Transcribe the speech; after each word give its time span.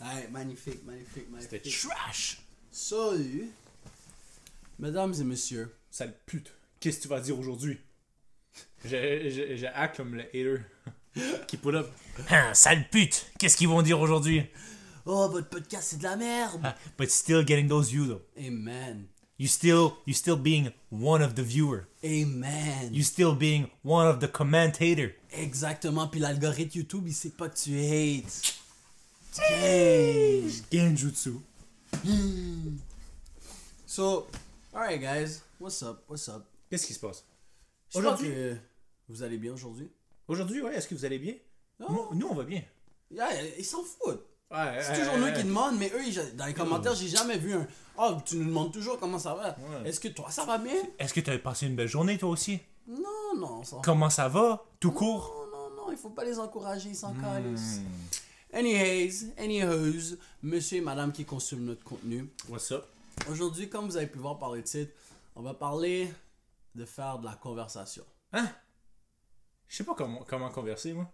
Ouais, 0.00 0.28
magnifique, 0.30 0.84
magnifique, 0.84 1.26
C'était 1.40 1.58
magnifique. 1.58 1.78
trash. 1.88 2.38
Salut, 2.70 3.48
mesdames 4.78 5.14
et 5.20 5.24
messieurs. 5.24 5.74
Sale 5.90 6.14
pute. 6.26 6.52
Qu'est-ce 6.78 6.98
que 6.98 7.02
tu 7.02 7.08
vas 7.08 7.20
dire 7.20 7.38
aujourd'hui? 7.38 7.78
J'ai 8.84 9.66
hack 9.74 9.96
comme 9.96 10.14
le 10.14 10.22
hater 10.28 10.62
qui 11.48 11.56
pull 11.56 11.76
up. 11.76 11.88
Hein, 12.30 12.54
sale 12.54 12.88
pute. 12.90 13.26
Qu'est-ce 13.38 13.56
qu'ils 13.56 13.68
vont 13.68 13.82
dire 13.82 14.00
aujourd'hui? 14.00 14.42
Oh, 15.04 15.28
votre 15.28 15.48
podcast, 15.48 15.88
c'est 15.90 15.98
de 15.98 16.04
la 16.04 16.16
merde. 16.16 16.60
Ah, 16.64 16.76
But 16.96 17.10
still 17.10 17.44
getting 17.44 17.68
those 17.68 17.90
views 17.90 18.06
though. 18.08 18.22
Amen. 18.38 19.06
You 19.38 19.48
still, 19.48 19.94
you 20.06 20.14
still 20.14 20.36
being 20.36 20.70
one 20.90 21.22
of 21.22 21.34
the 21.34 21.42
viewer. 21.42 21.86
Amen. 22.04 22.90
You 22.92 23.02
still 23.02 23.34
being 23.34 23.66
one 23.84 24.06
of 24.06 24.20
the 24.20 24.28
commentator. 24.30 25.12
Exactement, 25.32 26.08
puis 26.08 26.20
l'algorithme 26.20 26.78
YouTube, 26.78 27.04
il 27.06 27.14
sait 27.14 27.30
pas 27.30 27.48
que 27.48 27.58
tu 27.58 27.78
hates. 27.78 28.54
Genjutsu. 30.72 31.40
So, 33.86 34.26
alright 34.74 35.00
guys, 35.00 35.42
what's 35.60 35.82
up, 35.82 36.02
what's 36.08 36.28
up? 36.28 36.44
Qu'est-ce 36.68 36.86
qui 36.86 36.94
se 36.94 36.98
passe? 37.00 37.24
Aujourd'hui? 37.94 38.28
que 38.28 38.56
vous 39.08 39.22
allez 39.22 39.38
bien 39.38 39.52
aujourd'hui. 39.52 39.90
Aujourd'hui, 40.28 40.62
ouais, 40.62 40.74
est-ce 40.76 40.86
que 40.88 40.94
vous 40.94 41.04
allez 41.04 41.18
bien? 41.18 41.34
Non. 41.80 42.08
Nous, 42.12 42.26
on 42.28 42.34
va 42.34 42.44
bien. 42.44 42.62
Yeah, 43.10 43.28
ils 43.58 43.64
s'en 43.64 43.82
foutent. 43.82 44.24
Ouais, 44.50 44.80
C'est 44.82 44.98
toujours 44.98 45.16
nous 45.18 45.32
qui 45.32 45.44
demandent, 45.44 45.78
mais 45.78 45.90
eux, 45.94 46.04
ils- 46.04 46.36
dans 46.36 46.46
les 46.46 46.54
commentaires, 46.54 46.94
j'ai 46.94 47.08
jamais 47.08 47.38
vu 47.38 47.54
un. 47.54 47.66
Oh, 47.98 48.16
tu 48.24 48.36
nous 48.36 48.44
demandes 48.46 48.72
toujours 48.72 48.98
comment 48.98 49.18
ça 49.18 49.34
va. 49.34 49.56
Ouais. 49.58 49.88
Est-ce 49.88 50.00
que 50.00 50.08
toi, 50.08 50.30
ça 50.30 50.44
va 50.44 50.58
bien? 50.58 50.74
Est-ce 50.98 51.14
que 51.14 51.20
tu 51.20 51.30
as 51.30 51.38
passé 51.38 51.66
une 51.66 51.76
belle 51.76 51.88
journée 51.88 52.18
toi 52.18 52.30
aussi? 52.30 52.58
Non, 52.88 53.36
non, 53.38 53.62
ça. 53.64 53.76
Comment 53.84 54.10
ça 54.10 54.28
va? 54.28 54.64
Tout 54.80 54.90
court? 54.92 55.46
Non, 55.52 55.58
non, 55.70 55.76
non, 55.86 55.92
il 55.92 55.96
faut 55.98 56.10
pas 56.10 56.24
les 56.24 56.38
encourager, 56.38 56.88
ils 56.90 56.96
s'en 56.96 57.12
Hmm. 57.12 57.20
Anyways, 58.52 59.32
anyways, 59.38 60.16
monsieur 60.42 60.78
et 60.78 60.80
madame 60.80 61.12
qui 61.12 61.24
consomment 61.24 61.66
notre 61.66 61.84
contenu. 61.84 62.28
What's 62.48 62.72
up? 62.72 62.84
Aujourd'hui, 63.30 63.68
comme 63.68 63.86
vous 63.86 63.96
avez 63.96 64.06
pu 64.08 64.18
voir 64.18 64.38
par 64.38 64.52
le 64.54 64.62
titre, 64.62 64.92
on 65.36 65.42
va 65.42 65.54
parler 65.54 66.12
de 66.74 66.84
faire 66.84 67.18
de 67.20 67.26
la 67.26 67.34
conversation. 67.34 68.04
Hein? 68.32 68.48
Je 69.68 69.76
sais 69.76 69.84
pas 69.84 69.94
comment, 69.94 70.24
comment 70.28 70.50
converser, 70.50 70.92
moi. 70.92 71.08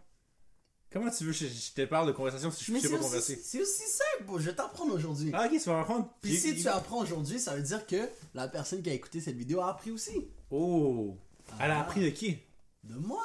Comment 0.90 1.10
tu 1.10 1.24
veux 1.24 1.32
que 1.32 1.36
je, 1.38 1.46
je 1.46 1.72
te 1.72 1.84
parle 1.84 2.06
de 2.06 2.12
conversation 2.12 2.50
si 2.50 2.64
je 2.64 2.72
Mais 2.72 2.80
sais 2.80 2.88
pas 2.88 2.94
aussi, 2.94 3.04
converser? 3.04 3.36
c'est 3.42 3.60
aussi 3.60 3.82
simple, 3.82 4.38
je 4.40 4.44
vais 4.46 4.54
t'apprendre 4.54 4.94
aujourd'hui. 4.94 5.30
Ah, 5.34 5.44
ok, 5.46 5.52
tu 5.60 5.68
vas 5.68 5.80
apprendre. 5.80 6.08
Puis 6.22 6.36
si 6.38 6.56
tu 6.56 6.68
apprends 6.68 6.98
aujourd'hui, 7.02 7.38
ça 7.38 7.54
veut 7.54 7.62
dire 7.62 7.86
que 7.86 8.08
la 8.34 8.48
personne 8.48 8.82
qui 8.82 8.88
a 8.88 8.94
écouté 8.94 9.20
cette 9.20 9.36
vidéo 9.36 9.60
a 9.60 9.70
appris 9.70 9.90
aussi. 9.90 10.28
Oh! 10.50 11.18
Elle 11.60 11.70
a 11.72 11.80
Ah. 11.80 11.82
appris 11.82 12.00
de 12.02 12.10
qui? 12.10 12.38
De 12.84 12.94
moi. 12.94 13.22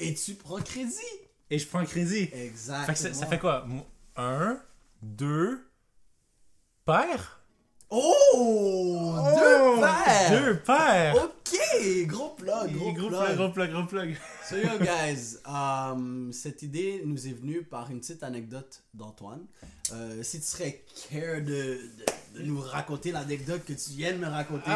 Et 0.00 0.12
tu 0.14 0.34
prends 0.34 0.60
crédit. 0.60 0.92
Et 1.50 1.58
je 1.58 1.66
prends 1.66 1.78
un 1.78 1.84
crédit. 1.84 2.28
Exactement. 2.32 2.86
Fait 2.86 2.92
que 2.92 2.98
ça, 2.98 3.14
ça 3.14 3.26
fait 3.26 3.38
quoi? 3.38 3.66
Un, 4.16 4.58
deux, 5.00 5.60
père? 6.84 7.40
Oh! 7.88 9.14
Deux 9.36 9.80
paires! 9.80 10.30
Deux 10.30 10.56
paires! 10.58 11.14
Ok! 11.14 12.06
Gros 12.06 12.30
plug, 12.30 12.72
gros, 12.72 12.92
gros 12.92 13.08
plug. 13.08 13.20
plug, 13.20 13.36
gros 13.36 13.48
plug, 13.50 13.70
gros 13.70 13.84
plug. 13.84 14.16
So 14.48 14.56
yo 14.56 14.78
guys, 14.80 15.38
um, 15.46 16.32
cette 16.32 16.62
idée 16.62 17.02
nous 17.04 17.28
est 17.28 17.32
venue 17.32 17.62
par 17.62 17.88
une 17.92 18.00
petite 18.00 18.24
anecdote 18.24 18.82
d'Antoine. 18.92 19.44
Euh, 19.92 20.24
si 20.24 20.40
tu 20.40 20.46
serais 20.46 20.84
care 21.10 21.42
de, 21.42 21.44
de, 21.44 22.40
de 22.40 22.42
nous 22.42 22.60
raconter 22.60 23.12
l'anecdote 23.12 23.64
que 23.64 23.72
tu 23.72 23.90
viens 23.90 24.12
de 24.12 24.18
me 24.18 24.26
raconter 24.26 24.70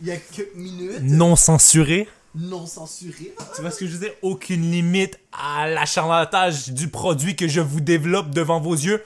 il 0.00 0.06
y 0.06 0.10
a 0.10 0.16
quelques 0.16 0.54
minutes, 0.54 1.02
non 1.02 1.36
censuré. 1.36 2.08
Non 2.36 2.66
censurée. 2.66 3.34
Tu 3.54 3.60
vois 3.62 3.70
ce 3.70 3.80
que 3.80 3.86
je 3.86 3.92
disais? 3.92 4.18
Aucune 4.22 4.70
limite 4.70 5.18
à 5.32 5.68
l'acharnatage 5.68 6.68
du 6.70 6.88
produit 6.88 7.34
que 7.34 7.48
je 7.48 7.60
vous 7.60 7.80
développe 7.80 8.30
devant 8.30 8.60
vos 8.60 8.74
yeux. 8.74 9.02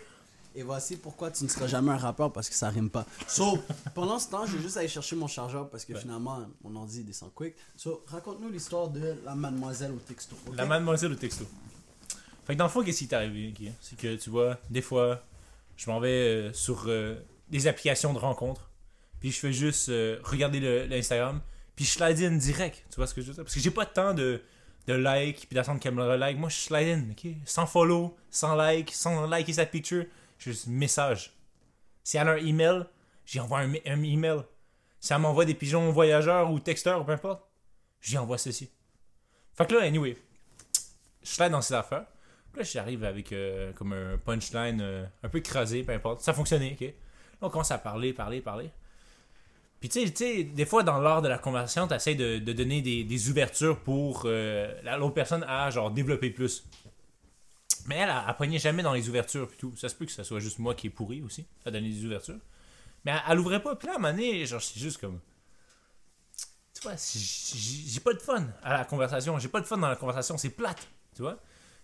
Et 0.56 0.62
voici 0.64 0.97
pourquoi 0.97 1.31
tu 1.31 1.45
ne 1.45 1.48
seras 1.48 1.69
jamais 1.69 1.92
un 1.92 1.97
rappeur 1.97 2.33
parce 2.33 2.48
que 2.48 2.56
ça 2.56 2.69
rime 2.70 2.91
pas. 2.91 3.06
So, 3.28 3.58
pendant 3.95 4.19
ce 4.19 4.29
temps, 4.29 4.45
je 4.46 4.57
vais 4.57 4.63
juste 4.63 4.77
aller 4.77 4.89
chercher 4.89 5.14
mon 5.14 5.29
chargeur 5.29 5.70
parce 5.70 5.85
que 5.85 5.95
finalement, 5.95 6.40
mon 6.64 6.74
ordi 6.80 7.05
descend 7.05 7.30
quick. 7.35 7.55
So, 7.77 8.02
raconte-nous 8.08 8.51
l'histoire 8.51 8.89
de 8.89 9.14
la 9.24 9.35
mademoiselle 9.36 9.92
au 9.92 9.98
texto. 10.01 10.35
La 10.57 10.67
mademoiselle 10.67 11.13
au 11.13 11.17
texto. 11.17 11.46
Fait 12.46 12.55
que 12.55 12.58
dans 12.58 12.64
le 12.64 12.70
fond, 12.70 12.83
qu'est-ce 12.83 12.98
qui 12.98 13.07
t'est 13.08 13.14
arrivé? 13.17 13.55
ok? 13.57 13.73
C'est 13.80 13.96
que 13.96 14.17
tu 14.17 14.29
vois, 14.29 14.58
des 14.70 14.83
fois, 14.83 15.23
je 15.77 15.89
m'en 15.89 16.01
vais 16.01 16.08
euh, 16.08 16.52
sur 16.52 16.85
euh, 16.89 17.14
des 17.48 17.69
applications 17.69 18.13
de 18.13 18.19
rencontres, 18.19 18.70
puis 19.20 19.30
je 19.30 19.39
fais 19.39 19.52
juste 19.52 19.89
euh, 19.89 20.19
regarder 20.24 20.58
le- 20.58 20.86
l'Instagram, 20.86 21.40
puis 21.80 21.86
je 21.86 21.92
slide 21.92 22.20
in 22.20 22.36
direct. 22.36 22.85
Tu 22.91 22.96
vois 22.96 23.07
ce 23.07 23.14
que 23.14 23.23
je 23.23 23.29
veux 23.29 23.33
dire? 23.33 23.42
Parce 23.42 23.55
que 23.55 23.61
j'ai 23.61 23.70
pas 23.70 23.86
de 23.86 23.91
temps 23.91 24.13
de, 24.13 24.42
de 24.86 24.92
like, 24.92 25.46
puis 25.46 25.55
d'attendre 25.55 25.80
qu'elle 25.80 25.95
me 25.95 26.07
le 26.07 26.17
like. 26.18 26.36
Moi, 26.36 26.51
je 26.51 26.57
slide 26.57 26.89
in, 26.89 27.11
ok? 27.13 27.33
Sans 27.46 27.64
follow, 27.64 28.14
sans 28.30 28.55
like, 28.55 28.92
sans 28.92 29.27
liker 29.27 29.55
sa 29.55 29.64
picture, 29.64 30.05
juste 30.39 30.67
message. 30.67 31.33
Si 32.05 32.19
elle 32.19 32.29
a 32.29 32.33
un 32.33 32.36
email, 32.36 32.85
j'y 33.24 33.40
envoie 33.40 33.61
un 33.61 34.02
email. 34.02 34.42
Si 35.01 35.14
elle 35.14 35.20
m'envoie 35.20 35.46
des 35.46 35.55
pigeons 35.55 35.90
voyageurs 35.90 36.51
ou 36.51 36.61
texteurs 36.61 37.01
ou 37.01 37.05
peu 37.05 37.13
importe, 37.13 37.42
j'y 38.02 38.19
envoie 38.19 38.36
ceci. 38.36 38.70
Fait 39.55 39.67
que 39.67 39.74
là, 39.74 39.80
anyway, 39.80 40.19
je 41.23 41.30
slide 41.30 41.52
dans 41.52 41.63
ces 41.63 41.73
affaires. 41.73 42.05
Puis 42.52 42.61
là, 42.61 42.69
j'arrive 42.70 43.05
avec 43.05 43.33
euh, 43.33 43.73
comme 43.73 43.95
un 43.95 44.19
punchline 44.19 44.83
euh, 44.83 45.07
un 45.23 45.30
peu 45.30 45.39
écrasé, 45.39 45.83
peu 45.83 45.92
importe. 45.92 46.20
Ça 46.20 46.35
fonctionnait, 46.35 46.77
ok? 46.79 46.83
Là, 46.83 46.92
on 47.40 47.48
commence 47.48 47.70
à 47.70 47.79
parler, 47.79 48.13
parler, 48.13 48.42
parler. 48.42 48.70
Puis 49.80 49.89
tu 49.89 50.07
sais- 50.14 50.45
des 50.45 50.67
fois, 50.67 50.83
dans 50.83 50.98
l'art 51.01 51.23
de 51.23 51.29
la 51.29 51.39
conversation, 51.39 51.89
tu 51.89 52.14
de, 52.14 52.39
de 52.39 52.52
donner 52.52 52.83
des, 52.83 53.02
ouvertures 53.30 53.80
pour 53.80 54.23
euh, 54.27 54.73
la- 54.83 54.98
l'autre 54.98 55.14
personne 55.14 55.42
à 55.48 55.70
genre 55.70 55.91
développer 55.91 56.30
plus. 56.30 56.64
Mais 57.86 57.96
elle, 57.96 58.11
elle, 58.11 58.24
elle 58.29 58.35
jamais 58.58 58.83
dans 58.83 58.92
les 58.92 59.08
ouvertures 59.08 59.48
puis 59.48 59.57
tout. 59.57 59.74
Ça 59.77 59.89
se 59.89 59.95
peut 59.95 60.05
que 60.05 60.13
ce 60.13 60.23
soit 60.23 60.40
juste 60.40 60.58
moi 60.58 60.74
qui 60.74 60.89
est 60.89 60.90
pourri 60.90 61.23
aussi, 61.23 61.46
à 61.64 61.70
donner 61.70 61.89
des 61.89 62.05
ouvertures. 62.05 62.39
Mais 63.05 63.13
elle, 63.13 63.20
elle 63.30 63.39
ouvrait 63.40 63.63
pas. 63.63 63.74
Puis 63.74 63.86
là, 63.86 63.95
à 63.95 63.96
un 63.96 63.98
moment 64.01 64.13
donné, 64.14 64.45
genre, 64.46 64.61
c'est 64.61 64.79
juste 64.79 64.98
comme. 65.01 65.19
Tu 66.74 66.83
vois, 66.83 66.95
j'ai 66.96 68.01
pas 68.01 68.13
de 68.13 68.19
fun 68.20 68.46
à 68.63 68.79
la 68.79 68.85
conversation. 68.85 69.39
J'ai 69.39 69.48
pas 69.48 69.61
de 69.61 69.67
fun 69.67 69.79
dans 69.79 69.89
la 69.89 69.96
conversation. 69.96 70.36
C'est 70.39 70.51
plate. 70.51 70.89
Tu 71.17 71.23
vois? 71.23 71.39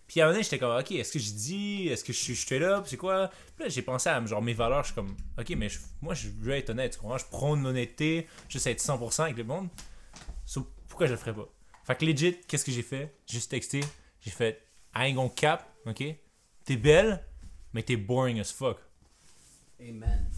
Puis 0.06 0.20
à 0.20 0.24
un 0.24 0.26
moment 0.26 0.34
donné, 0.34 0.44
j'étais 0.44 0.58
comme, 0.58 0.76
ok, 0.78 0.92
est-ce 0.92 1.12
que 1.12 1.18
je 1.18 1.32
dis, 1.32 1.88
est-ce 1.88 2.04
que 2.04 2.12
je 2.12 2.18
suis 2.18 2.36
straight 2.36 2.62
up, 2.62 2.84
c'est 2.86 2.96
quoi? 2.96 3.28
Puis 3.56 3.64
là, 3.64 3.68
j'ai 3.68 3.82
pensé 3.82 4.08
à 4.08 4.24
genre 4.24 4.40
mes 4.42 4.54
valeurs, 4.54 4.82
je 4.82 4.86
suis 4.86 4.94
comme, 4.94 5.16
ok, 5.38 5.50
mais 5.56 5.68
je- 5.68 5.78
moi, 6.00 6.14
je 6.14 6.28
veux 6.28 6.52
être 6.54 6.70
honnête, 6.70 6.92
tu 6.94 6.98
comprends? 7.00 7.18
Je 7.18 7.24
prône 7.26 7.62
l'honnêteté, 7.62 8.28
juste 8.48 8.66
être 8.68 8.80
100% 8.80 9.24
avec 9.24 9.36
le 9.36 9.44
monde. 9.44 9.68
So, 10.44 10.66
pourquoi 10.88 11.06
je 11.06 11.12
le 11.12 11.18
ferais 11.18 11.34
pas? 11.34 11.48
Fait 11.84 11.96
que 11.96 12.04
legit, 12.04 12.36
qu'est-ce 12.46 12.64
que 12.64 12.72
j'ai 12.72 12.82
fait? 12.82 13.14
J'ai 13.26 13.34
Juste 13.38 13.50
texté, 13.50 13.80
j'ai 14.20 14.30
fait, 14.30 14.62
I 14.94 15.08
ain't 15.08 15.14
gonna 15.16 15.28
cap, 15.34 15.68
ok? 15.86 16.04
T'es 16.64 16.76
belle, 16.76 17.22
mais 17.72 17.82
t'es 17.82 17.96
boring 17.96 18.38
as 18.40 18.52
fuck. 18.52 18.78
Amen. 19.80 20.30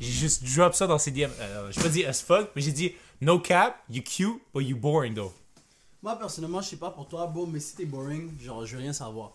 J'ai 0.00 0.12
juste 0.12 0.44
drop 0.54 0.74
ça 0.74 0.86
dans 0.86 0.98
ses 0.98 1.10
DM. 1.10 1.30
Euh, 1.40 1.72
j'ai 1.72 1.80
pas 1.80 1.88
dit 1.88 2.04
as 2.04 2.22
fuck, 2.22 2.50
mais 2.54 2.62
j'ai 2.62 2.72
dit, 2.72 2.92
no 3.20 3.38
cap, 3.40 3.82
you 3.88 4.02
cute, 4.02 4.40
but 4.54 4.60
you 4.64 4.76
boring 4.76 5.14
though. 5.14 5.32
Moi, 6.02 6.16
personnellement, 6.16 6.60
je 6.60 6.68
sais 6.68 6.76
pas 6.76 6.90
pour 6.90 7.08
toi, 7.08 7.26
bon, 7.26 7.46
mais 7.46 7.60
si 7.60 7.74
t'es 7.74 7.84
boring, 7.84 8.38
genre, 8.40 8.64
je 8.64 8.76
veux 8.76 8.82
rien 8.82 8.92
savoir. 8.92 9.32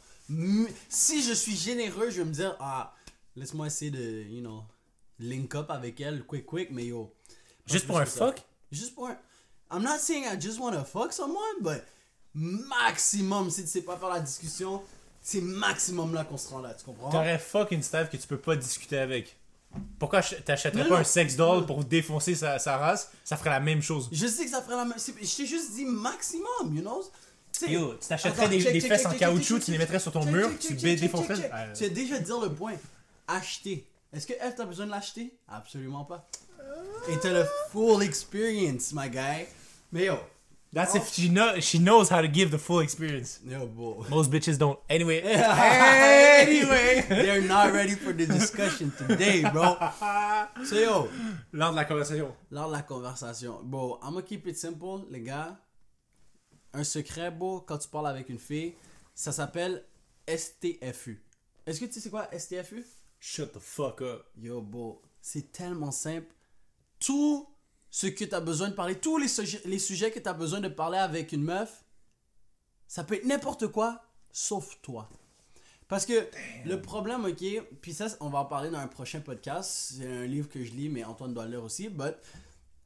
Si 0.89 1.21
je 1.21 1.33
suis 1.33 1.55
généreux, 1.55 2.09
je 2.09 2.21
vais 2.21 2.25
me 2.25 2.33
dire, 2.33 2.55
ah, 2.59 2.95
laisse-moi 3.35 3.67
essayer 3.67 3.91
de, 3.91 4.23
you 4.29 4.41
know, 4.41 4.63
link 5.19 5.53
up 5.55 5.69
avec 5.69 5.99
elle, 5.99 6.23
quick, 6.25 6.45
quick, 6.45 6.69
mais 6.71 6.85
yo. 6.85 7.13
Juste 7.65 7.87
pour 7.87 7.99
un 7.99 8.05
ça. 8.05 8.27
fuck? 8.27 8.41
Juste 8.71 8.95
pour 8.95 9.07
un. 9.07 9.17
I'm 9.71 9.83
not 9.83 9.99
saying 9.99 10.25
I 10.25 10.39
just 10.39 10.59
wanna 10.59 10.83
fuck 10.83 11.11
someone, 11.11 11.61
but 11.61 11.83
maximum, 12.33 13.49
si 13.49 13.63
tu 13.63 13.67
sais 13.67 13.81
pas 13.81 13.97
faire 13.97 14.09
la 14.09 14.19
discussion, 14.19 14.81
c'est 15.21 15.41
maximum 15.41 16.13
là 16.13 16.23
qu'on 16.25 16.37
se 16.37 16.49
rend 16.49 16.59
là, 16.59 16.73
tu 16.73 16.85
comprends? 16.85 17.09
T'aurais 17.09 17.39
fuck 17.39 17.71
une 17.71 17.83
staff 17.83 18.09
que 18.09 18.17
tu 18.17 18.27
peux 18.27 18.37
pas 18.39 18.55
discuter 18.55 18.97
avec. 18.97 19.35
Pourquoi 19.99 20.19
ach- 20.19 20.43
t'achèterais 20.45 20.87
pas 20.87 20.99
un 20.99 21.03
sex 21.03 21.35
doll 21.35 21.65
pour 21.65 21.83
défoncer 21.83 22.35
sa, 22.35 22.59
sa 22.59 22.77
race? 22.77 23.09
Ça 23.23 23.37
ferait 23.37 23.49
la 23.49 23.59
même 23.59 23.81
chose. 23.81 24.09
Je 24.11 24.27
sais 24.27 24.45
que 24.45 24.51
ça 24.51 24.61
ferait 24.61 24.75
la 24.75 24.85
même. 24.85 24.97
c'est- 24.97 25.13
Je 25.21 25.35
t'ai 25.35 25.45
juste 25.45 25.73
dit 25.73 25.85
maximum, 25.85 26.75
you 26.75 26.81
know? 26.81 27.01
Tu 27.51 27.59
sais- 27.67 27.71
Yo, 27.71 27.93
tu 27.93 28.07
t'achèterais 28.07 28.49
des, 28.49 28.59
fesses 28.81 29.01
check, 29.01 29.05
en 29.07 29.11
check, 29.11 29.19
caoutchouc, 29.19 29.55
check, 29.57 29.65
tu 29.65 29.71
les 29.71 29.77
mettrais 29.77 29.99
sur 29.99 30.11
ton 30.11 30.25
mur, 30.25 30.49
tu 30.59 30.73
défoncerais. 30.73 31.51
Euh, 31.53 31.73
Tu 31.75 31.83
as 31.85 31.89
déjà 31.89 32.19
dire 32.19 32.39
le 32.41 32.49
point. 32.51 32.73
Acheter. 33.27 33.87
Est-ce 34.11 34.27
que 34.27 34.33
elle 34.39 34.53
t'a 34.55 34.65
besoin 34.65 34.85
de 34.85 34.91
l'acheter? 34.91 35.33
Absolument 35.47 36.03
pas. 36.03 36.27
Et 37.09 37.17
t'as 37.19 37.31
le 37.31 37.45
full 37.71 38.03
experience, 38.03 38.91
my 38.93 39.09
guy. 39.09 39.45
Mais 39.91 40.05
yo, 40.05 40.15
That's 40.73 40.95
if 40.95 41.13
she, 41.13 41.29
know, 41.29 41.59
she 41.59 41.77
knows 41.77 42.09
how 42.09 42.19
to 42.21 42.27
give 42.27 42.49
the 42.49 42.57
full 42.57 42.79
experience. 42.79 43.39
yo, 43.45 43.67
bro. 43.67 44.05
Most 44.09 44.31
bitches 44.31 44.57
don't. 44.57 44.79
Anyway. 44.89 45.21
anyway, 45.21 47.05
they're 47.07 47.41
not 47.43 47.71
ready 47.73 47.93
for 47.93 48.11
the 48.11 48.25
discussion 48.25 48.91
today, 48.97 49.43
bro. 49.51 49.77
So 50.65 50.75
yo, 50.79 51.09
Lors 51.51 51.71
de 51.71 51.75
la 51.75 51.83
conversation. 51.85 52.33
lors 52.49 52.67
de 52.67 52.73
la 52.73 52.81
conversation, 52.81 53.59
bon, 53.63 53.99
I'm 54.01 54.13
gonna 54.13 54.23
keep 54.23 54.47
it 54.47 54.57
simple, 54.57 55.05
les 55.11 55.21
gars. 55.21 55.57
Un 56.73 56.83
secret, 56.83 57.29
beau, 57.29 57.61
quand 57.61 57.77
tu 57.77 57.87
parles 57.87 58.07
avec 58.07 58.29
une 58.29 58.39
fille, 58.39 58.73
ça 59.13 59.31
s'appelle 59.31 59.83
STFU. 60.27 61.21
Est-ce 61.67 61.79
que 61.79 61.85
tu 61.85 61.93
sais 61.93 61.99
c'est 61.99 62.09
quoi 62.09 62.27
STFU? 62.35 62.83
Shut 63.19 63.53
the 63.53 63.59
fuck 63.59 64.01
up. 64.01 64.25
Yo, 64.41 64.59
bro, 64.61 65.01
c'est 65.21 65.51
tellement 65.51 65.91
simple. 65.91 66.33
Tout 66.99 67.47
ce 67.95 68.07
que 68.07 68.25
tu 68.25 68.33
as 68.33 68.39
besoin 68.39 68.69
de 68.69 68.73
parler, 68.73 68.95
tous 68.99 69.19
les, 69.19 69.27
sujets- 69.27 69.61
les 69.65 69.77
sujets 69.77 70.09
que 70.09 70.17
tu 70.17 70.27
as 70.27 70.33
besoin 70.33 70.59
de 70.59 70.67
parler 70.67 70.97
avec 70.97 71.31
une 71.31 71.43
meuf, 71.43 71.85
ça 72.87 73.03
peut 73.03 73.13
être 73.13 73.25
n'importe 73.25 73.67
quoi, 73.67 74.01
sauf 74.31 74.81
toi. 74.81 75.07
Parce 75.87 76.07
que 76.07 76.27
le 76.65 76.81
problème, 76.81 77.23
ok, 77.25 77.43
puis 77.81 77.93
ça, 77.93 78.07
on 78.19 78.29
va 78.29 78.39
en 78.39 78.45
parler 78.45 78.71
dans 78.71 78.79
un 78.79 78.87
prochain 78.87 79.19
podcast. 79.19 79.93
C'est 79.99 80.07
un 80.11 80.25
livre 80.25 80.49
que 80.49 80.63
je 80.63 80.71
lis, 80.71 80.89
mais 80.89 81.03
Antoine 81.03 81.35
doit 81.35 81.45
le 81.45 81.51
lire 81.51 81.63
aussi. 81.63 81.87
But 81.87 82.15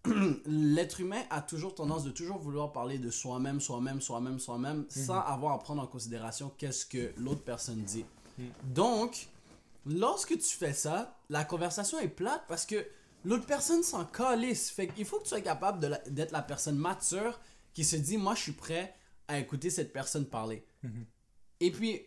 l'être 0.45 0.99
humain 0.99 1.21
a 1.29 1.41
toujours 1.41 1.73
tendance 1.73 2.03
de 2.03 2.11
toujours 2.11 2.37
vouloir 2.39 2.73
parler 2.73 2.97
de 2.97 3.09
soi-même, 3.09 3.61
soi-même, 3.61 4.01
soi-même, 4.01 4.39
soi-même, 4.39 4.85
sans 4.89 5.21
avoir 5.21 5.53
à 5.53 5.59
prendre 5.59 5.81
en 5.81 5.87
considération 5.87 6.51
qu'est-ce 6.57 6.85
que 6.85 7.13
l'autre 7.15 7.43
personne 7.43 7.81
dit. 7.81 8.03
Donc, 8.75 9.29
lorsque 9.85 10.37
tu 10.37 10.57
fais 10.57 10.73
ça, 10.73 11.17
la 11.29 11.45
conversation 11.45 11.97
est 11.99 12.09
plate 12.09 12.43
parce 12.49 12.65
que 12.65 12.85
l'autre 13.27 13.45
personne 13.45 13.83
s'en 13.83 14.05
calisse. 14.05 14.69
Fait 14.69 14.87
qu'il 14.87 15.05
faut 15.05 15.17
que 15.19 15.23
tu 15.23 15.29
sois 15.29 15.41
capable 15.41 15.85
la- 15.87 15.97
d'être 16.09 16.31
la 16.31 16.41
personne 16.41 16.77
mature 16.77 17.39
qui 17.73 17.83
se 17.83 17.95
dit, 17.95 18.17
moi, 18.17 18.33
je 18.35 18.41
suis 18.41 18.51
prêt 18.53 18.93
à 19.27 19.37
écouter 19.39 19.69
cette 19.69 19.91
personne 19.93 20.25
parler. 20.25 20.65
Et 21.59 21.71
puis, 21.71 22.01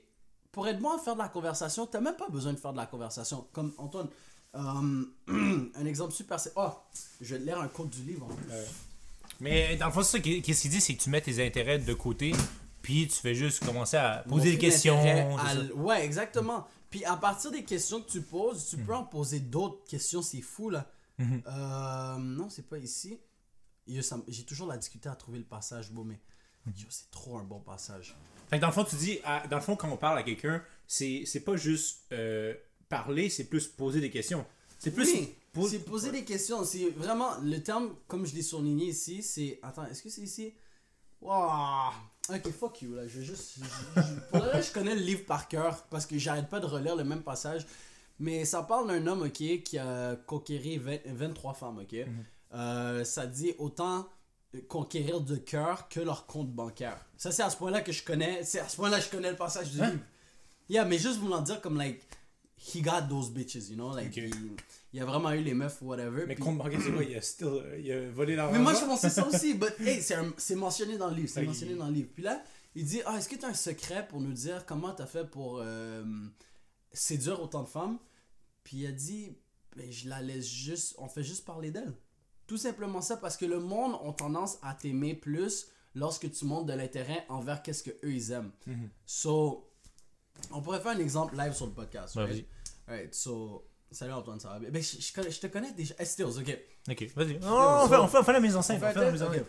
pour 0.53 0.67
être 0.69 0.79
bon 0.81 0.91
à 0.91 0.99
faire 0.99 1.15
de 1.15 1.21
la 1.21 1.29
conversation, 1.29 1.87
t'as 1.87 2.01
même 2.01 2.17
pas 2.17 2.29
besoin 2.29 2.53
de 2.53 2.59
faire 2.59 2.73
de 2.73 2.79
la 2.79 2.87
conversation. 2.87 3.47
Comme 3.53 3.73
Antoine, 3.79 4.09
euh, 4.57 5.05
un 5.75 5.87
exemple 5.87 6.13
super, 6.13 6.41
c'est. 6.41 6.53
Oh, 6.57 6.71
je 7.21 7.35
vais 7.35 7.41
te 7.41 7.45
lire 7.47 7.61
un 7.61 7.69
code 7.69 7.91
du 7.91 8.03
livre 8.03 8.27
en 8.27 8.35
plus. 8.35 8.47
Mais 9.41 9.77
dans 9.77 9.87
le 9.87 9.93
fond, 9.93 10.03
c'est 10.03 10.13
ça 10.19 10.21
qu'est- 10.21 10.41
qu'est-ce 10.43 10.63
qu'il 10.63 10.71
dit, 10.71 10.81
c'est 10.81 10.95
que 10.97 11.03
tu 11.03 11.11
mets 11.11 11.21
tes 11.21 11.45
intérêts 11.45 11.79
de 11.79 11.95
côté, 11.95 12.33
puis 12.83 13.07
tu 13.09 13.15
fais 13.17 13.35
juste 13.35 13.65
commencer 13.65 13.97
à 13.97 14.25
poser 14.29 14.53
des 14.53 14.59
questions. 14.59 14.97
à 15.39 15.55
Ouais, 15.77 16.05
exactement. 16.05 16.67
Puis 16.91 17.05
à 17.05 17.17
partir 17.17 17.51
des 17.53 17.63
questions 17.63 18.01
que 18.03 18.11
tu 18.11 18.21
poses, 18.21 18.67
tu 18.71 18.77
peux 18.79 18.95
en 18.95 19.05
poser 19.05 19.39
d'autres 19.41 19.85
questions, 19.89 20.23
c'est 20.23 20.41
fou 20.41 20.71
là. 20.71 20.91
Mhm. 21.21 21.43
Euh, 21.47 22.17
non, 22.19 22.49
c'est 22.49 22.67
pas 22.69 22.79
ici. 22.79 23.21
J'ai 23.87 24.45
toujours 24.45 24.67
la 24.69 24.77
difficulté 24.79 25.09
à 25.09 25.15
trouver 25.15 25.39
le 25.39 25.45
passage 25.45 25.91
beau, 25.91 26.03
mais 26.05 26.21
yo, 26.77 26.87
c'est 26.89 27.11
trop 27.11 27.39
un 27.39 27.45
bon 27.45 27.61
passage. 27.61 28.17
Fait 28.49 28.57
que 28.57 28.61
dans 28.63 28.69
le 28.69 28.73
fond, 28.73 28.85
tu 28.85 28.97
dis, 28.97 29.19
à- 29.25 29.47
dans 29.47 29.57
le 29.57 29.63
fond, 29.63 29.77
quand 29.77 29.89
on 29.91 29.97
parle 29.97 30.19
à 30.19 30.23
quelqu'un, 30.23 30.63
c'est 30.87 31.43
pas 31.45 31.57
juste 31.57 32.01
euh, 32.13 32.55
parler, 32.89 33.29
c'est 33.31 33.45
plus 33.45 33.69
poser 33.69 34.01
des 34.01 34.11
questions. 34.11 34.45
C'est 34.79 34.91
plus. 34.93 35.05
Oui, 35.57 35.69
c'est 35.69 35.81
poser 35.81 36.11
des 36.13 36.25
questions. 36.25 36.65
C'est 36.65 36.91
vraiment 36.91 37.37
le 37.43 37.59
terme, 37.63 37.95
comme 38.09 38.25
je 38.27 38.35
l'ai 38.35 38.43
souligné 38.43 38.87
ici, 38.87 39.23
c'est. 39.23 39.59
Attends, 39.63 39.85
est-ce 39.87 40.03
que 40.03 40.09
c'est 40.09 40.23
ici? 40.23 40.55
Wow. 41.21 41.91
Ok, 42.31 42.51
fuck 42.53 42.81
you 42.83 42.95
là. 42.95 43.07
Je 43.07 43.19
vais 43.19 43.25
juste. 43.25 43.59
je- 43.59 44.01
je- 44.01 44.31
Pour 44.31 44.43
reste, 44.43 44.69
je 44.69 44.73
connais 44.75 44.95
le 44.95 45.03
livre 45.03 45.25
par 45.27 45.49
cœur 45.49 45.85
parce 45.91 46.07
que 46.07 46.17
j'arrête 46.19 46.49
pas 46.49 46.61
de 46.61 46.67
relire 46.67 46.97
le 46.97 47.05
même 47.05 47.23
passage. 47.23 47.67
Mais 48.21 48.45
ça 48.45 48.63
parle 48.63 48.87
d'un 48.87 49.05
homme, 49.07 49.23
ok, 49.23 49.63
qui 49.65 49.79
a 49.79 50.15
conquéri 50.27 50.77
20 50.79 50.99
23 51.07 51.55
femmes, 51.55 51.79
ok? 51.79 51.97
Euh, 52.55 53.03
ça 53.05 53.27
dit 53.27 53.55
autant 53.59 54.07
conquérir 54.69 55.21
de 55.21 55.37
cœur 55.37 55.89
que 55.89 56.01
leur 56.01 56.27
compte 56.27 56.51
bancaire. 56.53 57.05
Ça, 57.17 57.31
c'est 57.33 57.43
à 57.43 57.51
ce 57.51 57.57
point-là 57.57 57.81
que 57.81 57.93
je 57.93 58.03
connais. 58.05 58.43
C'est 58.45 58.61
à 58.61 58.69
ce 58.69 58.77
point-là 58.77 58.99
que 58.99 59.05
je 59.07 59.11
connais 59.11 59.31
le 59.31 59.37
passage 59.37 59.71
du 59.71 59.81
Hein? 59.81 59.91
livre. 59.91 60.03
Yeah, 60.69 60.85
mais 60.85 60.99
juste 60.99 61.19
voulant 61.19 61.41
dire 61.41 61.61
comme, 61.61 61.77
like, 61.79 62.01
he 62.75 62.83
got 62.83 63.03
those 63.09 63.31
bitches, 63.31 63.69
you 63.71 63.75
know? 63.77 63.95
Like, 63.95 64.15
il, 64.17 64.31
il 64.93 65.01
a 65.01 65.05
vraiment 65.05 65.31
eu 65.33 65.43
les 65.43 65.55
meufs 65.55 65.81
whatever. 65.83 66.27
Mais 66.27 66.35
puis- 66.35 66.45
compte 66.45 66.59
bancaire, 66.59 66.81
c'est 66.85 66.93
quoi? 66.93 67.05
Il 67.05 67.17
a, 67.17 67.23
still, 67.23 67.63
il 67.79 67.91
a 67.93 68.11
volé 68.11 68.35
l'argent. 68.37 68.53
mais 68.53 68.59
moi, 68.59 68.75
je 68.75 68.85
pensais 68.85 69.09
ça 69.11 69.27
aussi. 69.27 69.55
But, 69.55 69.73
hey, 69.81 70.03
c'est 70.03 70.57
mentionné 70.57 70.99
dans 70.99 71.09
le 71.09 71.15
livre. 71.17 71.29
C'est 71.33 71.43
mentionné 71.45 71.75
dans 71.77 71.87
le 71.87 71.93
livre. 71.95 72.09
Puis 72.13 72.23
là, 72.25 72.43
il 72.75 72.85
dit 72.85 73.01
Ah, 73.07 73.17
est-ce 73.19 73.29
que 73.29 73.37
tu 73.37 73.45
as 73.45 73.49
un 73.49 73.55
secret 73.55 74.07
pour 74.09 74.21
nous 74.21 74.33
dire 74.33 74.67
comment 74.67 74.93
tu 74.93 75.03
as 75.03 75.07
fait 75.07 75.25
pour 75.25 75.59
euh, 75.63 76.05
séduire 76.93 77.41
autant 77.41 77.63
de 77.63 77.69
femmes? 77.69 77.99
Puis 78.65 78.79
il 78.79 78.87
a 78.87 78.93
dit 78.93 79.37
ben, 79.77 79.91
Je 79.91 80.09
la 80.09 80.21
laisse 80.23 80.47
juste. 80.49 80.95
On 80.99 81.09
fait 81.09 81.23
juste 81.23 81.45
parler 81.45 81.71
d'elle. 81.71 81.93
Tout 82.47 82.57
simplement 82.59 83.01
ça, 83.01 83.17
parce 83.17 83.37
que 83.37 83.45
le 83.47 83.61
monde 83.61 83.95
a 84.05 84.13
tendance 84.13 84.59
à 84.63 84.75
t'aimer 84.75 85.15
plus 85.15 85.69
lorsque 85.95 86.31
tu 86.33 86.45
montres 86.45 86.67
de 86.67 86.73
l'intérêt 86.73 87.25
envers 87.29 87.63
qu'est-ce 87.63 87.83
que 87.83 87.91
eux 88.05 88.13
ils 88.13 88.33
aiment. 88.33 88.51
Mhm. 88.67 88.89
So, 89.07 89.71
on 90.51 90.61
pourrait 90.63 90.81
faire 90.81 90.93
un 90.93 90.99
exemple 90.99 91.37
live 91.37 91.53
sur 91.53 91.67
le 91.67 91.73
podcast. 91.73 92.15
Right? 92.17 92.47
Alright, 92.89 93.15
so. 93.15 93.67
Salut 93.93 94.13
Antoine, 94.13 94.39
ça 94.39 94.51
va 94.51 94.59
bien? 94.61 94.71
Ben, 94.71 94.81
je, 94.83 95.01
je 95.01 95.13
connais- 95.13 95.31
je 95.33 95.41
te 95.41 95.47
connais 95.49 95.73
déjà. 95.73 95.95
Eh, 95.99 96.05
Stills, 96.05 96.39
ok. 96.39 96.59
Ok, 96.89 97.03
vas-y. 97.17 97.39
Non, 97.41 97.83
on, 97.85 97.89
fait, 97.89 97.97
on, 97.97 98.07
fait, 98.09 98.19
on 98.19 98.23
fait 98.25 98.33
la 98.33 98.41
mise 98.41 98.55
en 98.57 98.63
scène. 98.63 98.77
On 98.77 98.81
fait 98.81 98.87
On 98.91 98.93
fait 98.93 99.01
la 99.01 99.11
mise 99.13 99.23
en 99.23 99.33
scène. 99.33 99.45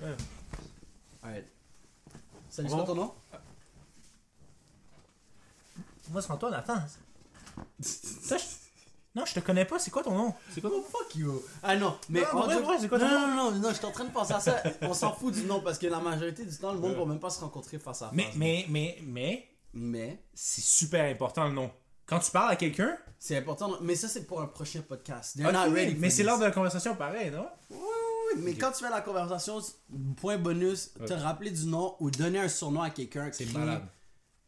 Alright. 1.22 1.46
Salut, 2.50 2.70
c'est 2.70 2.76
quoi 2.76 2.84
ton 2.86 2.96
nom? 2.96 3.14
Moi, 6.10 6.22
c'est 6.22 6.32
Antoine, 6.32 6.54
attends. 6.56 6.82
Non, 9.14 9.26
je 9.26 9.34
te 9.34 9.40
connais 9.42 9.66
pas, 9.66 9.78
c'est 9.78 9.92
quoi 9.92 10.04
ton 10.04 10.16
nom? 10.16 10.34
C'est 10.54 10.62
quoi? 10.62 10.70
Ton 10.70 10.78
Oh, 10.78 10.86
fuck 10.90 11.16
you! 11.16 11.42
Ah 11.62 11.76
non, 11.76 11.98
mais. 12.10 12.22
Non, 12.34 12.78
c'est 12.80 12.88
quoi 12.88 12.98
ton 12.98 13.08
non, 13.10 13.20
nom? 13.20 13.28
non, 13.28 13.52
non, 13.52 13.60
non, 13.60 13.70
je 13.70 13.76
suis 13.76 13.86
en 13.86 13.92
train 13.92 14.06
de 14.06 14.12
penser 14.12 14.34
à 14.34 14.40
ça. 14.40 14.64
On 14.82 14.94
s'en 14.94 15.14
fout 15.14 15.34
du 15.34 15.44
nom 15.44 15.60
parce 15.60 15.78
que 15.78 15.88
la 15.88 16.00
majorité 16.00 16.46
du 16.46 16.56
temps, 16.58 16.72
le 16.72 16.80
monde 16.80 16.92
ne 16.94 16.98
va 17.00 17.06
même 17.06 17.20
pas 17.20 17.30
se 17.30 17.42
rencontrer 17.42 17.78
face 17.78 18.02
à 18.04 18.06
face. 18.06 18.16
Mais, 18.16 18.30
mais, 18.36 18.66
mais, 18.70 18.98
mais, 19.04 19.48
Mais, 19.74 20.24
c'est 20.34 20.62
super 20.64 21.10
important 21.12 21.46
le 21.46 21.54
nom. 21.54 21.72
Quand 22.06 22.20
tu 22.20 22.32
parles 22.32 22.52
à 22.52 22.56
quelqu'un, 22.56 22.98
c'est 23.20 23.36
important. 23.38 23.78
Mais 23.82 23.96
ça, 23.96 24.08
c'est 24.08 24.26
pour 24.26 24.42
un 24.42 24.48
prochain 24.48 24.82
podcast. 24.82 25.36
They're 25.38 25.48
ok, 25.50 25.54
not 25.54 25.74
ready 25.74 25.96
mais 26.00 26.10
c'est 26.10 26.24
lors 26.24 26.40
de 26.40 26.44
la 26.46 26.52
conversation 26.52 26.96
pareil, 26.96 27.32
non? 27.32 27.48
Oui, 27.70 27.78
oui, 27.80 28.34
oui, 28.36 28.42
mais 28.44 28.54
quand 28.56 28.72
tu 28.72 28.84
fais 28.84 28.90
la 28.90 29.02
conversation, 29.02 29.60
point 30.18 30.38
bonus, 30.38 30.92
te 31.06 31.14
rappeler 31.14 31.52
du 31.52 31.66
nom 31.66 31.96
ou 32.00 32.10
donner 32.12 32.40
un 32.40 32.50
surnom 32.50 32.82
à 32.82 32.90
quelqu'un 32.90 33.30
C'est 33.34 33.52
malade. 33.54 33.84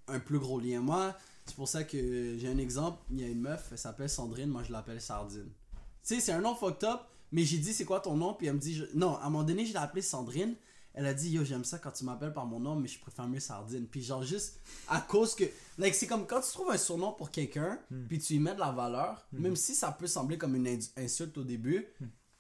un 0.08 0.20
plus 0.20 0.40
gros 0.40 0.60
lien. 0.60 0.80
Moi, 0.82 1.14
c'est 1.46 1.56
pour 1.56 1.68
ça 1.68 1.84
que 1.84 2.38
j'ai 2.38 2.48
un 2.48 2.58
exemple. 2.58 3.00
Il 3.12 3.20
y 3.20 3.24
a 3.24 3.28
une 3.28 3.42
meuf, 3.42 3.68
elle 3.72 3.78
s'appelle 3.78 4.10
Sandrine, 4.10 4.50
moi 4.50 4.64
je 4.64 4.72
l'appelle 4.72 5.02
Sardine. 5.02 5.50
Tu 6.06 6.16
sais, 6.16 6.20
c'est 6.20 6.32
un 6.34 6.42
nom 6.42 6.56
fucked 6.56 6.84
up, 6.84 7.02
mais 7.32 7.44
j'ai 7.44 7.58
dit 7.58 7.74
c'est 7.74 7.86
quoi 7.86 8.00
ton 8.00 8.16
nom, 8.16 8.34
puis 8.34 8.48
elle 8.48 8.54
me 8.56 8.60
dit, 8.60 8.76
je- 8.76 8.86
non, 8.94 9.16
à 9.18 9.22
un 9.26 9.30
moment 9.30 9.44
donné, 9.44 9.66
je 9.66 9.72
l'ai 9.74 9.80
appelée 9.80 10.02
Sandrine. 10.02 10.56
Elle 10.96 11.08
a 11.08 11.14
dit, 11.16 11.32
yo, 11.32 11.44
j'aime 11.44 11.64
ça 11.64 11.80
quand 11.80 11.90
tu 11.92 12.04
m'appelles 12.06 12.34
par 12.34 12.46
mon 12.46 12.60
nom, 12.60 12.76
mais 12.76 12.88
je 12.88 13.00
préfère 13.00 13.28
mieux 13.28 13.40
Sardine. 13.40 13.88
Puis 13.88 14.04
genre, 14.04 14.22
juste 14.24 14.60
à 14.88 15.02
cause 15.02 15.34
que. 15.34 15.44
Like, 15.80 15.96
c'est 15.96 16.06
comme 16.06 16.28
quand 16.28 16.40
tu 16.42 16.52
trouves 16.52 16.70
un 16.70 16.78
surnom 16.78 17.14
pour 17.14 17.32
quelqu'un, 17.32 17.80
puis 18.08 18.20
tu 18.20 18.34
y 18.34 18.40
mets 18.40 18.54
de 18.54 18.60
la 18.60 18.72
valeur, 18.72 19.26
même 19.32 19.56
si 19.56 19.74
ça 19.74 19.92
peut 19.92 20.06
sembler 20.06 20.38
comme 20.38 20.56
une 20.56 20.68
insulte 20.98 21.36
au 21.40 21.44
début, 21.44 21.88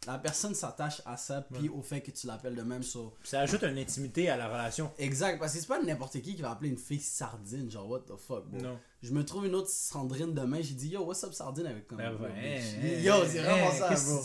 la 0.05 0.19
personne 0.19 0.53
s'attache 0.53 1.01
à 1.05 1.17
ça, 1.17 1.41
puis 1.41 1.67
au 1.69 1.81
fait 1.81 2.01
que 2.01 2.11
tu 2.11 2.27
l'appelles 2.27 2.55
de 2.55 2.61
même. 2.61 2.83
So, 2.83 3.13
Ça 3.23 3.39
ajoute 3.39 3.63
une 3.63 3.77
intimité 3.79 4.29
à 4.29 4.37
la 4.37 4.47
relation. 4.47 4.91
Exact, 4.99 5.39
parce 5.39 5.53
que 5.53 5.59
c'est 5.59 5.67
pas 5.67 5.81
n'importe 5.81 6.21
qui 6.21 6.35
qui 6.35 6.41
va 6.43 6.51
appeler 6.51 6.69
une 6.69 6.77
fille 6.77 6.99
sardine, 6.99 7.71
genre 7.71 7.89
what 7.89 8.01
the 8.01 8.15
fuck, 8.17 8.45
bro. 8.49 8.61
Non. 8.61 8.77
Je 9.03 9.11
me 9.11 9.23
trouve 9.25 9.45
une 9.45 9.53
autre 9.55 9.69
Sandrine 9.69 10.33
demain, 10.33 10.61
j'ai 10.61 10.73
dit 10.75 10.87
yo, 10.89 11.01
what's 11.03 11.23
up 11.25 11.33
Sardine 11.33 11.65
avec 11.67 11.87
comme. 11.87 11.97
Ben 11.97 12.11
yo, 12.13 12.17
ouais, 12.19 12.59
bitch. 12.61 13.03
Yo, 13.05 13.13
c'est 13.27 13.39
vraiment 13.39 13.67
hein, 13.67 13.71
ça, 13.71 13.89
bro. 13.89 14.23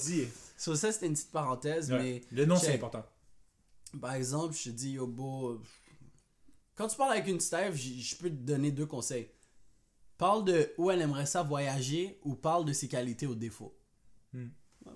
So, 0.57 0.75
ça, 0.77 0.93
c'était 0.93 1.07
une 1.07 1.15
petite 1.15 1.33
parenthèse, 1.33 1.91
Ouais. 1.93 2.21
Le 2.31 2.47
nom, 2.47 2.57
c'est 2.57 2.75
important. 2.75 3.05
mais 3.93 4.01
par 4.01 4.15
exemple, 4.15 4.55
je 4.57 4.65
te 4.65 4.69
dis 4.71 4.93
yo, 4.93 5.07
beau. 5.07 5.61
Quand 6.77 6.87
tu 6.87 6.97
parles 6.97 7.13
avec 7.13 7.27
une 7.27 7.41
Steve, 7.41 7.75
j- 7.75 8.01
je 8.01 8.17
peux 8.17 8.31
te 8.31 8.35
donner 8.37 8.71
deux 8.71 8.87
conseils. 8.87 9.29
Parle 10.17 10.45
de 10.45 10.73
où 10.79 10.91
elle 10.93 11.01
aimerait 11.03 11.27
ça 11.27 11.43
voyager 11.43 12.19
ou 12.25 12.35
parle 12.37 12.65
de 12.65 12.73
ses 12.73 12.87
qualités 12.89 13.27
ou 13.27 13.35
défauts. 13.35 13.77
Hmm. 14.33 14.47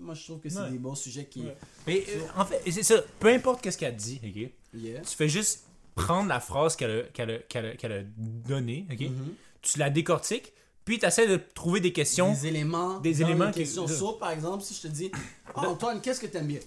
Moi, 0.00 0.14
je 0.14 0.24
trouve 0.24 0.40
que 0.40 0.48
c'est 0.48 0.58
Ouais. 0.60 0.70
des 0.70 0.78
bons 0.78 0.94
sujets 0.94 1.26
qui. 1.26 1.42
Ouais. 1.42 1.56
Mais 1.88 2.04
euh, 2.08 2.20
en 2.36 2.44
fait, 2.44 2.62
c'est 2.70 2.82
ça. 2.84 3.02
Peu 3.18 3.28
importe 3.28 3.60
qu'est-ce 3.62 3.78
qu'elle 3.78 3.96
dit, 3.96 4.20
ok? 4.24 4.52
Yeah. 4.80 5.00
tu 5.02 5.16
fais 5.16 5.28
juste 5.28 5.64
prendre 5.96 6.28
la 6.28 6.40
phrase 6.40 6.76
qu'elle 6.76 7.10
a, 7.18 7.22
a, 7.22 7.58
a- 7.58 7.98
a 7.98 8.02
donnée, 8.16 8.86
ok? 8.90 9.00
Mhm. 9.00 9.34
Tu 9.62 9.78
la 9.78 9.88
décortiques, 9.90 10.52
puis 10.84 10.98
tu 10.98 11.06
essaies 11.06 11.26
de 11.28 11.36
trouver 11.36 11.80
des 11.80 11.92
questions. 11.92 12.32
Des 12.32 12.46
éléments. 12.48 12.98
Des 13.00 13.14
dans 13.14 13.26
éléments 13.26 13.50
qui- 13.50 13.60
questions. 13.60 13.86
So, 13.88 14.12
par 14.12 14.30
exemple, 14.32 14.62
si 14.64 14.74
je 14.74 14.80
te 14.82 14.88
dis, 14.88 15.10
oh, 15.54 15.60
Antoine, 15.60 16.00
qu'est-ce 16.00 16.20
que 16.20 16.26
t'aimes 16.26 16.46
bien? 16.46 16.60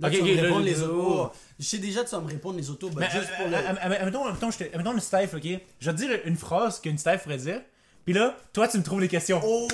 Là, 0.00 0.08
Ok, 0.08 0.14
tu 0.14 0.20
vas 0.20 0.24
ok, 0.24 0.36
me 0.36 0.42
répondre 0.42 0.64
là, 0.64 0.70
les 0.72 0.82
autos. 0.82 1.16
là. 1.22 1.32
Je 1.60 1.64
sais 1.64 1.78
déjà, 1.78 2.02
tu 2.04 2.10
vas 2.10 2.20
me 2.20 2.26
répondre 2.28 2.56
les 2.58 2.68
autos, 2.68 2.90
Mais, 2.96 3.08
juste 3.10 3.28
pour 3.36 3.46
euh, 3.46 3.50
le. 3.50 3.54
euh, 3.56 3.60
euh, 3.60 3.94
euh, 4.00 4.04
mettons, 4.06 4.32
mettons, 4.32 4.50
je 4.50 4.58
te- 4.58 4.76
mettons 4.76 4.92
une 4.92 5.00
Steph, 5.00 5.30
ok? 5.34 5.42
Je 5.80 5.90
vais 5.90 5.96
te 5.96 6.02
dire 6.02 6.20
une 6.24 6.36
phrase 6.36 6.80
qu'une 6.80 6.98
Steph 6.98 7.18
ferait 7.18 7.36
dire, 7.38 7.60
puis 8.04 8.12
là, 8.12 8.36
toi, 8.52 8.66
tu 8.66 8.76
me 8.78 8.82
trouves 8.82 9.00
les 9.00 9.08
questions. 9.08 9.40
Oh! 9.44 9.68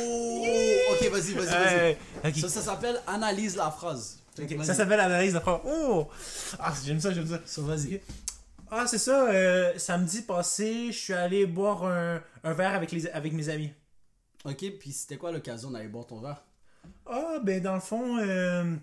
Ok, 0.93 1.09
vas-y, 1.11 1.33
vas-y, 1.33 1.47
vas-y. 1.47 1.97
Euh. 2.27 2.33
Ça, 2.35 2.49
ça 2.51 2.61
s'appelle 2.61 3.01
analyse 3.07 3.57
la 3.57 3.71
phrase. 3.71 4.19
Ça 4.63 4.75
s'appelle 4.75 4.99
l'analyse 4.99 5.33
de 5.35 5.39
phrase. 5.41 5.61
Oh 5.67 6.07
Ah, 6.59 6.73
j'aime 6.85 7.01
ça, 7.01 7.13
j'aime 7.13 7.27
ça. 7.27 7.41
So, 7.47 7.63
vas-y. 7.63 8.01
Ah, 8.71 8.87
c'est 8.87 8.99
ça, 8.99 9.29
euh, 9.31 9.77
samedi 9.79 10.23
passé, 10.23 10.93
je 10.93 10.99
suis 10.99 11.13
allé 11.13 11.45
boire 11.47 11.85
un, 11.85 12.23
un 12.45 12.53
verre 12.53 12.75
avec, 12.75 12.93
les, 12.93 13.09
avec 13.09 13.33
mes 13.33 13.49
amis. 13.49 13.73
Ok, 14.45 14.65
puis 14.79 14.93
c'était 14.93 15.17
quoi 15.17 15.33
l'occasion 15.33 15.71
d'aller 15.71 15.89
boire 15.89 16.07
ton 16.07 16.21
verre? 16.21 16.45
Ah, 17.05 17.39
ben 17.43 17.61
dans 17.61 17.75
le 17.75 17.81
fond, 17.81 18.19
euh, 18.19 18.77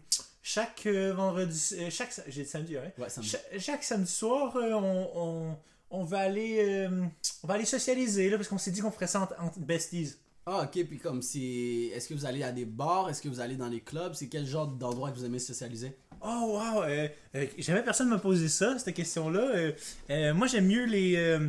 chaque 0.43 0.85
euh, 0.87 1.13
vendredi, 1.13 1.75
euh, 1.79 1.89
chaque, 1.89 2.11
sa- 2.11 2.23
j'ai 2.27 2.43
dit 2.43 2.49
samedi, 2.49 2.75
ouais. 2.75 2.93
Ouais, 2.97 3.09
ça 3.09 3.21
me 3.21 3.25
Cha- 3.25 3.37
Chaque, 3.59 3.83
samedi 3.83 4.11
soir, 4.11 4.55
euh, 4.57 4.73
on, 4.73 5.09
on, 5.15 5.57
on 5.89 6.03
va 6.03 6.19
aller, 6.19 6.57
euh, 6.59 7.05
on 7.43 7.47
va 7.47 7.53
aller 7.53 7.65
socialiser 7.65 8.29
là, 8.29 8.35
parce 8.37 8.49
qu'on 8.49 8.57
s'est 8.57 8.71
dit 8.71 8.81
qu'on 8.81 8.91
ferait 8.91 9.07
ça 9.07 9.21
entre 9.39 9.59
besties. 9.59 10.15
Ah, 10.45 10.63
ok, 10.63 10.85
puis 10.85 10.97
comme 10.99 11.21
si. 11.21 11.91
Est-ce 11.93 12.07
que 12.09 12.13
vous 12.13 12.25
allez 12.25 12.43
à 12.43 12.51
des 12.53 12.65
bars? 12.65 13.09
Est-ce 13.09 13.21
que 13.21 13.27
vous 13.29 13.39
allez 13.41 13.55
dans 13.55 13.67
les 13.67 13.81
clubs? 13.81 14.13
C'est 14.13 14.27
quel 14.27 14.45
genre 14.45 14.67
d'endroit 14.67 15.11
que 15.11 15.17
vous 15.17 15.25
aimez 15.25 15.39
socialiser? 15.39 15.97
Oh 16.21 16.59
wow, 16.59 16.83
euh, 16.83 17.07
euh, 17.35 17.45
jamais 17.57 17.83
personne 17.83 18.09
m'a 18.09 18.17
posé 18.17 18.47
ça, 18.47 18.77
cette 18.79 18.95
question-là. 18.95 19.39
Euh, 19.39 19.71
euh, 20.09 20.33
moi 20.33 20.47
j'aime 20.47 20.67
mieux 20.67 20.85
les, 20.85 21.39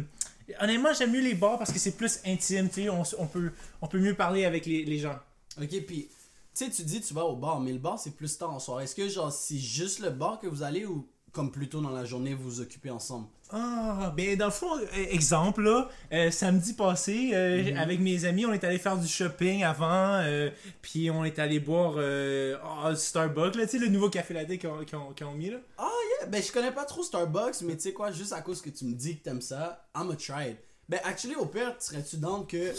honnêtement 0.61 0.93
j'aime 0.93 1.13
mieux 1.13 1.21
les 1.23 1.35
bars 1.35 1.59
parce 1.59 1.73
que 1.73 1.79
c'est 1.79 1.97
plus 1.97 2.21
intime, 2.27 2.69
tu 2.69 2.83
sais, 2.83 2.89
on, 2.89 3.03
on 3.19 3.27
peut, 3.27 3.51
on 3.81 3.87
peut 3.87 3.99
mieux 3.99 4.15
parler 4.15 4.45
avec 4.45 4.67
les, 4.67 4.85
les 4.85 4.99
gens. 4.99 5.19
Ok, 5.61 5.71
puis. 5.87 6.09
Tu 6.55 6.65
sais, 6.65 6.71
tu 6.73 6.83
dis 6.83 7.01
tu 7.01 7.15
vas 7.15 7.25
au 7.25 7.37
bar, 7.37 7.61
mais 7.61 7.73
le 7.73 7.79
bar 7.79 8.01
c'est 8.01 8.17
plus 8.17 8.37
tard 8.37 8.53
en 8.53 8.59
soirée. 8.59 8.83
Est-ce 8.83 8.97
que 8.97 9.09
genre 9.09 9.31
c'est 9.31 9.59
juste 9.59 10.01
le 10.01 10.11
bar 10.11 10.41
que 10.41 10.49
vous 10.49 10.65
allez 10.65 10.85
ou 10.85 11.07
comme 11.31 11.53
plus 11.53 11.69
tôt 11.69 11.81
dans 11.81 11.91
la 11.91 12.05
journée 12.05 12.35
vous 12.35 12.51
vous 12.51 12.61
occupez 12.61 12.91
ensemble? 12.91 13.29
Ah, 13.51 14.13
ben 14.15 14.37
dans 14.37 14.47
le 14.47 14.51
fond, 14.51 14.77
euh, 14.79 14.87
exemple, 15.11 15.63
là, 15.63 15.89
euh, 16.13 16.31
samedi 16.31 16.75
passé, 16.75 17.31
euh, 17.33 17.63
Mhm. 17.71 17.77
avec 17.79 18.01
mes 18.01 18.25
amis, 18.27 18.45
on 18.45 18.53
est 18.53 18.63
allé 18.63 18.79
faire 18.79 18.99
du 18.99 19.09
shopping 19.09 19.65
avant, 19.65 20.21
euh, 20.23 20.51
puis 20.83 21.11
on 21.11 21.25
est 21.25 21.39
allé 21.39 21.59
boire 21.59 21.95
euh, 21.97 22.59
ah, 22.63 22.95
Starbucks, 22.95 23.55
là, 23.57 23.65
tu 23.65 23.73
sais, 23.73 23.79
le 23.79 23.89
nouveau 23.89 24.11
café 24.11 24.35
latte 24.35 24.59
qu'ils 24.59 24.69
ont, 24.69 25.33
mis, 25.35 25.49
là. 25.51 25.59
Ah, 25.79 25.89
yeah, 26.21 26.27
ben 26.29 26.43
je 26.43 26.53
connais 26.53 26.73
pas 26.73 26.85
trop 26.85 27.03
Starbucks, 27.03 27.63
mais 27.63 27.75
tu 27.77 27.85
sais 27.85 27.93
quoi, 27.95 28.13
juste 28.13 28.35
à 28.35 28.43
cause 28.43 28.61
que 28.61 28.69
tu 28.71 28.85
me 28.85 28.93
dis 28.95 29.17
que 29.19 29.25
t'aimes 29.25 29.41
ça, 29.41 29.89
I'm 29.97 30.11
a 30.11 30.17
try 30.17 30.51
it. 30.51 30.59
Ben, 30.89 31.01
actually, 31.05 31.35
au 31.35 31.45
pire, 31.45 31.75
serais-tu 31.79 32.17
down 32.17 32.47
que. 32.47 32.57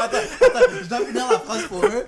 attends, 0.00 0.18
attends, 0.40 0.60
je 0.80 0.86
dois 0.88 1.04
finir 1.04 1.28
la 1.32 1.38
phrase 1.40 1.64
pour 1.66 1.84
eux. 1.84 2.06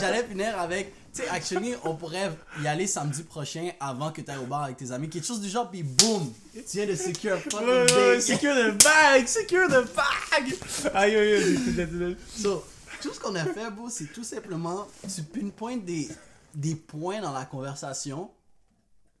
J'allais, 0.00 0.24
finir 0.24 0.58
avec. 0.58 0.92
Tu 1.14 1.22
sais, 1.22 1.28
actually, 1.28 1.76
on 1.84 1.94
pourrait 1.94 2.32
y 2.60 2.66
aller 2.66 2.88
samedi 2.88 3.22
prochain 3.22 3.70
avant 3.78 4.10
que 4.10 4.22
tu 4.22 4.30
ailles 4.30 4.38
au 4.38 4.46
bar 4.46 4.64
avec 4.64 4.76
tes 4.76 4.90
amis. 4.90 5.08
Quelque 5.08 5.24
chose 5.24 5.40
du 5.40 5.48
genre, 5.48 5.70
puis 5.70 5.84
boum, 5.84 6.32
tu 6.52 6.62
viens 6.72 6.86
de 6.86 6.96
secure 6.96 7.38
fucking 7.38 7.60
Ouais, 7.64 7.92
ouais, 7.92 8.20
secure 8.20 8.56
the 8.56 8.82
bag, 8.82 9.28
secure 9.28 9.68
the 9.68 9.84
bag! 9.94 10.52
Aïe, 10.94 11.14
aïe, 11.14 11.34
aïe, 11.34 12.16
So, 12.36 12.64
tout 13.00 13.14
ce 13.14 13.20
qu'on 13.20 13.36
a 13.36 13.44
fait, 13.44 13.70
bro, 13.70 13.88
c'est 13.88 14.12
tout 14.12 14.24
simplement, 14.24 14.88
tu 15.14 15.22
pinpointes 15.22 15.84
des, 15.84 16.08
des 16.56 16.74
points 16.74 17.20
dans 17.20 17.32
la 17.32 17.44
conversation 17.44 18.28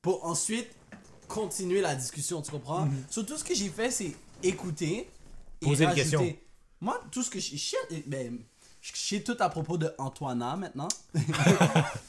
pour 0.02 0.24
ensuite 0.26 0.66
continuer 1.28 1.80
la 1.80 1.94
discussion, 1.94 2.42
tu 2.42 2.50
comprends? 2.50 2.88
So, 3.10 3.22
tout 3.22 3.36
ce 3.38 3.44
que 3.44 3.54
j'ai 3.54 3.68
fait, 3.68 3.90
c'est 3.90 4.12
écouter 4.42 5.08
et 5.60 5.64
Poser 5.64 5.78
des 5.78 5.84
rajouter. 5.86 6.02
questions. 6.02 6.36
Moi, 6.80 7.00
tout 7.10 7.22
ce 7.22 7.30
que 7.30 7.38
je 7.40 7.56
shit, 7.56 7.78
ben, 8.06 8.38
je 8.82 8.92
sais 8.94 9.20
tout 9.22 9.36
à 9.40 9.48
propos 9.48 9.78
de 9.78 9.90
Antoina 9.98 10.56
maintenant. 10.56 10.88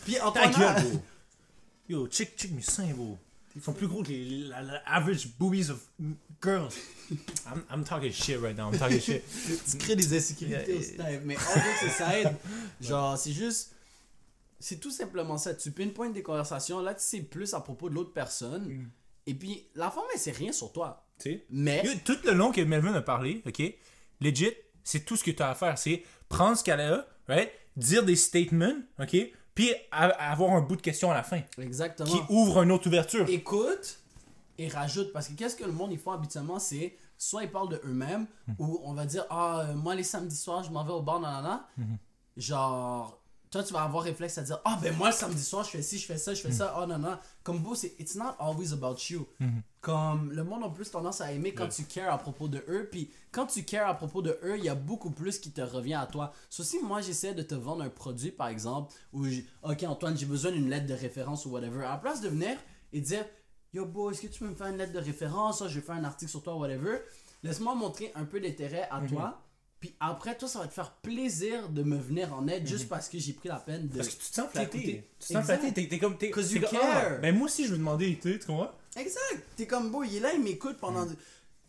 Puis 0.05 0.15
Ta 0.15 0.27
Antoina, 0.27 0.73
gueule. 0.81 0.99
Yo, 1.89 2.07
check, 2.07 2.35
check 2.37 2.51
mes 2.51 2.61
seins, 2.61 2.93
bro. 2.93 3.17
Ils 3.55 3.61
sont 3.63 3.73
plus 3.73 3.87
gros 3.87 4.03
que 4.03 4.09
les, 4.09 4.41
la, 4.49 4.61
la 4.61 4.81
average 4.85 5.29
boobies 5.39 5.69
of 5.71 5.79
girls. 6.43 6.75
I'm, 7.47 7.63
I'm 7.71 7.83
talking 7.83 8.11
shit 8.11 8.39
right 8.39 8.55
now, 8.55 8.69
I'm 8.71 8.77
talking 8.77 8.99
shit. 8.99 9.23
tu 9.71 9.77
crées 9.77 9.95
des 9.95 10.15
insécurités 10.15 10.71
Yeah, 10.73 10.79
au 10.79 10.83
stade. 10.83 11.21
Mais 11.25 11.35
en 11.37 11.39
fait, 11.39 11.61
c'est 11.79 11.89
ça 11.89 12.19
aide. 12.19 12.35
Genre, 12.81 13.17
c'est 13.17 13.31
juste. 13.31 13.73
C'est 14.59 14.79
tout 14.79 14.91
simplement 14.91 15.37
ça. 15.37 15.55
Tu 15.55 15.71
pinpointes 15.71 16.13
des 16.13 16.21
conversations. 16.23 16.81
Là, 16.81 16.93
tu 16.93 17.03
sais 17.03 17.21
plus 17.21 17.53
à 17.53 17.61
propos 17.61 17.89
de 17.89 17.95
l'autre 17.95 18.11
personne. 18.13 18.67
Mm. 18.67 18.89
Et 19.27 19.35
puis, 19.35 19.67
la 19.75 19.91
femme, 19.91 20.05
elle 20.13 20.19
sait 20.19 20.31
rien 20.31 20.51
sur 20.51 20.71
toi. 20.71 21.05
Mais. 21.49 21.83
Yo, 21.85 21.91
tout 22.03 22.17
le 22.25 22.31
long 22.33 22.51
que 22.51 22.61
Melvin 22.61 22.93
a 22.93 23.01
parlé, 23.01 23.43
ok, 23.45 23.61
legit, 24.21 24.53
c'est 24.83 25.05
tout 25.05 25.15
ce 25.15 25.23
que 25.23 25.31
tu 25.31 25.43
as 25.43 25.49
à 25.49 25.55
faire. 25.55 25.77
C'est 25.77 26.03
prendre 26.29 26.57
ce 26.57 26.63
qu'elle 26.63 26.81
a, 26.81 27.05
right, 27.27 27.51
dire 27.75 28.03
des 28.03 28.15
statements, 28.15 28.75
ok, 28.99 29.15
puis 29.53 29.71
avoir 29.91 30.51
un 30.51 30.61
bout 30.61 30.75
de 30.75 30.81
question 30.81 31.11
à 31.11 31.15
la 31.15 31.23
fin 31.23 31.41
Exactement. 31.59 32.09
qui 32.09 32.19
ouvre 32.29 32.61
une 32.61 32.71
autre 32.71 32.87
ouverture. 32.87 33.27
Écoute 33.27 33.99
et 34.59 34.67
rajoute. 34.67 35.11
Parce 35.13 35.27
que 35.27 35.33
qu'est-ce 35.33 35.55
que 35.55 35.65
le 35.65 35.71
monde, 35.71 35.91
ils 35.91 35.99
font 35.99 36.11
habituellement, 36.11 36.59
c'est 36.59 36.95
soit 37.17 37.43
ils 37.43 37.51
parlent 37.51 37.69
de 37.69 37.81
eux-mêmes, 37.83 38.27
ou 38.59 38.79
on 38.83 38.93
va 38.93 39.05
dire, 39.05 39.25
ah, 39.29 39.61
euh, 39.61 39.73
moi, 39.73 39.95
les 39.95 40.03
samedis 40.03 40.35
soirs, 40.35 40.63
je 40.63 40.71
m'en 40.71 40.83
vais 40.83 40.93
au 40.93 41.01
bar, 41.01 41.19
nanana. 41.19 41.67
Genre, 42.37 43.19
toi, 43.57 43.63
tu 43.67 43.73
vas 43.73 43.83
avoir 43.83 44.03
réflexe 44.03 44.37
à 44.37 44.41
dire, 44.43 44.59
ah, 44.65 44.77
ben 44.81 44.95
moi, 44.95 45.07
le 45.09 45.13
samedi 45.15 45.43
soir, 45.43 45.63
je 45.65 45.69
fais 45.71 45.81
ci, 45.81 45.97
je 45.97 46.05
fais 46.05 46.17
ça, 46.17 46.33
je 46.33 46.41
fais 46.41 46.51
ça, 46.51 46.77
oh, 46.81 46.85
non, 46.85 46.97
non. 46.99 47.17
Comme 47.43 47.59
beau, 47.59 47.75
c'est, 47.75 47.95
it's 47.99 48.15
not 48.15 48.33
always 48.39 48.71
about 48.73 48.97
you. 49.09 49.27
Comme 49.81 50.31
le 50.33 50.43
monde 50.43 50.63
a 50.63 50.69
plus 50.69 50.89
tendance 50.91 51.21
à 51.21 51.31
aimer 51.31 51.53
quand 51.53 51.67
tu 51.69 51.83
cares 51.85 52.13
à 52.13 52.17
propos 52.17 52.47
de 52.47 52.63
eux, 52.67 52.87
puis 52.91 53.09
quand 53.31 53.45
tu 53.47 53.63
cares 53.63 53.89
à 53.89 53.93
propos 53.93 54.21
de 54.21 54.37
eux, 54.43 54.57
il 54.57 54.63
y 54.65 54.69
a 54.69 54.75
beaucoup 54.75 55.11
plus 55.11 55.39
qui 55.39 55.51
te 55.51 55.61
revient 55.61 55.93
à 55.93 56.05
toi. 56.07 56.33
So, 56.49 56.63
si 56.63 56.79
moi, 56.83 57.01
j'essaie 57.01 57.33
de 57.33 57.41
te 57.43 57.55
vendre 57.55 57.83
un 57.83 57.89
produit, 57.89 58.31
par 58.31 58.47
exemple, 58.49 58.93
où, 59.13 59.25
j'- 59.25 59.47
ok, 59.63 59.83
Antoine, 59.83 60.17
j'ai 60.17 60.25
besoin 60.25 60.51
d'une 60.51 60.69
lettre 60.69 60.87
de 60.87 60.93
référence 60.93 61.45
ou 61.45 61.51
whatever, 61.51 61.85
à 61.85 61.91
la 61.91 61.97
place 61.97 62.21
de 62.21 62.27
venir 62.29 62.57
et 62.91 62.99
dire, 63.01 63.25
yo, 63.73 63.85
bro, 63.85 64.11
est-ce 64.11 64.21
que 64.21 64.27
tu 64.27 64.39
peux 64.39 64.49
me 64.49 64.55
faire 64.55 64.67
une 64.67 64.77
lettre 64.77 64.93
de 64.93 64.99
référence, 64.99 65.59
ça, 65.59 65.67
je 65.67 65.75
vais 65.79 65.85
faire 65.85 65.95
un 65.95 66.03
article 66.03 66.31
sur 66.31 66.43
toi, 66.43 66.55
whatever, 66.55 66.99
laisse-moi 67.43 67.73
montrer 67.75 68.11
un 68.15 68.25
peu 68.25 68.39
d'intérêt 68.41 68.87
à 68.91 68.99
toi. 69.07 69.41
Puis 69.79 69.93
après, 69.99 70.35
toi, 70.35 70.47
ça 70.47 70.59
va 70.59 70.67
te 70.67 70.73
faire 70.73 70.91
plaisir 71.03 71.69
de 71.69 71.83
me 71.83 71.97
venir 71.97 72.33
en 72.33 72.47
aide 72.47 72.65
juste 72.67 72.89
parce 72.89 73.09
que 73.09 73.19
j'ai 73.19 73.33
pris 73.33 73.47
la 73.49 73.57
peine 73.57 73.87
de. 73.87 73.97
Parce 73.97 74.07
que 74.09 74.13
tu 74.23 74.29
te 74.29 74.35
sens 74.35 74.49
Flatté. 74.51 75.07
Tu 75.19 75.27
te 75.27 75.33
sens 75.33 75.45
flatté. 75.45 75.87
T'es, 75.87 75.99
comme. 75.99 76.17
T'es, 76.17 76.31
'Cause 76.31 76.51
you 76.51 76.61
comme, 76.61 76.69
care. 76.71 77.03
ah, 77.11 77.17
ben 77.17 77.35
moi 77.35 77.45
aussi, 77.45 77.65
je 77.65 77.71
veux 77.73 77.77
demander, 77.77 78.17
tu 78.21 78.39
comprends? 78.39 78.71
Exact. 78.95 79.43
T'es 79.55 79.67
comme 79.67 79.91
beau, 79.91 80.03
il 80.03 80.15
est 80.15 80.19
là, 80.19 80.33
il 80.33 80.41
m'écoute 80.41 80.77
pendant 80.79 81.05
de- 81.05 81.15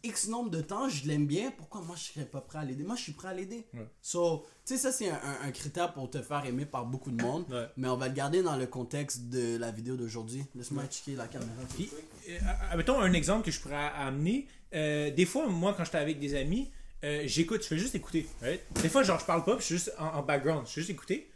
X 0.05 0.29
nombre 0.29 0.49
de 0.50 0.61
temps, 0.61 0.88
je 0.88 1.07
l'aime 1.09 1.27
bien. 1.27 1.50
Pourquoi 1.50 1.81
moi 1.83 1.97
je 1.97 2.12
serais 2.12 2.25
pas 2.25 2.41
prêt 2.41 2.61
à 2.61 2.65
l'aider? 2.65 2.85
Moi 2.85 2.95
je 2.97 3.03
suis 3.03 3.12
prêt 3.12 3.29
à 3.29 3.35
l'aider. 3.35 3.67
Ouais. 3.75 3.87
So, 4.00 4.47
tu 4.65 4.75
sais, 4.75 4.79
ça 4.81 4.93
c'est 4.93 5.11
un, 5.11 5.17
un- 5.17 5.49
un 5.49 5.50
critère 5.50 5.93
pour 5.93 6.09
te 6.09 6.23
faire 6.23 6.47
aimer 6.47 6.65
par 6.67 6.87
beaucoup 6.87 7.11
de 7.11 7.21
monde. 7.21 7.45
Ouais. 7.50 7.67
Mais 7.77 7.88
on 7.88 7.97
va 7.97 8.07
le 8.09 8.15
garder 8.15 8.43
dans 8.43 8.57
le 8.57 8.67
contexte 8.69 9.29
de 9.29 9.57
la 9.59 9.73
vidéo 9.73 9.97
d'aujourd'hui. 9.97 10.45
Laisse-moi 10.55 10.85
checker 10.87 11.17
la 11.17 11.27
caméra. 11.27 11.50
Puis, 11.75 11.91
euh, 12.31 12.38
mettons 12.77 13.00
un 13.00 13.12
exemple 13.12 13.45
que 13.45 13.50
je 13.50 13.61
pourrais 13.61 13.91
amener. 13.97 14.47
Euh, 14.73 15.11
des 15.11 15.27
fois, 15.27 15.49
moi, 15.49 15.75
quand 15.77 15.85
j'étais 15.85 15.99
avec 15.99 16.21
des 16.21 16.35
amis, 16.37 16.71
euh, 17.05 17.23
j'écoute, 17.26 17.62
je 17.62 17.69
fais 17.69 17.78
juste 17.78 17.95
écouter. 17.95 18.26
right? 18.43 18.61
Des 18.83 18.88
fois, 18.88 19.02
genre, 19.02 19.19
je 19.21 19.25
parle 19.25 19.45
pas, 19.45 19.52
puis 19.57 19.62
je 19.62 19.67
suis 19.67 19.75
juste 19.76 19.93
en, 19.99 20.07
en 20.19 20.23
background, 20.23 20.67
je 20.67 20.73
fais 20.73 20.81
juste 20.81 20.90
écouter. 20.90 21.31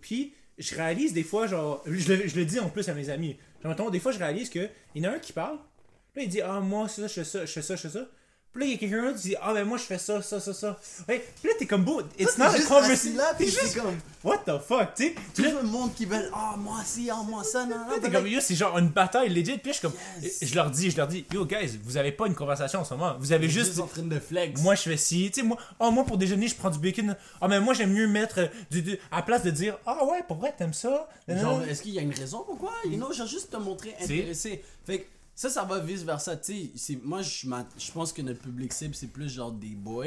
Puis, 0.00 0.34
je 0.58 0.74
réalise 0.74 1.12
des 1.12 1.22
fois, 1.24 1.46
genre, 1.46 1.82
je 1.86 2.12
le, 2.12 2.28
je 2.28 2.36
le 2.36 2.44
dis 2.44 2.58
en 2.58 2.68
plus 2.68 2.88
à 2.88 2.94
mes 2.94 3.10
amis. 3.10 3.36
Genre, 3.62 3.90
des 3.90 4.00
fois, 4.00 4.12
je 4.12 4.18
réalise 4.18 4.48
que 4.50 4.68
il 4.94 5.02
y 5.02 5.06
en 5.06 5.10
a 5.12 5.14
un 5.16 5.18
qui 5.18 5.32
parle, 5.32 5.58
là, 6.16 6.22
il 6.22 6.28
dit, 6.28 6.40
ah, 6.40 6.60
moi, 6.60 6.88
c'est 6.88 7.02
ça, 7.02 7.06
je 7.08 7.12
fais 7.14 7.24
ça, 7.24 7.44
je 7.46 7.52
fais 7.52 7.62
ça, 7.62 7.76
je 7.76 7.82
fais 7.82 7.90
ça. 7.90 8.08
Puis 8.52 8.62
là, 8.62 8.66
il 8.66 8.72
y 8.72 8.74
a 8.74 8.78
quelqu'un 8.78 9.02
d'autre 9.04 9.16
qui 9.20 9.28
dit, 9.28 9.36
ah, 9.42 9.52
ben 9.52 9.64
moi, 9.64 9.76
je 9.76 9.82
fais 9.84 9.98
ça, 9.98 10.22
ça, 10.22 10.40
ça, 10.40 10.52
ça. 10.54 10.78
Ouais, 11.08 11.24
puis 11.40 11.48
là, 11.50 11.54
t'es 11.58 11.66
comme 11.66 11.84
beau. 11.84 12.00
It's 12.18 12.34
Toi, 12.34 12.46
not 12.48 12.54
a 12.56 12.60
conversation. 12.62 13.16
là, 13.16 13.34
T'es 13.36 13.44
juste, 13.44 13.74
comme. 13.78 13.98
what 14.24 14.38
the 14.38 14.58
fuck, 14.66 14.94
tu 14.96 15.08
sais. 15.08 15.14
Tout 15.34 15.42
le 15.42 15.62
monde 15.68 15.94
qui 15.94 16.06
veut. 16.06 16.30
Ah, 16.32 16.54
moi 16.58 16.80
si, 16.84 17.08
ah, 17.10 17.22
moi 17.28 17.44
ça, 17.44 17.66
non, 17.66 17.76
non. 17.76 18.00
T'es 18.00 18.10
comme, 18.10 18.26
yo, 18.26 18.40
c'est 18.40 18.54
genre 18.54 18.76
une 18.78 18.88
bataille 18.88 19.28
legit. 19.28 19.58
Puis 19.58 19.72
je 19.74 19.78
suis 19.78 19.82
comme, 19.82 19.92
je 20.42 20.54
leur 20.54 20.70
dis, 20.70 20.90
je 20.90 20.96
leur 20.96 21.06
dis, 21.06 21.24
yo, 21.32 21.44
guys, 21.44 21.78
vous 21.84 21.98
avez 21.98 22.10
pas 22.10 22.26
une 22.26 22.34
conversation 22.34 22.80
en 22.80 22.84
ce 22.84 22.94
moment. 22.94 23.16
Vous 23.20 23.32
avez 23.32 23.48
Juste, 23.48 23.66
juste, 23.72 23.80
en 23.80 23.86
train 23.86 24.02
de 24.02 24.18
flex. 24.18 24.60
moi, 24.62 24.74
je 24.74 24.82
fais 24.82 24.96
ci. 24.96 25.30
Tu 25.32 25.40
sais, 25.42 25.46
moi, 25.46 25.58
oh, 25.78 25.90
moi, 25.90 26.04
pour 26.04 26.16
déjeuner, 26.18 26.48
je 26.48 26.56
prends 26.56 26.70
du 26.70 26.78
bacon. 26.78 27.14
Ah, 27.42 27.48
mais 27.48 27.60
moi, 27.60 27.74
j'aime 27.74 27.92
mieux 27.92 28.08
mettre 28.08 28.40
euh, 28.40 28.46
du, 28.70 28.80
du- 28.82 28.98
à 29.12 29.16
la 29.16 29.22
place 29.22 29.42
de 29.42 29.50
dire, 29.50 29.78
ah, 29.86 30.04
ouais, 30.06 30.22
pour 30.26 30.38
vrai, 30.38 30.54
t'aimes 30.56 30.72
ça. 30.72 31.06
Genre, 31.28 31.62
est-ce 31.64 31.82
qu'il 31.82 31.92
y 31.92 31.98
a 31.98 32.02
une 32.02 32.14
raison 32.14 32.42
pourquoi? 32.46 32.72
You 32.86 32.96
know, 32.96 33.12
j'ai 33.12 33.26
juste 33.26 33.50
te 33.50 33.56
montrer 33.58 33.94
intéressé. 34.00 34.64
Fait 34.86 35.00
que 35.00 35.06
ça, 35.38 35.48
ça 35.48 35.62
va 35.64 35.78
vice 35.78 36.02
versa. 36.02 36.36
Tu 36.36 36.52
sais, 36.52 36.70
c'est- 36.74 37.04
moi, 37.04 37.22
je 37.22 37.92
pense 37.92 38.12
que 38.12 38.22
notre 38.22 38.40
public 38.40 38.72
cible, 38.72 38.94
c'est 38.94 39.06
plus 39.06 39.28
genre 39.32 39.52
des 39.52 39.76
boys. 39.76 40.06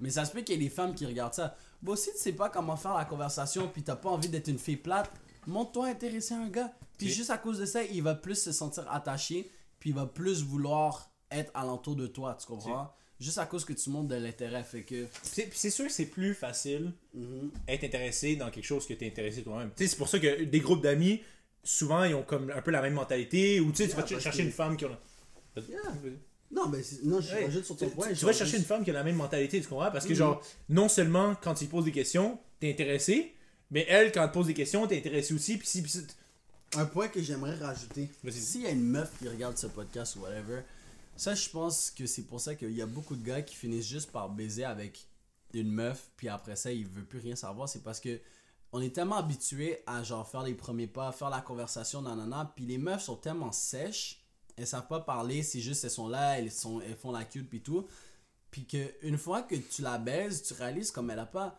Mais 0.00 0.08
ça 0.10 0.24
se 0.24 0.32
peut 0.32 0.40
qu'il 0.40 0.56
y 0.56 0.58
ait 0.58 0.68
des 0.68 0.70
femmes 0.74 0.94
qui 0.94 1.04
regardent 1.04 1.34
ça. 1.34 1.54
Bon, 1.82 1.94
si 1.94 2.10
tu 2.12 2.18
sais 2.18 2.32
pas 2.32 2.48
comment 2.48 2.76
faire 2.76 2.94
la 2.94 3.04
conversation, 3.04 3.68
puis 3.68 3.82
t'as 3.82 3.96
pas 3.96 4.08
envie 4.08 4.28
d'être 4.30 4.48
une 4.48 4.58
fille 4.58 4.76
plate, 4.78 5.10
montre-toi 5.46 5.88
intéressé 5.88 6.32
à 6.32 6.38
un 6.38 6.48
gars. 6.48 6.72
Puis 6.96 7.08
juste 7.08 7.28
à 7.30 7.36
cause 7.36 7.58
de 7.58 7.66
ça, 7.66 7.82
il 7.84 8.02
va 8.02 8.14
plus 8.14 8.34
se 8.42 8.50
sentir 8.52 8.90
attaché, 8.90 9.50
puis 9.78 9.90
il 9.90 9.96
va 9.96 10.06
plus 10.06 10.42
vouloir 10.42 11.10
être 11.30 11.50
alentour 11.54 11.94
de 11.96 12.06
toi, 12.06 12.34
tu 12.40 12.46
comprends? 12.46 12.92
Juste 13.20 13.38
à 13.38 13.46
cause 13.46 13.64
que 13.66 13.72
tu 13.74 13.90
montres 13.90 14.08
de 14.08 14.14
l'intérêt, 14.16 14.64
fait 14.64 14.82
que. 14.84 15.06
C'est 15.22 15.70
sûr 15.70 15.86
que 15.86 15.92
c'est 15.92 16.06
plus 16.06 16.34
facile 16.34 16.92
Mhm. 17.14 17.50
être 17.68 17.84
intéressé 17.84 18.36
dans 18.36 18.50
quelque 18.50 18.64
chose 18.64 18.86
que 18.86 18.94
t'es 18.94 19.06
intéressé 19.06 19.42
toi-même. 19.42 19.70
Tu 19.76 19.84
sais, 19.84 19.90
c'est 19.90 19.96
pour 19.98 20.08
ça 20.08 20.18
que 20.18 20.44
des 20.44 20.60
groupes 20.60 20.82
d'amis, 20.82 21.20
souvent, 21.64 22.04
ils 22.04 22.14
ont 22.14 22.22
comme 22.22 22.50
un 22.50 22.62
peu 22.62 22.70
la 22.70 22.82
même 22.82 22.94
mentalité. 22.94 23.60
Ou 23.60 23.70
tu 23.72 23.78
sais, 23.84 23.88
tu 23.88 23.96
vas 23.96 24.06
chercher 24.20 24.38
que- 24.42 24.46
une 24.46 24.52
femme 24.52 24.76
qui 24.76 24.84
a. 24.84 24.88
Yeah. 25.56 25.78
Non, 26.50 26.68
mais 26.68 26.80
non, 27.04 27.20
je 27.20 27.34
rajoute 27.34 27.64
sur 27.64 27.76
ton 27.76 27.88
Tu- 27.88 27.94
point. 27.94 28.12
tu, 28.12 28.24
vas 28.26 28.32
chercher 28.32 28.58
une 28.58 28.64
femme 28.64 28.84
qui 28.84 28.90
a 28.90 28.92
la 28.94 29.04
même 29.04 29.16
mentalité, 29.16 29.60
tu 29.60 29.68
comprends? 29.68 29.90
Parce 29.90 30.04
que, 30.04 30.10
Mhm. 30.12 30.16
genre, 30.18 30.42
non 30.68 30.88
seulement 30.88 31.34
quand 31.42 31.60
il 31.62 31.68
pose 31.68 31.84
des 31.86 31.92
questions, 31.92 32.38
t'es 32.60 32.70
intéressé, 32.70 33.34
mais 33.70 33.86
elle, 33.88 34.12
quand 34.12 34.22
elle 34.22 34.30
pose 34.32 34.46
des 34.48 34.54
questions, 34.54 34.86
t'es 34.86 34.98
intéressé 34.98 35.32
aussi. 35.34 35.58
Si. 35.64 35.86
si- 35.88 36.06
Un 36.76 36.86
point 36.86 37.08
que 37.08 37.20
j'aimerais 37.22 37.54
rajouter. 37.56 38.08
S'il 38.30 38.62
y 38.62 38.66
a 38.66 38.70
une 38.70 38.82
meuf 38.82 39.10
qui 39.18 39.28
regarde 39.28 39.56
ce 39.58 39.66
podcast 39.66 40.16
ou 40.16 40.20
whatever, 40.20 40.60
ça 41.16 41.34
je 41.34 41.48
pense 41.50 41.90
que 41.90 42.06
c'est 42.06 42.22
pour 42.22 42.40
ça 42.40 42.54
qu'il 42.54 42.72
y 42.72 42.80
a 42.82 42.86
beaucoup 42.86 43.14
de 43.16 43.22
gars 43.24 43.42
qui 43.42 43.54
finissent 43.56 43.88
juste 43.88 44.10
par 44.10 44.30
baiser 44.30 44.64
avec 44.64 45.06
une 45.52 45.70
meuf, 45.70 46.08
puis 46.16 46.28
après 46.30 46.56
ça 46.56 46.72
il 46.72 46.86
veut 46.86 47.04
plus 47.04 47.18
rien 47.18 47.36
savoir. 47.36 47.68
C'est 47.68 47.82
parce 47.82 48.00
que 48.00 48.18
on 48.72 48.80
est 48.80 48.94
tellement 48.94 49.16
habitué 49.16 49.82
à 49.86 50.02
genre 50.02 50.26
faire 50.26 50.42
les 50.42 50.54
premiers 50.54 50.86
pas, 50.86 51.12
faire 51.12 51.30
la 51.30 51.40
conversation, 51.40 52.02
nanana, 52.02 52.52
puis 52.56 52.64
les 52.64 52.78
meufs 52.78 53.02
sont 53.02 53.16
tellement 53.16 53.52
sèches, 53.52 54.24
elles 54.56 54.66
savent 54.66 54.88
pas 54.88 55.00
parler, 55.00 55.42
c'est 55.42 55.60
juste 55.60 55.84
elles 55.84 55.90
sont 55.90 56.08
là, 56.08 56.38
elles, 56.38 56.50
sont, 56.50 56.80
elles 56.80 56.96
font 56.96 57.12
la 57.12 57.24
cute 57.24 57.48
puis 57.48 57.62
tout. 57.62 57.86
Puis 58.50 58.66
que 58.66 58.92
une 59.02 59.16
fois 59.16 59.42
que 59.42 59.54
tu 59.54 59.82
la 59.82 59.98
baises, 59.98 60.42
tu 60.42 60.54
réalises 60.54 60.90
comme 60.90 61.10
elle 61.10 61.18
a 61.18 61.26
pas 61.26 61.58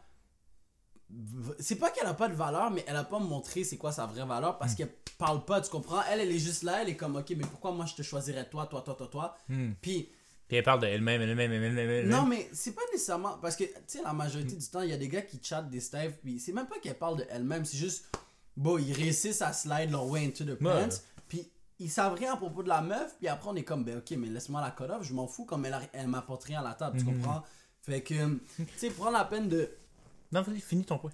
c'est 1.59 1.75
pas 1.75 1.91
qu'elle 1.91 2.07
a 2.07 2.13
pas 2.13 2.27
de 2.27 2.33
valeur, 2.33 2.71
mais 2.71 2.83
elle 2.87 2.95
a 2.95 3.03
pas 3.03 3.19
montré 3.19 3.63
c'est 3.63 3.77
quoi 3.77 3.91
sa 3.91 4.05
vraie 4.05 4.25
valeur 4.25 4.57
parce 4.57 4.73
qu'elle 4.73 4.91
parle 5.17 5.45
pas, 5.45 5.61
tu 5.61 5.69
comprends? 5.69 6.01
Elle, 6.09 6.21
elle 6.21 6.31
est 6.31 6.39
juste 6.39 6.63
là, 6.63 6.81
elle 6.81 6.89
est 6.89 6.95
comme, 6.95 7.15
ok, 7.15 7.29
mais 7.37 7.45
pourquoi 7.45 7.71
moi 7.71 7.85
je 7.85 7.95
te 7.95 8.01
choisirais 8.01 8.49
toi, 8.49 8.65
toi, 8.65 8.81
toi, 8.81 8.95
toi, 8.95 9.07
toi? 9.07 9.37
Hmm. 9.47 9.73
Puis, 9.81 10.09
Puis 10.53 10.59
elle 10.59 10.63
parle 10.63 10.81
d'elle-même, 10.81 11.19
elle-même, 11.19 11.51
elle-même, 11.51 11.77
elle-même. 11.79 12.07
non, 12.09 12.27
mais 12.27 12.47
c'est 12.53 12.73
pas 12.75 12.83
nécessairement. 12.91 13.39
Parce 13.41 13.55
que, 13.55 13.63
tu 13.63 13.71
sais, 13.87 14.03
la 14.03 14.13
majorité 14.13 14.55
du 14.55 14.67
temps, 14.67 14.81
il 14.83 14.91
y 14.91 14.93
a 14.93 14.97
des 14.97 15.07
gars 15.07 15.23
qui 15.23 15.39
chattent 15.41 15.67
des 15.71 15.79
staffs, 15.79 16.13
puis 16.21 16.39
c'est 16.39 16.51
même 16.53 16.67
pas 16.67 16.77
qu'elle 16.77 16.93
parle 16.95 17.17
de 17.17 17.25
elle-même, 17.31 17.65
c'est 17.65 17.77
juste, 17.77 18.05
bon, 18.55 18.77
ils 18.77 18.93
réussissent 18.93 19.41
à 19.41 19.51
slide 19.51 19.89
leur 19.89 20.05
way 20.07 20.23
into 20.27 20.43
the 20.43 20.53
pants, 20.53 20.69
Ouais. 20.75 20.89
puis 21.27 21.49
ils 21.79 21.89
savent 21.89 22.13
rien 22.13 22.33
à 22.33 22.37
propos 22.37 22.61
de 22.61 22.69
la 22.69 22.81
meuf, 22.83 23.15
puis 23.17 23.27
après 23.29 23.49
on 23.49 23.55
est 23.55 23.63
comme, 23.63 23.83
ben 23.83 23.97
ok, 23.97 24.11
mais 24.15 24.27
laisse-moi 24.27 24.61
la 24.61 24.69
cut 24.69 24.83
off, 24.93 25.01
je 25.01 25.13
m'en 25.15 25.25
fous, 25.25 25.45
comme 25.45 25.65
elle, 25.65 25.75
elle 25.91 26.05
m'apporte 26.07 26.43
rien 26.43 26.59
à 26.59 26.63
la 26.63 26.75
table, 26.75 26.99
tu 26.99 27.03
Mhm. 27.05 27.15
comprends? 27.17 27.43
Fait 27.81 28.03
que, 28.03 28.13
tu 28.57 28.65
sais, 28.77 28.91
prends 28.91 29.09
la 29.09 29.25
peine 29.25 29.49
de. 29.49 29.71
Non, 30.31 30.43
vas-y, 30.43 30.59
finis 30.61 30.85
ton 30.85 30.99
point. 30.99 31.09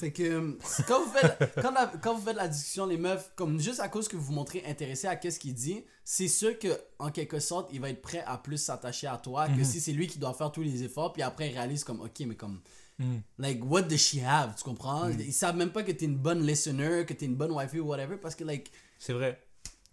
Fait 0.00 0.12
que 0.12 0.22
euh, 0.22 0.58
quand 0.88 1.04
vous 1.04 1.10
faites 1.12 1.54
quand, 1.62 1.70
la- 1.72 1.92
quand 2.02 2.14
vous 2.14 2.22
faites 2.24 2.36
la 2.36 2.48
discussion 2.48 2.86
les 2.86 2.96
meufs 2.96 3.30
comme 3.36 3.60
juste 3.60 3.80
à 3.80 3.88
cause 3.88 4.08
que 4.08 4.16
vous 4.16 4.24
vous 4.24 4.32
montrez 4.32 4.64
intéressé 4.66 5.06
à 5.06 5.14
qu'est-ce 5.16 5.38
qu'il 5.38 5.54
dit, 5.54 5.84
c'est 6.04 6.26
sûr 6.28 6.58
que 6.58 6.68
en 6.98 7.10
quelque 7.10 7.38
sorte, 7.38 7.68
il 7.72 7.80
va 7.80 7.90
être 7.90 8.00
prêt 8.02 8.24
à 8.26 8.38
plus 8.38 8.56
s'attacher 8.58 9.06
à 9.06 9.18
toi 9.18 9.46
que 9.48 9.62
si 9.62 9.80
c'est 9.80 9.92
lui 9.92 10.06
qui 10.06 10.18
doit 10.18 10.32
faire 10.34 10.50
tous 10.50 10.62
les 10.62 10.82
efforts 10.82 11.12
puis 11.12 11.22
après 11.22 11.50
il 11.50 11.52
réalise 11.52 11.84
comme 11.84 12.00
OK 12.00 12.20
mais 12.26 12.34
comme 12.34 12.60
Mhm. 12.98 13.22
like 13.38 13.60
what 13.64 13.82
does 13.82 13.96
she 13.96 14.18
have, 14.26 14.54
tu 14.56 14.62
comprends? 14.62 15.08
Ils 15.08 15.32
savent 15.32 15.56
même 15.56 15.70
pas 15.72 15.82
que 15.82 15.90
t'es 15.92 16.04
une 16.04 16.18
bonne 16.18 16.46
listener, 16.46 17.06
que 17.06 17.14
t'es 17.14 17.24
une 17.24 17.34
bonne 17.36 17.50
wifey 17.52 17.78
ou 17.80 17.86
whatever 17.86 18.16
parce 18.18 18.34
que 18.34 18.44
like 18.44 18.70
C'est 18.98 19.14
vrai. 19.14 19.40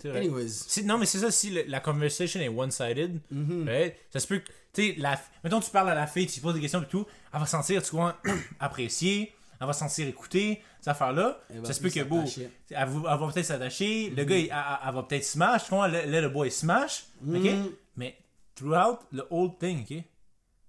Anyways. 0.06 0.84
Non, 0.84 0.98
mais 0.98 1.06
c'est 1.08 1.20
ça, 1.20 1.32
si 1.32 1.50
le- 1.50 1.64
la 1.68 1.80
conversation 1.80 2.40
est 2.40 2.50
one-sided, 2.50 3.20
Mhm. 3.32 3.68
right, 3.68 3.96
ça 4.14 4.20
se 4.20 4.28
peut 4.28 4.40
que, 4.40 4.50
tu 4.74 4.94
sais, 4.94 5.02
mettons, 5.44 5.60
tu 5.60 5.72
parles 5.72 5.90
à 5.90 5.96
la 5.96 6.06
fille, 6.06 6.28
tu 6.28 6.40
poses 6.40 6.54
des 6.54 6.62
questions 6.62 6.84
et 6.84 6.88
tout, 6.88 7.06
elle 7.34 7.40
va 7.40 7.46
se 7.46 7.52
sentir, 7.52 7.82
tu 7.82 7.92
vois, 7.92 8.16
appréciée, 8.60 9.34
elle 9.60 9.68
va 9.68 9.74
se 9.74 9.80
sentir 9.80 10.08
écoutée, 10.08 10.62
cette 10.80 10.90
affaire-là. 10.90 11.40
Ça 11.64 11.74
se 11.74 11.82
peut 11.82 11.90
que, 11.90 12.04
beau, 12.04 12.24
elle 12.70 12.88
va, 12.90 13.18
peut-être 13.34 13.46
s'attacher, 13.46 14.10
le 14.12 14.24
gars, 14.24 14.38
il- 14.38 14.46
elle, 14.86 14.94
va 14.94 15.04
peut-être 15.04 15.24
smash, 15.26 15.72
là, 15.72 15.88
le 16.22 16.30
boy 16.30 16.52
smash, 16.52 17.06
ok? 17.22 17.34
Mhm. 17.44 17.72
Mais, 17.96 18.18
throughout 18.56 19.00
the 19.14 19.24
whole 19.30 19.58
thing, 19.58 19.82
ok? 19.90 20.04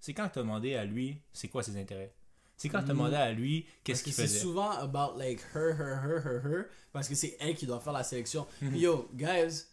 C'est 0.00 0.14
quand 0.14 0.28
tu 0.28 0.38
as 0.38 0.42
demandé 0.42 0.74
à 0.74 0.84
lui, 0.84 1.20
c'est 1.32 1.48
quoi 1.48 1.62
ses 1.62 1.76
intérêts? 1.78 2.14
C'est 2.56 2.68
quand 2.68 2.78
tu 2.80 2.86
as 2.86 2.88
demandé 2.88 3.14
à 3.16 3.30
lui, 3.32 3.66
qu'est-ce 3.84 3.98
Parce 3.98 4.00
que 4.00 4.04
qu'il 4.04 4.12
c'est 4.14 4.22
faisait? 4.22 4.38
souvent 4.40 4.70
about 4.70 5.16
like 5.18 5.40
her, 5.54 5.74
her, 5.78 5.98
her, 6.04 6.22
her, 6.26 6.40
her, 6.44 6.64
parce 6.92 7.08
que 7.08 7.14
c'est 7.14 7.36
elle 7.40 7.54
qui 7.54 7.66
doit 7.66 7.78
faire 7.80 7.92
la 7.92 8.02
sélection. 8.02 8.46
Yo, 8.62 9.08
guys, 9.14 9.66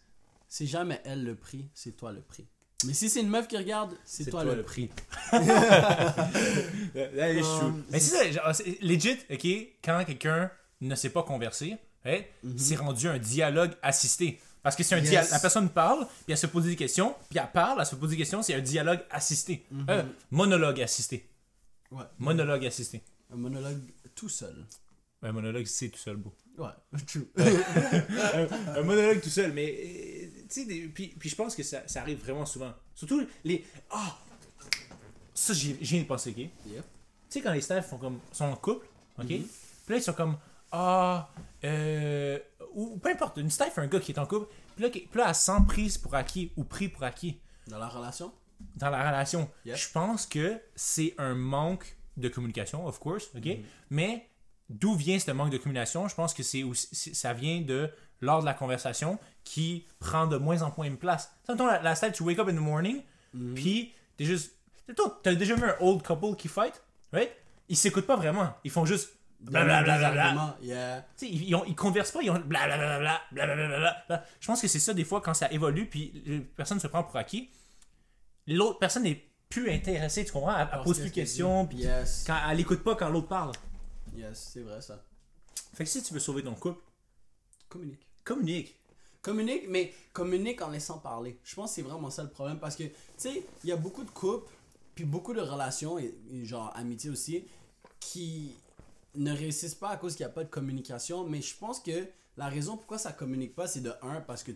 c'est 0.48 0.66
jamais 0.66 1.00
elle 1.04 1.24
le 1.24 1.34
prix, 1.34 1.68
c'est 1.74 1.96
toi 1.96 2.12
le 2.12 2.20
prix. 2.20 2.46
Mais 2.86 2.94
si 2.94 3.10
c'est 3.10 3.20
une 3.20 3.28
meuf 3.28 3.48
qui 3.48 3.56
regarde, 3.56 3.94
c'est 4.04 4.30
toi, 4.30 4.44
le 4.44 4.62
prix. 4.62 4.90
That 5.30 6.30
is 7.32 7.42
true. 7.42 7.66
Um, 7.68 7.84
Mais 7.90 8.00
c'est 8.00 8.16
ça, 8.16 8.30
genre, 8.30 8.54
c'est 8.54 8.80
legit, 8.82 9.18
ok, 9.30 9.46
quand 9.84 10.04
quelqu'un 10.04 10.50
ne 10.80 10.94
sait 10.94 11.10
pas 11.10 11.22
converser, 11.22 11.76
right, 12.04 12.26
c'est 12.56 12.76
rendu 12.76 13.08
un 13.08 13.18
dialogue 13.18 13.72
assisté. 13.82 14.40
Parce 14.62 14.74
que 14.74 14.82
c'est 14.82 14.96
un 14.96 14.98
Yes. 14.98 15.10
dialogue. 15.10 15.30
La 15.30 15.38
personne 15.38 15.68
parle, 15.68 16.06
puis 16.24 16.32
elle 16.32 16.38
se 16.38 16.46
pose 16.48 16.64
des 16.64 16.74
questions, 16.76 17.14
puis 17.30 17.38
elle 17.38 17.50
parle, 17.52 17.78
elle 17.80 17.86
se 17.86 17.94
pose 17.94 18.10
des 18.10 18.16
questions, 18.16 18.42
c'est 18.42 18.54
un 18.54 18.60
dialogue 18.60 19.00
assisté. 19.10 19.64
Euh, 19.88 20.02
monologue 20.30 20.80
assisté. 20.82 21.28
Ouais. 21.92 22.02
Monologue 22.18 22.66
assisté. 22.66 23.02
Un 23.32 23.36
monologue 23.36 23.78
tout 24.14 24.28
seul. 24.28 24.66
Un 25.22 25.32
monologue, 25.32 25.66
c'est 25.66 25.88
tout 25.88 25.98
seul, 25.98 26.16
beau. 26.16 26.34
Ouais, 26.58 26.68
true. 27.06 27.28
un 28.76 28.82
monologue 28.82 29.20
tout 29.20 29.30
seul, 29.30 29.52
mais. 29.52 30.15
Sais, 30.50 30.88
puis, 30.94 31.08
puis 31.18 31.28
je 31.28 31.34
pense 31.36 31.54
que 31.54 31.62
ça, 31.62 31.86
ça 31.86 32.00
arrive 32.02 32.18
vraiment 32.18 32.46
souvent. 32.46 32.72
Surtout 32.94 33.26
les. 33.44 33.64
Ah! 33.90 34.16
Ça, 35.34 35.52
j'y 35.52 35.74
viens 35.74 36.00
de 36.02 36.06
penser, 36.06 36.30
ok? 36.30 36.36
Yep. 36.38 36.50
Tu 36.66 36.82
sais, 37.28 37.42
quand 37.42 37.52
les 37.52 37.60
staffs 37.60 37.88
font 37.90 37.98
comme, 37.98 38.18
sont 38.32 38.44
en 38.46 38.56
couple, 38.56 38.86
ok? 39.18 39.26
Puis 39.26 39.44
là, 39.88 39.96
ils 39.96 40.02
sont 40.02 40.12
comme, 40.14 40.36
ah, 40.72 41.30
euh, 41.64 42.38
ou, 42.72 42.96
peu 42.98 43.10
importe, 43.10 43.36
une 43.38 43.50
staff, 43.50 43.76
un 43.78 43.86
gars 43.86 44.00
qui 44.00 44.12
est 44.12 44.18
en 44.18 44.26
couple, 44.26 44.52
puis 44.74 44.84
là, 44.84 44.90
puis 44.90 45.08
là, 45.14 45.26
elle 45.28 45.34
se 45.34 45.42
sent 45.42 45.58
prise 45.68 45.98
pour 45.98 46.14
acquis 46.14 46.52
ou 46.56 46.64
pris 46.64 46.88
pour 46.88 47.02
acquis 47.04 47.40
Dans 47.66 47.78
la 47.78 47.88
relation? 47.88 48.32
dans 48.76 48.88
la 48.88 49.06
relation. 49.10 49.50
Je 49.66 49.92
pense 49.92 50.24
que 50.24 50.58
c'est 50.74 51.14
un 51.18 51.34
manque 51.34 51.96
de 52.16 52.28
communication, 52.30 52.86
of 52.86 52.98
course, 52.98 53.28
ok? 53.36 53.44
Mm-hmm. 53.44 53.62
Mais 53.90 54.30
d'où 54.70 54.94
vient 54.94 55.18
ce 55.18 55.30
manque 55.32 55.50
de 55.50 55.58
communication? 55.58 56.08
Je 56.08 56.14
pense 56.14 56.32
que 56.32 56.42
c'est- 56.42 56.64
ça 57.14 57.34
vient 57.34 57.60
de 57.60 57.90
lors 58.20 58.40
de 58.40 58.46
la 58.46 58.54
conversation 58.54 59.18
qui 59.44 59.86
prend 60.00 60.26
de 60.26 60.36
moins 60.36 60.62
en 60.62 60.72
moins 60.76 60.90
de 60.90 60.96
place. 60.96 61.28
Tu 61.28 61.46
sais, 61.46 61.52
mettons, 61.52 61.66
la, 61.66 61.80
la 61.82 61.94
style, 61.94 62.12
tu 62.12 62.22
wake 62.22 62.38
up 62.38 62.48
in 62.48 62.54
the 62.54 62.60
morning, 62.60 63.02
Mm-hmm. 63.34 63.54
puis 63.54 63.92
t'es 64.16 64.24
juste. 64.24 64.52
T'as 65.22 65.34
déjà 65.34 65.54
vu 65.56 65.64
un 65.64 65.74
old 65.80 66.02
couple 66.02 66.36
qui 66.36 66.48
fight, 66.48 66.80
right? 67.12 67.30
Ils 67.68 67.76
s'écoutent 67.76 68.06
pas 68.06 68.16
vraiment. 68.16 68.54
Ils 68.64 68.70
font 68.70 68.86
juste. 68.86 69.10
Blablabla. 69.40 70.56
Yeah. 70.62 71.04
Ils, 71.20 71.54
ont- 71.54 71.64
ils 71.66 71.74
conversent 71.74 72.12
pas, 72.12 72.22
ils 72.22 72.30
ont 72.30 72.38
blablabla, 72.38 73.20
blablabla. 73.32 74.24
Je 74.40 74.46
pense 74.46 74.62
que 74.62 74.68
c'est 74.68 74.78
ça 74.78 74.94
des 74.94 75.04
fois 75.04 75.20
quand 75.20 75.34
ça 75.34 75.50
évolue, 75.52 75.86
puis 75.86 76.22
les 76.24 76.40
personnes 76.40 76.80
se 76.80 76.86
prend 76.86 77.02
pour 77.04 77.16
acquis. 77.16 77.50
L'autre 78.46 78.78
personne 78.78 79.02
n'est 79.02 79.22
plus 79.50 79.70
intéressée, 79.70 80.24
tu 80.24 80.32
comprends? 80.32 80.56
Elle, 80.56 80.68
elle 80.72 80.80
pose 80.82 80.98
plus 81.00 81.10
de 81.10 81.14
questions, 81.14 81.66
puis 81.66 81.78
Yes. 81.78 82.24
quand, 82.26 82.38
elle 82.50 82.60
écoute 82.60 82.82
pas 82.82 82.94
quand 82.96 83.10
l'autre 83.10 83.28
parle. 83.28 83.52
Yes, 84.14 84.50
c'est 84.54 84.62
vrai 84.62 84.80
ça. 84.80 85.02
Fait 85.74 85.84
que 85.84 85.90
si 85.90 86.02
tu 86.02 86.14
veux 86.14 86.20
sauver 86.20 86.42
ton 86.42 86.54
couple, 86.54 86.80
Communique. 87.68 88.05
Communique. 88.26 88.76
Communique, 89.22 89.64
mais 89.68 89.94
communique 90.12 90.60
en 90.60 90.68
laissant 90.68 90.98
parler. 90.98 91.38
Je 91.42 91.54
pense 91.54 91.70
que 91.70 91.76
c'est 91.76 91.82
vraiment 91.82 92.10
ça 92.10 92.22
le 92.22 92.28
problème 92.28 92.58
parce 92.58 92.76
que, 92.76 92.84
tu 92.84 92.92
sais, 93.16 93.42
il 93.64 93.70
y 93.70 93.72
a 93.72 93.76
beaucoup 93.76 94.04
de 94.04 94.10
couples, 94.10 94.52
puis 94.94 95.04
beaucoup 95.04 95.32
de 95.32 95.40
relations, 95.40 95.98
et, 95.98 96.14
et 96.30 96.44
genre 96.44 96.70
amitié 96.76 97.10
aussi, 97.10 97.44
qui 97.98 98.52
ne 99.14 99.32
réussissent 99.32 99.74
pas 99.74 99.88
à 99.88 99.96
cause 99.96 100.14
qu'il 100.14 100.26
n'y 100.26 100.30
a 100.30 100.34
pas 100.34 100.44
de 100.44 100.50
communication. 100.50 101.24
Mais 101.24 101.40
je 101.40 101.56
pense 101.56 101.80
que 101.80 102.06
la 102.36 102.48
raison 102.48 102.76
pourquoi 102.76 102.98
ça 102.98 103.12
communique 103.12 103.54
pas, 103.54 103.66
c'est 103.66 103.80
de 103.80 103.92
un, 104.02 104.20
parce 104.20 104.42
que, 104.42 104.52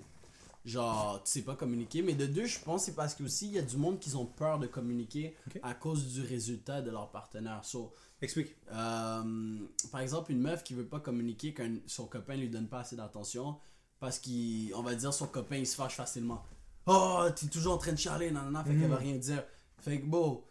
genre, 0.64 1.22
tu 1.24 1.30
sais 1.30 1.42
pas 1.42 1.56
communiquer, 1.56 2.02
mais 2.02 2.14
de 2.14 2.26
deux, 2.26 2.46
je 2.46 2.60
pense 2.60 2.82
que 2.82 2.86
c'est 2.86 2.96
parce 2.96 3.14
que 3.14 3.24
aussi 3.24 3.46
il 3.46 3.54
y 3.54 3.58
a 3.58 3.62
du 3.62 3.76
monde 3.76 3.98
qui 3.98 4.14
ont 4.14 4.26
peur 4.26 4.58
de 4.58 4.66
communiquer 4.66 5.34
à 5.62 5.74
cause 5.74 6.12
du 6.12 6.22
résultat 6.22 6.82
de 6.82 6.90
leur 6.90 7.10
partenaire. 7.10 7.64
So, 7.64 7.92
Explique. 8.22 8.54
euh, 8.72 9.58
par 9.90 10.00
exemple, 10.00 10.32
une 10.32 10.40
meuf 10.40 10.62
qui 10.62 10.74
veut 10.74 10.86
pas 10.86 11.00
communiquer 11.00 11.54
quand 11.54 11.68
son 11.86 12.06
copain 12.06 12.36
lui 12.36 12.48
donne 12.48 12.68
pas 12.68 12.80
assez 12.80 12.96
d'attention 12.96 13.56
parce 13.98 14.18
qu'on 14.18 14.82
va 14.82 14.94
dire 14.94 15.12
son 15.12 15.26
copain 15.26 15.56
il 15.56 15.66
se 15.66 15.76
fâche 15.76 15.94
facilement. 15.94 16.42
Oh, 16.86 17.26
t'es 17.34 17.46
toujours 17.46 17.74
en 17.74 17.78
train 17.78 17.92
de 17.92 17.98
chialer, 17.98 18.30
nanana, 18.30 18.64
fait 18.64 18.74
qu'elle 18.74 18.88
va 18.88 18.96
rien 18.96 19.16
dire. 19.16 19.44
Fait 19.78 20.00
que 20.00 20.06
bon, 20.06 20.42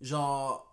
genre. 0.00 0.64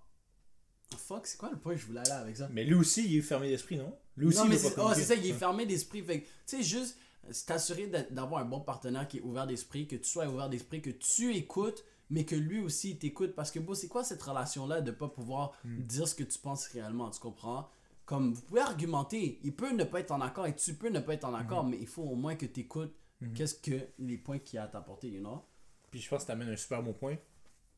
Fuck, 0.95 1.25
c'est 1.25 1.37
quoi 1.37 1.49
le 1.49 1.57
point 1.57 1.73
que 1.73 1.79
je 1.79 1.87
voulais 1.87 2.01
aller 2.01 2.11
avec 2.11 2.37
ça? 2.37 2.47
Mais 2.51 2.63
lui 2.63 2.75
aussi, 2.75 3.05
il 3.05 3.17
est 3.17 3.21
fermé 3.21 3.49
d'esprit, 3.49 3.77
non? 3.77 3.95
Lui 4.15 4.27
aussi, 4.27 4.37
non, 4.37 4.45
mais 4.45 4.57
c'est 4.57 4.77
oh, 4.77 4.91
c'est 4.93 5.03
ça, 5.03 5.15
il 5.15 5.25
est 5.25 5.33
fermé 5.33 5.65
d'esprit. 5.65 6.03
Fait 6.03 6.21
que, 6.21 6.25
tu 6.25 6.57
sais, 6.57 6.63
juste 6.63 6.97
euh, 7.27 7.31
t'assurer 7.47 7.87
d'avoir 8.11 8.41
un 8.41 8.45
bon 8.45 8.59
partenaire 8.59 9.07
qui 9.07 9.17
est 9.17 9.21
ouvert 9.21 9.47
d'esprit, 9.47 9.87
que 9.87 9.95
tu 9.95 10.07
sois 10.07 10.27
ouvert 10.27 10.49
d'esprit, 10.49 10.81
que 10.81 10.91
tu 10.91 11.35
écoutes, 11.35 11.83
mais 12.09 12.25
que 12.25 12.35
lui 12.35 12.59
aussi 12.59 12.91
il 12.91 12.99
t'écoute. 12.99 13.33
Parce 13.35 13.51
que, 13.51 13.59
bon, 13.59 13.73
c'est 13.73 13.87
quoi 13.87 14.03
cette 14.03 14.21
relation-là 14.21 14.81
de 14.81 14.91
pas 14.91 15.07
pouvoir 15.07 15.53
Hmm. 15.63 15.81
dire 15.81 16.07
ce 16.07 16.15
que 16.15 16.23
tu 16.23 16.37
penses 16.39 16.67
réellement, 16.67 17.09
tu 17.09 17.19
comprends? 17.19 17.69
Comme 18.05 18.33
vous 18.33 18.41
pouvez 18.41 18.61
argumenter, 18.61 19.39
il 19.43 19.55
peut 19.55 19.71
ne 19.71 19.83
pas 19.85 19.99
être 20.01 20.11
en 20.11 20.19
accord 20.21 20.45
et 20.47 20.55
tu 20.55 20.73
peux 20.73 20.89
ne 20.89 20.99
pas 20.99 21.13
être 21.13 21.23
en 21.25 21.31
Hmm. 21.31 21.35
accord, 21.35 21.63
mais 21.65 21.77
il 21.79 21.87
faut 21.87 22.03
au 22.03 22.15
moins 22.15 22.35
que 22.35 22.45
tu 22.45 22.59
écoutes 22.61 22.93
qu'est-ce 23.35 23.55
que 23.55 23.87
les 23.99 24.17
points 24.17 24.39
qu'il 24.39 24.57
y 24.57 24.59
a 24.59 24.63
à 24.63 24.67
t'apporter, 24.67 25.09
you 25.09 25.21
know? 25.21 25.41
Puis 25.89 26.01
je 26.01 26.09
pense 26.09 26.23
que 26.23 26.27
t'amènes 26.27 26.49
un 26.49 26.57
super 26.57 26.83
bon 26.83 26.93
point. 26.93 27.15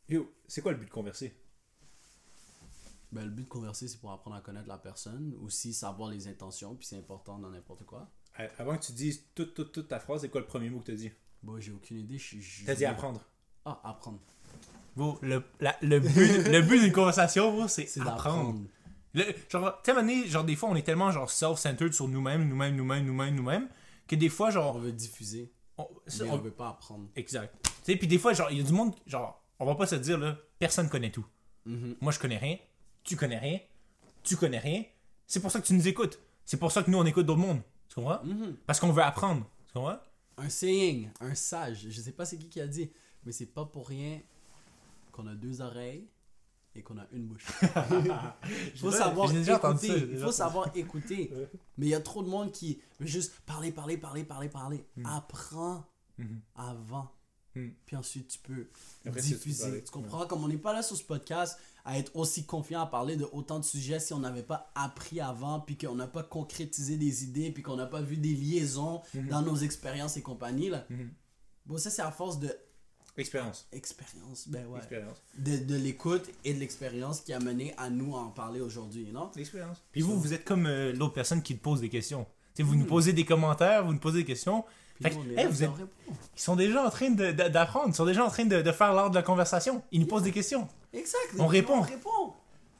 Yo, 0.09 0.31
c'est 0.47 0.61
quoi 0.61 0.71
le 0.71 0.77
but 0.79 0.85
de 0.85 0.91
converser? 0.91 1.35
Ben, 3.11 3.23
le 3.25 3.29
but 3.31 3.43
de 3.43 3.49
converser, 3.49 3.87
c'est 3.87 3.99
pour 3.99 4.11
apprendre 4.11 4.35
à 4.35 4.41
connaître 4.41 4.67
la 4.67 4.77
personne, 4.77 5.35
aussi 5.41 5.73
savoir 5.73 6.09
les 6.09 6.27
intentions, 6.27 6.75
puis 6.75 6.85
c'est 6.87 6.97
important 6.97 7.37
dans 7.39 7.49
n'importe 7.49 7.85
quoi. 7.85 8.09
Avant 8.57 8.77
que 8.77 8.83
tu 8.85 8.91
dises 8.91 9.23
toute, 9.35 9.53
toute, 9.53 9.71
toute 9.71 9.87
ta 9.87 9.99
phrase, 9.99 10.21
c'est 10.21 10.29
quoi 10.29 10.41
le 10.41 10.47
premier 10.47 10.69
mot 10.69 10.79
que 10.79 10.87
t'as 10.87 10.95
dit? 10.97 11.11
Bon, 11.41 11.59
j'ai 11.59 11.71
aucune 11.71 11.97
idée. 11.99 12.17
je- 12.17 12.39
je- 12.39 12.65
T'as 12.65 12.75
dit 12.75 12.83
apprendre. 12.85 13.21
Ah, 13.65 13.79
apprendre. 13.83 14.19
Le, 15.21 15.43
la- 15.59 15.75
le 15.81 15.99
but, 15.99 16.47
le 16.47 16.61
but 16.61 16.79
d'une 16.81 16.91
conversation, 16.93 17.51
bro, 17.53 17.67
c'est 17.67 17.85
C'est 17.87 17.99
apprendre. 18.01 18.15
d'apprendre. 18.17 18.61
Le- 19.13 19.25
genre, 19.49 19.81
tu 19.83 19.85
sais, 19.85 19.91
à 19.91 19.93
un 19.99 20.01
moment 20.03 20.13
donné, 20.13 20.27
genre, 20.27 20.43
des 20.43 20.55
fois, 20.55 20.69
on 20.69 20.75
est 20.75 20.83
tellement, 20.83 21.11
genre, 21.11 21.29
self-centered 21.29 21.93
sur 21.93 22.07
nous-mêmes, 22.07 22.47
nous-mêmes, 22.47 22.75
nous-mêmes, 22.75 23.05
nous-mêmes, 23.05 23.35
nous-mêmes, 23.35 23.67
que 24.07 24.15
des 24.15 24.29
fois, 24.29 24.47
On 24.47 24.51
genre, 24.51 24.77
veut 24.79 24.91
diffuser, 24.93 25.51
on- 25.77 25.87
ça, 26.07 26.23
mais 26.25 26.29
on- 26.29 26.33
on 26.35 26.37
veut 26.37 26.51
pas 26.51 26.69
apprendre. 26.69 27.07
exact. 27.15 27.53
Tu 27.63 27.71
sais, 27.91 27.95
puis 27.97 28.07
des 28.07 28.17
fois, 28.17 28.33
genre, 28.33 28.49
il 28.51 28.57
y 28.57 28.61
a 28.61 28.63
du 28.63 28.71
monde, 28.73 28.93
genre, 29.07 29.41
on 29.59 29.65
va 29.65 29.75
pas 29.75 29.87
se 29.87 29.95
dire, 29.95 30.17
là, 30.17 30.37
personne 30.59 30.87
connaît 30.89 31.11
tout. 31.11 31.25
Mhm. 31.65 31.95
Moi, 32.01 32.11
je 32.13 32.19
connais 32.19 32.37
rien, 32.37 32.57
tu 33.03 33.15
connais 33.17 33.37
rien, 33.39 33.59
tu 34.23 34.37
connais 34.37 34.59
rien. 34.59 34.83
C'est 35.27 35.41
pour 35.41 35.51
ça 35.51 35.59
que 35.59 35.65
tu 35.65 35.73
nous 35.73 35.87
écoutes. 35.87 36.19
C'est 36.45 36.57
pour 36.57 36.71
ça 36.71 36.83
que 36.83 36.91
nous, 36.91 36.97
on 36.97 37.05
écoute 37.05 37.25
d'autres 37.25 37.39
mondes. 37.39 37.61
Tu 37.89 37.95
comprends? 37.95 38.23
Mhm. 38.23 38.55
Parce 38.65 38.79
qu'on 38.79 38.91
veut 38.91 39.03
apprendre. 39.03 39.45
Tu 39.67 39.73
comprends? 39.73 39.97
Un 40.37 40.49
saying, 40.49 41.09
un 41.21 41.33
sage, 41.35 41.87
je 41.89 42.01
sais 42.01 42.11
pas 42.11 42.25
c'est 42.25 42.37
qui 42.37 42.49
qui 42.49 42.59
a 42.61 42.67
dit, 42.67 42.91
mais 43.25 43.31
c'est 43.31 43.45
pas 43.47 43.65
pour 43.65 43.87
rien 43.87 44.21
qu'on 45.11 45.27
a 45.27 45.35
deux 45.35 45.61
oreilles 45.61 46.07
et 46.75 46.81
qu'on 46.83 46.97
a 46.97 47.07
une 47.13 47.25
bouche. 47.27 47.47
Il 48.73 48.79
faut 48.79 48.91
savoir 48.91 49.29
écouter. 49.35 50.07
Il 50.11 50.19
faut 50.19 50.31
savoir 50.31 50.75
écouter. 50.75 51.31
Mais 51.77 51.85
il 51.85 51.89
y 51.89 51.95
a 51.95 52.01
trop 52.01 52.21
de 52.21 52.27
monde 52.27 52.51
qui 52.51 52.81
veut 52.99 53.07
juste 53.07 53.33
parler, 53.45 53.71
parler, 53.71 53.97
parler, 53.97 54.23
parler, 54.25 54.49
parler. 54.49 54.85
Apprends 55.05 55.85
Mhm. 56.17 56.39
avant. 56.55 57.11
Mhm. 57.55 57.73
Puis 57.85 57.95
ensuite, 57.97 58.27
tu 58.29 58.39
peux 58.39 58.67
Après, 59.05 59.21
tu 59.21 59.27
diffuser. 59.29 59.63
parler. 59.65 59.83
Tu 59.83 59.91
comprends? 59.91 60.25
Comme 60.27 60.43
on 60.43 60.47
n'est 60.49 60.57
pas 60.57 60.71
là 60.73 60.81
sur 60.81 60.95
ce 60.97 61.03
podcast 61.03 61.57
à 61.85 61.97
être 61.97 62.13
aussi 62.15 62.45
confiant 62.45 62.81
à 62.81 62.85
parler 62.87 63.15
de 63.17 63.25
autant 63.31 63.59
de 63.59 63.65
sujets 63.65 63.99
si 63.99 64.13
on 64.13 64.19
n'avait 64.19 64.43
pas 64.43 64.71
appris 64.75 65.19
avant, 65.21 65.59
puis 65.61 65.77
qu'on 65.77 65.95
n'a 65.95 66.07
pas 66.07 66.23
concrétisé 66.23 66.95
des 66.97 67.23
idées, 67.25 67.51
puis 67.51 67.63
qu'on 67.63 67.75
n'a 67.77 67.85
pas 67.85 68.01
vu 68.01 68.17
des 68.17 68.33
liaisons 68.33 69.01
dans 69.29 69.41
nos 69.41 69.55
expériences 69.57 70.15
et 70.17 70.21
compagnie. 70.21 70.69
Là. 70.69 70.85
Mhm. 70.89 71.09
Bon, 71.65 71.77
ça, 71.77 71.89
c'est 71.89 72.01
à 72.01 72.11
force 72.11 72.39
de 72.39 72.53
Expérience. 73.17 73.67
expérience. 73.71 74.47
Ben 74.49 74.65
ouais. 74.67 74.77
Expérience. 74.79 75.17
De, 75.37 75.57
de 75.57 75.75
l'écoute 75.75 76.29
et 76.43 76.53
de 76.53 76.59
l'expérience 76.59 77.21
qui 77.21 77.31
a 77.33 77.39
mené 77.39 77.73
à 77.77 77.89
nous 77.89 78.13
en 78.13 78.27
parler 78.27 78.59
aujourd'hui, 78.61 79.07
non? 79.13 79.31
L'expérience. 79.35 79.81
Puis 79.91 80.01
vous, 80.01 80.19
vous 80.19 80.33
êtes 80.33 80.43
comme 80.43 80.65
euh, 80.65 80.91
l'autre 80.93 81.13
personne 81.13 81.41
qui 81.41 81.55
te 81.57 81.61
pose 81.63 81.79
des 81.81 81.89
questions. 81.89 82.25
Tu 82.55 82.61
sais, 82.61 82.63
vous 82.63 82.75
nous 82.75 82.85
posez 82.85 83.13
des 83.13 83.25
commentaires, 83.25 83.85
vous 83.85 83.93
nous 83.93 83.99
posez 83.99 84.19
des 84.19 84.25
questions. 84.25 84.63
Fait 85.01 85.09
que, 85.09 85.15
hey, 85.39 85.45
vous 85.47 85.63
êtes-. 85.63 85.69
Ils 86.09 86.41
sont 86.41 86.55
déjà 86.55 86.85
en 86.85 86.89
train 86.89 87.09
d'apprendre. 87.09 87.87
Ils 87.89 87.95
sont 87.95 88.05
déjà 88.05 88.25
en 88.25 88.29
train 88.29 88.45
de, 88.45 88.61
de 88.61 88.71
faire 88.71 88.93
l'art 88.93 89.09
de 89.09 89.15
la 89.15 89.23
conversation. 89.23 89.81
Ils 89.91 89.99
nous 90.01 90.07
posent 90.07 90.23
des 90.23 90.31
questions. 90.31 90.67
Exact. 90.93 91.19
On 91.39 91.47
répond. 91.47 91.79
On 91.79 91.81
répond. 91.81 92.33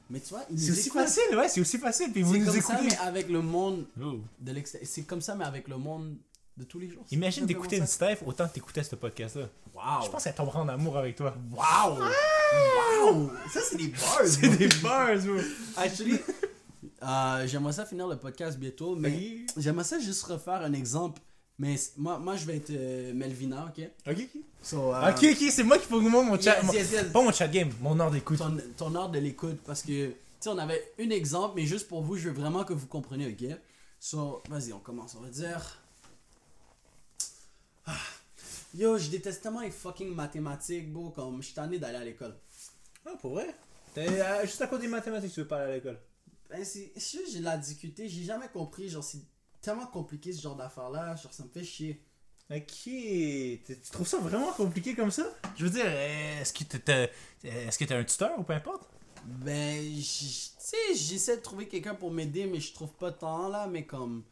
Mais 0.10 0.20
tu 0.20 0.30
vois, 0.30 0.46
C'est 0.56 0.72
aussi 0.72 0.88
écoutent. 0.90 1.02
facile, 1.02 1.36
ouais, 1.36 1.50
c'est 1.50 1.60
aussi 1.62 1.78
facile. 1.80 2.12
Puis 2.12 2.22
vous 2.22 2.34
C'est 2.34 2.40
nous 2.40 2.46
comme 2.46 2.62
ça, 2.62 2.74
écoutez. 2.76 2.88
mais 2.90 2.98
avec 3.08 3.28
le 3.30 3.42
monde 3.42 3.86
Oh. 4.02 4.20
de 4.40 4.52
l'extérieur. 4.52 4.88
C'est 4.90 5.02
comme 5.04 5.20
ça, 5.22 5.34
mais 5.36 5.46
avec 5.46 5.68
le 5.68 5.78
monde 5.78 6.16
de 6.58 6.64
tous 6.64 6.80
les 6.80 6.90
jours. 6.90 7.06
Imagine 7.12 7.46
d'écouter 7.46 7.78
une. 7.78 7.86
Steph 7.86 8.18
autant 8.26 8.48
que 8.48 8.54
t'écoutais 8.54 8.84
ce 8.84 8.96
podcast-là. 8.96 9.50
Wow. 9.74 10.06
Je 10.06 10.10
pense 10.10 10.24
qu'elle 10.24 10.36
tombera 10.36 10.62
en 10.62 10.68
amour 10.70 10.98
avec 10.98 11.16
toi. 11.16 11.36
Wow! 11.52 11.98
Wow! 12.00 13.32
Ça, 13.52 13.60
c'est 13.62 13.78
des 13.78 13.88
bars! 13.88 14.22
C'est 14.26 14.58
des 14.58 14.70
bars, 14.82 15.18
bro. 15.18 15.36
Actually, 15.76 16.18
euh, 17.04 17.48
j'aimerais 17.48 17.74
ça 17.74 17.86
finir 17.86 18.08
le 18.08 18.16
podcast 18.16 18.58
bientôt, 18.58 18.96
mais 18.96 19.46
j'aimerais 19.58 19.84
ça 19.84 20.00
juste 20.00 20.24
refaire 20.24 20.62
un 20.62 20.74
exemple. 20.74 21.22
Mais 21.58 21.76
moi, 21.98 22.20
moi 22.20 22.36
je 22.36 22.46
vais 22.46 22.58
être 22.58 22.72
euh, 22.72 23.14
Melvina, 23.14 23.66
ok? 23.70 23.86
Ok, 24.08 24.18
ok. 24.36 24.42
So, 24.62 24.94
euh, 24.94 25.10
Ok, 25.12 25.24
ok, 25.24 25.48
c'est 25.52 25.64
moi 25.64 25.78
qui 25.78 25.86
faut 25.86 26.02
mon 26.02 26.40
chat. 26.40 26.56
yes, 26.58 26.64
mon- 26.66 26.74
yes, 26.74 26.92
yes. 26.92 27.04
Pas 27.14 27.22
mon 27.22 27.32
chat 27.32 27.48
game, 27.48 27.70
mon 27.82 27.98
ordre 28.00 28.14
d'écoute. 28.14 28.38
Ton, 28.40 28.58
ton 28.78 28.96
ordre 28.96 29.14
de 29.14 29.20
l'écoute, 29.20 29.58
parce 29.66 29.82
que, 29.82 30.08
tu 30.10 30.16
sais, 30.40 30.50
on 30.50 30.58
avait 30.58 30.94
un 31.00 31.10
exemple, 31.12 31.54
mais 31.56 31.66
juste 31.66 31.88
pour 31.88 32.02
vous, 32.02 32.18
je 32.18 32.30
veux 32.30 32.36
vraiment 32.42 32.64
que 32.66 32.74
vous 32.74 32.88
compreniez, 32.88 33.28
ok? 33.28 33.58
So, 34.00 34.42
vas-y, 34.50 34.74
on 34.74 34.80
commence, 34.80 35.16
on 35.18 35.22
va 35.22 35.30
dire... 35.30 35.82
Ah. 37.86 37.98
Yo, 38.74 38.98
je 38.98 39.10
déteste 39.10 39.42
tellement 39.42 39.62
les 39.62 39.72
fucking 39.72 40.14
mathématiques, 40.14 40.92
bro, 40.92 41.10
comme 41.12 41.42
je 41.42 41.48
suis 41.48 41.56
tanné 41.56 41.80
d'aller 41.80 41.98
à 41.98 42.04
l'école. 42.04 42.36
Ah, 43.06 43.14
pour 43.22 43.34
vrai? 43.34 43.56
T'es 43.94 44.08
euh, 44.08 44.42
juste 44.42 44.62
à 44.62 44.68
cause 44.68 44.80
des 44.82 44.88
mathématiques, 44.88 45.34
tu 45.34 45.42
veux 45.42 45.48
parler 45.48 45.72
à 45.72 45.76
l'école? 45.76 46.00
Ben, 46.50 46.64
c'est 46.66 46.92
sûr, 47.00 47.22
j'ai 47.32 47.40
de 47.40 47.44
la 47.46 47.58
difficulté, 47.58 48.10
j'ai 48.10 48.24
jamais 48.24 48.50
compris, 48.50 48.90
genre, 48.90 49.04
c'est 49.04 49.22
tellement 49.62 49.88
compliqué 49.88 50.34
ce 50.34 50.42
genre 50.42 50.56
d'affaires-là, 50.56 51.16
genre, 51.16 51.34
ça 51.34 51.44
me 51.44 51.50
fait 51.50 51.64
chier. 51.64 52.02
Ok, 52.52 52.84
tu 52.84 53.92
trouves 53.92 54.08
ça 54.08 54.20
vraiment 54.20 54.52
compliqué 54.52 54.94
comme 54.94 55.10
ça? 55.10 55.26
Je 55.58 55.66
veux 55.66 55.72
dire, 55.72 55.88
est-ce 55.88 56.54
que 56.54 56.64
t'as 56.78 57.08
est-ce 57.44 57.80
que 57.80 57.86
t'as 57.86 57.98
un 57.98 58.04
tuteur 58.04 58.38
ou 58.38 58.44
peu 58.44 58.54
importe? 58.54 58.88
Ben, 59.26 59.82
tu 59.84 60.04
sais, 60.04 60.78
j'essaie 60.94 61.38
de 61.38 61.42
trouver 61.42 61.68
quelqu'un 61.68 61.96
pour 61.96 62.12
m'aider, 62.12 62.46
mais 62.46 62.60
je 62.60 62.74
trouve 62.74 62.94
pas 62.94 63.12
tant, 63.12 63.48
là, 63.50 63.68
mais 63.68 63.86
comme... 63.86 64.24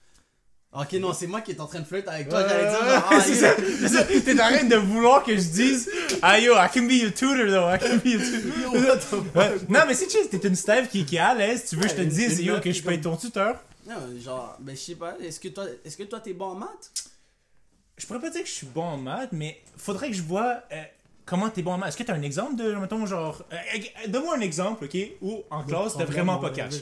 Ok, 0.76 0.94
non, 0.94 1.14
c'est 1.14 1.28
moi 1.28 1.42
qui 1.42 1.52
est 1.52 1.60
en 1.60 1.68
train 1.68 1.82
de 1.82 1.86
flirter 1.86 2.10
avec 2.10 2.30
toi, 2.30 2.48
j'allais 2.48 2.68
dire, 2.70 2.80
genre, 2.84 3.08
ah, 3.12 3.22
c'est 3.22 3.30
yo. 3.30 3.36
ça, 3.36 3.56
c'est 3.80 3.88
ça. 3.90 4.04
T'es 4.06 4.34
en 4.34 4.48
train 4.50 4.64
de 4.64 4.76
vouloir 4.76 5.24
que 5.24 5.36
je 5.38 5.42
dise 5.44 5.90
Ah 6.22 6.40
yo, 6.40 6.54
I 6.56 6.68
can 6.74 6.84
be 6.88 6.94
your 6.94 7.14
tutor 7.14 7.46
though, 7.48 7.70
I 7.70 7.78
can 7.78 7.98
be 7.98 8.08
your 8.14 8.22
tutor. 8.24 8.60
Yo? 8.60 9.40
Ouais. 9.40 9.52
Non, 9.70 9.82
mais 9.88 9.94
c'est 9.94 10.10
chill, 10.10 10.28
t'es 10.30 10.48
une 10.48 10.56
Steph 10.56 10.88
qui, 10.90 11.06
qui 11.06 11.18
est 11.18 11.20
à 11.20 11.36
l'aise, 11.36 11.66
tu 11.70 11.76
veux 11.76 11.84
que 11.84 11.90
je 11.90 11.96
te 11.96 12.02
dise 12.02 12.40
yo, 12.42 12.60
que 12.60 12.72
je 12.72 12.82
peux 12.82 12.92
être 12.94 13.02
ton 13.02 13.16
tuteur? 13.16 13.58
Non, 13.88 13.96
genre, 14.20 14.58
ben, 14.62 14.76
je 14.76 14.82
sais 14.82 14.96
pas, 14.96 15.16
est-ce 15.22 15.40
que 15.40 15.50
toi, 15.50 15.66
est-ce 15.86 15.96
que 15.98 16.04
toi, 16.04 16.20
t'es 16.20 16.34
bon 16.34 16.46
en 16.46 16.56
maths? 16.56 16.92
Je 17.98 18.08
pourrais 18.08 18.20
pas 18.22 18.30
dire 18.32 18.42
que 18.42 18.48
je 18.48 18.54
suis 18.54 18.66
bon 18.68 18.82
en 18.84 18.98
maths, 18.98 19.30
mais 19.32 19.62
faudrait 19.78 20.10
que 20.10 20.16
je 20.16 20.24
vois 20.24 20.62
euh, 20.72 20.82
comment 21.26 21.50
t'es 21.50 21.62
bon 21.62 21.74
en 21.74 21.78
maths. 21.78 21.90
Est-ce 21.90 21.98
que 21.98 22.04
t'as 22.04 22.16
un 22.16 22.22
exemple 22.24 22.56
de, 22.56 22.74
mettons, 22.74 23.06
genre. 23.06 23.44
euh, 23.54 23.56
euh, 23.76 24.08
Donne-moi 24.08 24.36
un 24.38 24.42
exemple, 24.42 24.86
ok, 24.86 24.98
où 25.22 25.44
en 25.52 25.64
classe 25.64 25.96
t'as 25.98 26.06
vraiment 26.06 26.40
pas 26.40 26.50
catch. 26.50 26.76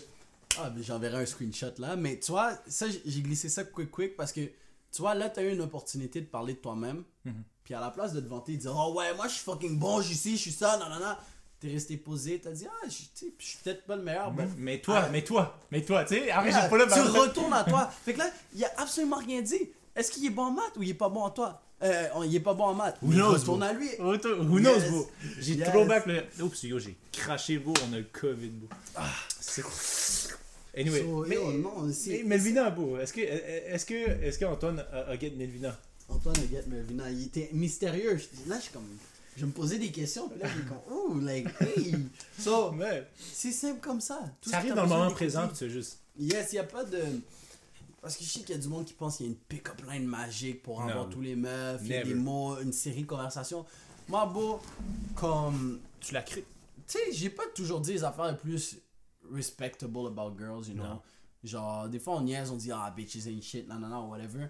Ah, 0.59 0.69
ben 0.69 0.83
j'enverrai 0.83 1.23
un 1.23 1.25
screenshot 1.25 1.73
là. 1.77 1.95
Mais 1.95 2.19
tu 2.19 2.31
vois, 2.31 2.53
ça, 2.67 2.85
j'ai 3.05 3.21
glissé 3.21 3.49
ça 3.49 3.63
quick 3.63 3.91
quick 3.91 4.15
parce 4.15 4.31
que, 4.31 4.41
tu 4.41 5.01
vois, 5.01 5.15
là, 5.15 5.29
t'as 5.29 5.43
eu 5.43 5.51
une 5.53 5.61
opportunité 5.61 6.21
de 6.21 6.25
parler 6.25 6.53
de 6.53 6.59
toi-même. 6.59 7.03
Mhm. 7.25 7.43
Puis 7.63 7.73
à 7.73 7.79
la 7.79 7.89
place 7.91 8.13
de 8.13 8.19
te 8.19 8.27
vanter 8.27 8.53
et 8.53 8.55
de 8.57 8.61
dire, 8.61 8.73
oh 8.75 8.93
ouais, 8.97 9.13
moi, 9.15 9.27
je 9.27 9.33
suis 9.35 9.43
fucking 9.43 9.77
bon, 9.77 10.01
je 10.01 10.07
suis 10.07 10.15
ici, 10.15 10.31
je 10.37 10.41
suis 10.41 10.51
ça, 10.51 10.77
non, 10.77 10.89
non, 10.89 10.99
non. 11.05 11.15
T'es 11.59 11.67
resté 11.69 11.95
posé, 11.95 12.39
t'as 12.39 12.49
dit, 12.51 12.65
ah, 12.67 12.87
je 12.87 12.91
suis 12.91 13.57
peut-être 13.63 13.85
pas 13.85 13.95
le 13.95 14.01
meilleur. 14.01 14.31
ben, 14.31 14.49
Mais 14.57 14.81
toi, 14.81 15.03
Ah. 15.05 15.09
mais 15.11 15.23
toi, 15.23 15.59
mais 15.71 15.81
toi, 15.83 16.03
tu 16.03 16.15
sais, 16.15 16.31
arrête, 16.31 16.55
j'ai 16.59 16.69
pas 16.69 16.77
là. 16.77 16.87
tu 16.87 16.99
retournes 17.19 17.53
à 17.53 17.63
toi. 17.63 17.87
fait 18.05 18.13
que 18.13 18.19
là, 18.19 18.31
il 18.55 18.65
a 18.65 18.71
absolument 18.77 19.17
rien 19.17 19.41
dit. 19.43 19.69
Est-ce 19.95 20.11
qu'il 20.11 20.25
est 20.25 20.29
bon 20.31 20.45
en 20.45 20.51
maths 20.51 20.75
ou 20.77 20.83
il 20.83 20.89
est 20.89 20.93
pas 20.95 21.09
bon 21.09 21.21
en 21.21 21.29
toi? 21.29 21.61
Euh, 21.83 22.07
on- 22.15 22.23
il 22.23 22.35
est 22.35 22.39
pas 22.39 22.53
bon 22.55 22.63
en 22.65 22.73
maths. 22.73 22.97
Who 23.01 23.09
Mais 23.09 23.15
knows, 23.17 23.31
retourne 23.33 23.61
à 23.63 23.73
lui. 23.73 23.89
Who 23.99 24.17
knows, 24.59 24.75
Yes. 24.79 24.89
bro? 24.91 25.11
J'ai 25.39 25.53
Yes. 25.55 25.69
trop 25.69 25.85
back 25.85 26.05
le. 26.07 26.23
Oups, 26.43 26.63
yo, 26.63 26.79
j'ai 26.79 26.95
craché, 27.11 27.57
bro, 27.59 27.73
on 27.89 27.93
a 27.93 27.97
le 27.97 28.03
COVID, 28.05 28.49
bro. 28.49 28.69
Ah, 28.95 29.09
c'est. 29.39 29.63
Anyway. 30.75 31.01
So, 31.01 31.25
mais, 31.27 31.35
yo, 31.35 31.51
non, 31.53 31.81
mais 31.83 31.93
c'est- 31.93 32.23
Melvina, 32.23 32.69
bro, 32.69 32.97
est-ce 32.97 33.11
que, 33.13 33.21
est-ce 33.21 33.85
que, 33.85 33.93
est-ce 33.93 34.39
qu'Antoine 34.39 34.79
a, 34.91 34.99
a 35.09 35.17
get 35.19 35.31
Melvina? 35.31 35.77
Antoine 36.09 36.35
Huguette 36.43 36.67
Melvina, 36.67 37.09
il 37.09 37.25
était 37.25 37.49
mystérieux. 37.53 38.17
Je- 38.17 38.49
Là, 38.49 38.57
je 38.57 38.63
suis 38.63 38.71
comme. 38.71 38.87
Je 39.37 39.45
me 39.45 39.51
posais 39.51 39.79
des 39.79 39.91
questions, 39.91 40.27
puis 40.27 40.39
là, 40.39 40.47
j'ai 40.53 40.63
comme. 40.63 40.93
Ouh, 41.15 41.19
like, 41.21 41.47
hey! 41.61 41.95
So, 42.37 42.73
c'est 43.17 43.51
simple 43.51 43.79
comme 43.79 44.01
ça. 44.01 44.19
Tout 44.41 44.49
Ça 44.49 44.57
que 44.57 44.61
arrive 44.63 44.73
dans 44.75 44.83
le 44.83 44.89
moment 44.89 45.11
présent, 45.11 45.49
sais 45.53 45.69
juste. 45.69 45.99
Yes, 46.19 46.49
il 46.53 46.59
a 46.59 46.63
pas 46.63 46.83
de. 46.83 46.99
Parce 48.01 48.17
que 48.17 48.23
je 48.23 48.29
sais 48.29 48.39
qu'il 48.39 48.55
y 48.55 48.57
a 48.57 48.61
du 48.61 48.67
monde 48.67 48.83
qui 48.85 48.93
pense 48.93 49.17
qu'il 49.17 49.27
y 49.27 49.29
a 49.29 49.31
une 49.31 49.37
pick-up 49.37 49.79
line 49.89 50.05
magique 50.05 50.63
pour 50.63 50.81
avoir 50.81 51.07
tous 51.09 51.21
les 51.21 51.35
meufs, 51.35 51.81
il 51.83 51.91
y 51.91 51.95
a 51.95 52.03
des 52.03 52.13
mots, 52.15 52.59
une 52.59 52.73
série 52.73 53.03
de 53.03 53.07
conversations. 53.07 53.65
Moi, 54.09 54.25
beau, 54.25 54.59
comme. 55.15 55.79
Tu 55.99 56.13
l'as 56.13 56.23
créé. 56.23 56.43
Tu 56.87 56.97
sais, 56.97 57.11
j'ai 57.13 57.29
pas 57.29 57.43
toujours 57.55 57.79
dit 57.79 57.93
les 57.93 58.03
affaires 58.03 58.31
les 58.31 58.37
plus 58.37 58.77
respectable 59.31 60.07
about 60.07 60.37
girls, 60.37 60.67
you 60.67 60.75
know? 60.75 60.83
Non. 60.83 61.01
Genre, 61.43 61.89
des 61.89 61.99
fois 61.99 62.17
on 62.17 62.21
niaise, 62.21 62.51
on 62.51 62.57
dit 62.57 62.71
ah, 62.71 62.93
bitches 62.95 63.27
ain't 63.27 63.41
shit, 63.41 63.67
non, 63.67 63.79
non, 63.79 63.87
non, 63.87 64.09
whatever. 64.09 64.47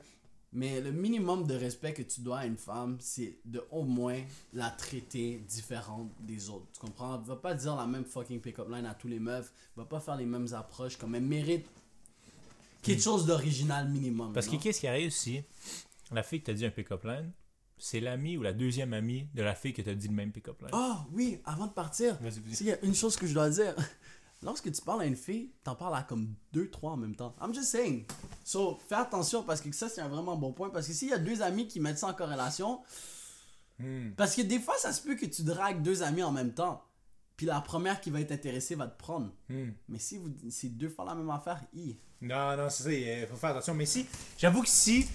Mais 0.53 0.81
le 0.81 0.91
minimum 0.91 1.47
de 1.47 1.55
respect 1.55 1.93
que 1.93 2.01
tu 2.01 2.19
dois 2.19 2.39
à 2.39 2.45
une 2.45 2.57
femme, 2.57 2.97
c'est 2.99 3.37
de 3.45 3.63
au 3.71 3.83
moins 3.83 4.19
la 4.51 4.69
traiter 4.69 5.37
différente 5.47 6.11
des 6.19 6.49
autres. 6.49 6.67
Tu 6.73 6.79
comprends? 6.81 7.17
Va 7.19 7.37
pas 7.37 7.53
dire 7.53 7.75
la 7.77 7.87
même 7.87 8.03
fucking 8.03 8.41
pick-up 8.41 8.67
line 8.69 8.85
à 8.85 8.93
tous 8.93 9.07
les 9.07 9.19
meufs. 9.19 9.53
Va 9.77 9.85
pas 9.85 10.01
faire 10.01 10.17
les 10.17 10.25
mêmes 10.25 10.47
approches. 10.53 10.97
Comme 10.97 11.15
elle 11.15 11.23
mérite 11.23 11.65
quelque 12.81 13.01
chose 13.01 13.25
d'original 13.25 13.87
minimum. 13.87 14.33
Parce 14.33 14.47
que 14.47 14.57
qu'est-ce 14.57 14.81
qui 14.81 14.87
arrive 14.87 15.11
si 15.11 15.41
la 16.11 16.21
fille 16.21 16.41
que 16.41 16.47
t'as 16.47 16.53
dit 16.53 16.65
un 16.65 16.71
pick-up 16.71 17.05
line, 17.05 17.31
c'est 17.77 18.01
l'amie 18.01 18.35
ou 18.35 18.41
la 18.41 18.51
deuxième 18.51 18.91
amie 18.91 19.27
de 19.33 19.43
la 19.43 19.55
fille 19.55 19.73
que 19.73 19.81
t'as 19.81 19.93
dit 19.93 20.09
le 20.09 20.13
même 20.13 20.33
pick-up 20.33 20.59
line? 20.59 20.71
Ah 20.73 21.05
oui, 21.13 21.39
avant 21.45 21.67
de 21.67 21.71
partir, 21.71 22.19
s'il 22.51 22.67
y 22.67 22.71
a 22.73 22.83
une 22.83 22.93
chose 22.93 23.15
que 23.15 23.25
je 23.25 23.33
dois 23.33 23.49
dire. 23.49 23.73
Lorsque 24.43 24.71
tu 24.71 24.81
parles 24.81 25.01
à 25.01 25.05
une 25.05 25.15
fille, 25.15 25.51
t'en 25.63 25.75
parles 25.75 25.95
à 25.95 26.03
comme 26.03 26.33
deux, 26.51 26.69
trois 26.69 26.93
en 26.93 26.97
même 26.97 27.15
temps. 27.15 27.35
I'm 27.41 27.53
just 27.53 27.69
saying. 27.69 28.05
So, 28.43 28.79
fais 28.89 28.95
attention 28.95 29.43
parce 29.43 29.61
que 29.61 29.71
ça, 29.71 29.87
c'est 29.87 30.01
un 30.01 30.07
vraiment 30.07 30.35
bon 30.35 30.51
point. 30.51 30.69
Parce 30.69 30.87
que 30.87 30.93
s'il 30.93 31.09
y 31.09 31.13
a 31.13 31.19
deux 31.19 31.41
amis 31.41 31.67
qui 31.67 31.79
mettent 31.79 31.99
ça 31.99 32.07
en 32.07 32.13
corrélation, 32.13 32.79
Hmm. 33.81 34.11
parce 34.15 34.35
que 34.35 34.41
des 34.41 34.59
fois, 34.59 34.75
ça 34.77 34.93
se 34.93 35.01
peut 35.01 35.15
que 35.15 35.25
tu 35.25 35.43
dragues 35.43 35.81
deux 35.81 36.03
amis 36.03 36.23
en 36.23 36.31
même 36.31 36.53
temps. 36.53 36.83
Puis 37.37 37.47
la 37.47 37.61
première 37.61 37.99
qui 37.99 38.11
va 38.11 38.21
être 38.21 38.31
intéressée 38.31 38.75
va 38.75 38.87
te 38.87 38.97
prendre. 38.97 39.31
Hmm. 39.49 39.71
Mais 39.89 39.97
si 39.97 40.17
vous, 40.17 40.29
c'est 40.49 40.69
deux 40.69 40.89
fois 40.89 41.05
la 41.05 41.15
même 41.15 41.29
affaire, 41.29 41.61
hi. 41.73 41.97
Non, 42.21 42.55
non, 42.55 42.69
c'est 42.69 42.83
ça, 42.83 42.91
il 42.91 43.27
faut 43.27 43.35
faire 43.35 43.51
attention. 43.51 43.73
Mais 43.73 43.87
si, 43.87 44.05
j'avoue 44.37 44.61
que 44.61 44.69
si 44.69 45.07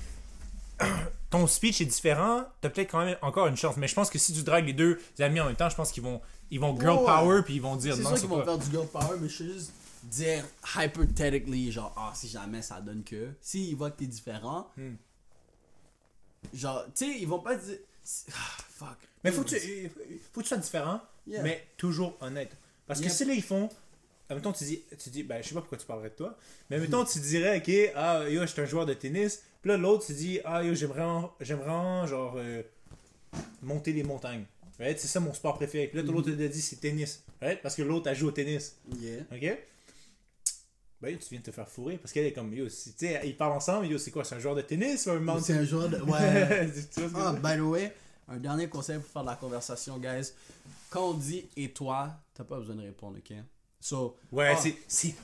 ton 1.31 1.47
speech 1.47 1.81
est 1.81 1.87
différent, 1.87 2.45
t'as 2.61 2.71
peut-être 2.71 2.91
quand 2.91 3.05
même 3.05 3.17
encore 3.23 3.47
une 3.47 3.57
chance. 3.57 3.77
Mais 3.77 3.87
je 3.87 3.95
pense 3.95 4.11
que 4.11 4.19
si 4.19 4.33
tu 4.33 4.43
dragues 4.43 4.67
les 4.67 4.73
deux 4.73 4.99
amis 5.21 5.41
en 5.41 5.47
même 5.47 5.57
temps, 5.57 5.69
je 5.69 5.77
pense 5.77 5.93
qu'ils 5.93 6.03
vont, 6.03 6.21
ils 6.51 6.61
vont 6.61 6.79
girl 6.79 6.99
Ouais. 6.99 7.05
power 7.05 7.43
puis 7.43 7.55
ils 7.57 7.63
vont 7.63 7.77
dire 7.77 7.95
C'est 7.97 8.03
non, 8.03 8.09
sûr 8.11 8.19
c'est 8.19 8.27
qu'ils 8.27 8.37
vont 8.37 8.45
faire 8.45 8.59
du 8.59 8.71
girl 8.71 8.87
power, 8.87 9.17
mais 9.21 9.29
je 9.29 9.43
veux 9.45 9.53
juste 9.55 9.73
dire 10.05 10.45
hypothetically, 10.77 11.73
genre, 11.73 11.93
ah, 11.97 12.13
si 12.15 12.29
jamais 12.29 12.63
ça 12.63 12.81
donne 12.81 13.03
que. 13.03 13.31
S'ils 13.41 13.75
voient 13.77 13.91
que 13.91 13.99
t'es 13.99 14.07
différent, 14.07 14.71
Hmm. 14.77 14.95
genre, 16.55 16.85
tu 16.95 17.05
sais, 17.07 17.19
ils 17.21 17.27
vont 17.27 17.41
pas 17.41 17.57
dire. 17.57 17.79
Ah, 18.33 18.63
fuck. 18.69 18.97
Mais 19.25 19.33
faut 19.33 19.43
que 19.43 19.49
tu, 19.51 19.91
faut 20.33 20.41
que 20.41 20.43
tu 20.43 20.49
sois 20.49 20.59
différent, 20.59 21.01
Yeah. 21.27 21.43
mais 21.43 21.67
toujours 21.77 22.17
honnête. 22.21 22.57
Parce 22.87 23.01
que 23.01 23.09
si 23.09 23.25
là 23.25 23.35
ils 23.35 23.43
font. 23.43 23.69
Mettons, 24.31 24.53
tu 24.53 24.65
dis, 24.65 24.83
tu 24.99 25.11
dis, 25.11 25.23
ben, 25.23 25.41
je 25.43 25.49
sais 25.49 25.55
pas 25.55 25.61
pourquoi 25.61 25.79
tu 25.79 25.87
parlerais 25.87 26.11
de 26.11 26.15
toi, 26.17 26.37
mais 26.69 26.79
mettons, 26.81 27.05
tu 27.05 27.21
dirais, 27.21 27.59
ok, 27.59 27.93
ah, 27.97 28.29
yo, 28.29 28.41
je 28.43 28.47
suis 28.47 28.61
un 28.61 28.65
joueur 28.65 28.85
de 28.85 28.93
tennis, 28.95 29.43
puis 29.63 29.71
là, 29.71 29.77
l'autre, 29.77 30.05
tu 30.07 30.15
dis, 30.15 30.41
ah, 30.45 30.65
yo, 30.65 30.75
j'aimerais, 30.75 31.05
j'aimerais, 31.41 31.71
en, 31.71 32.07
genre, 32.09 32.35
euh, 32.37 32.63
monter 33.63 33.93
les 33.93 34.03
montagnes. 34.03 34.45
Right? 34.79 34.99
C'est 34.99 35.09
ça 35.09 35.21
mon 35.21 35.33
sport 35.33 35.55
préféré. 35.55 35.89
Puis 35.89 35.99
là, 35.99 36.05
l'autre 36.05 36.31
te 36.31 36.47
dit, 36.47 36.61
c'est 36.61 36.77
tennis. 36.77 37.25
Right? 37.41 37.61
Parce 37.62 37.75
que 37.75 37.83
l'autre, 37.83 38.09
elle 38.09 38.17
joue 38.17 38.29
au 38.29 38.33
tennis. 38.33 38.77
Yeah. 39.01 39.23
Ok? 39.33 39.59
Ben, 41.01 41.19
tu 41.19 41.29
viens 41.31 41.41
de 41.41 41.45
te 41.45 41.51
faire 41.51 41.69
fourrer, 41.69 41.99
parce 41.99 42.11
qu'elle 42.11 42.25
est 42.25 42.33
comme, 42.33 42.55
yo, 42.55 42.67
tu 42.67 42.71
sais, 42.71 43.21
ils 43.25 43.37
parlent 43.37 43.53
ensemble, 43.53 43.87
yo, 43.87 43.99
c'est 43.99 44.11
quoi, 44.11 44.25
c'est 44.25 44.35
un 44.35 44.39
joueur 44.39 44.55
de 44.55 44.62
tennis 44.62 45.05
ou 45.07 45.11
un 45.11 45.21
mountain? 45.21 45.43
C'est 45.43 45.53
un 45.53 45.65
joueur 45.65 45.91
de. 45.91 45.97
Ouais. 46.01 46.71
Ah, 47.15 47.33
dire? 47.33 47.33
by 47.35 47.57
the 47.57 47.61
way, 47.61 47.93
un 48.29 48.39
dernier 48.39 48.69
conseil 48.69 48.99
pour 48.99 49.07
faire 49.07 49.23
de 49.23 49.29
la 49.29 49.37
conversation, 49.37 49.99
guys. 49.99 50.33
Quand 50.89 51.11
on 51.11 51.15
dit 51.15 51.45
et 51.57 51.71
toi, 51.71 52.11
t'as 52.33 52.45
pas 52.45 52.59
besoin 52.59 52.77
de 52.77 52.83
répondre, 52.83 53.19
ok? 53.19 53.37
So. 53.79 54.17
Ouais, 54.33 54.55
ah, 54.57 54.62
c'est. 54.89 55.15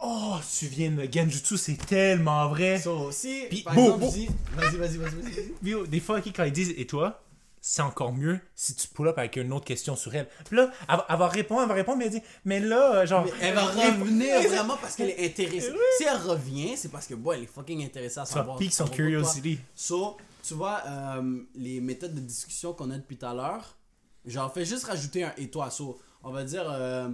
Oh, 0.00 0.36
tu 0.58 0.66
viens 0.66 0.92
de 0.92 1.08
Genjutsu, 1.10 1.56
c'est 1.56 1.76
tellement 1.86 2.48
vrai. 2.48 2.78
So, 2.78 3.10
si. 3.10 3.44
Puis, 3.48 3.62
par 3.62 3.76
exemple, 3.76 4.06
dis. 4.12 4.28
Vas-y, 4.54 4.76
vas-y, 4.76 4.96
vas-y, 4.98 4.98
vas-y. 4.98 5.22
vas-y. 5.22 5.52
Puis, 5.60 5.70
yo, 5.70 5.86
des 5.86 6.00
fois, 6.00 6.20
quand 6.20 6.44
ils 6.44 6.52
disent 6.52 6.74
et 6.76 6.86
toi, 6.86 7.24
c'est 7.60 7.82
encore 7.82 8.12
mieux 8.12 8.40
si 8.54 8.74
tu 8.74 8.88
pull 8.88 9.08
up 9.08 9.18
avec 9.18 9.36
une 9.36 9.52
autre 9.52 9.64
question 9.64 9.96
sur 9.96 10.14
elle. 10.14 10.28
Puis 10.46 10.56
là, 10.56 10.70
elle, 10.88 10.96
va- 10.96 11.06
elle 11.08 11.16
va 11.18 11.28
répondre, 11.28 11.62
elle 11.62 11.68
va 11.68 11.74
répondre, 11.74 11.98
mais 11.98 12.06
elle 12.06 12.12
dit, 12.12 12.22
mais 12.44 12.60
là, 12.60 12.96
euh, 12.96 13.06
genre. 13.06 13.24
Mais 13.24 13.32
elle 13.40 13.54
va 13.54 13.64
revenir 13.66 14.40
vraiment 14.48 14.76
parce 14.76 14.96
qu'elle 14.96 15.10
est 15.10 15.26
intéressée. 15.26 15.70
Oui. 15.72 15.78
Si 15.98 16.04
elle 16.04 16.16
revient, 16.16 16.76
c'est 16.76 16.90
parce 16.90 17.06
que, 17.06 17.14
bon, 17.14 17.32
elle 17.32 17.42
est 17.42 17.46
fucking 17.46 17.84
intéressée 17.84 18.20
à 18.20 18.24
savoir. 18.24 18.56
pique 18.58 18.72
son 18.72 18.86
curiosity. 18.86 19.58
So, 19.74 20.16
tu 20.42 20.54
vois, 20.54 20.82
euh, 20.86 21.40
les 21.54 21.80
méthodes 21.80 22.14
de 22.14 22.20
discussion 22.20 22.72
qu'on 22.72 22.90
a 22.90 22.96
depuis 22.96 23.16
tout 23.18 23.26
à 23.26 23.34
l'heure, 23.34 23.76
j'en 24.24 24.48
fais 24.48 24.64
juste 24.64 24.84
rajouter 24.84 25.24
un 25.24 25.32
et 25.36 25.50
toi. 25.50 25.70
So, 25.70 26.00
on 26.22 26.30
va 26.32 26.44
dire, 26.44 26.64
euh, 26.70 27.08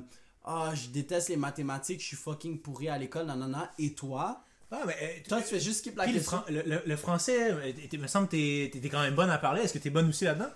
ah, 0.44 0.72
je 0.74 0.88
déteste 0.88 1.30
les 1.30 1.37
mathématiques, 1.37 2.00
je 2.00 2.07
suis 2.07 2.16
fucking 2.16 2.61
pourri 2.61 2.88
à 2.88 2.98
l'école, 2.98 3.26
nanana. 3.26 3.70
Et 3.78 3.94
toi, 3.94 4.43
Ah, 4.76 4.84
mais. 4.87 4.96
euh, 5.02 5.28
toi, 5.28 5.40
tu 5.40 5.48
fais 5.48 5.60
juste 5.60 5.80
skip 5.80 5.96
la 5.96 6.04
puis 6.04 6.12
le, 6.12 6.18
question. 6.18 6.38
fran- 6.38 6.46
le, 6.87 6.96
français, 6.96 7.52
euh, 7.52 7.72
il 7.92 8.00
me 8.00 8.06
semble 8.06 8.26
que 8.28 8.32
t'es- 8.66 8.88
quand 8.90 9.00
même 9.02 9.14
bonne 9.14 9.30
à 9.30 9.38
parler. 9.38 9.62
Est-ce 9.62 9.72
que 9.74 9.78
t'es 9.78 9.90
bonne 9.90 10.08
aussi 10.08 10.24
là-dedans? 10.24 10.50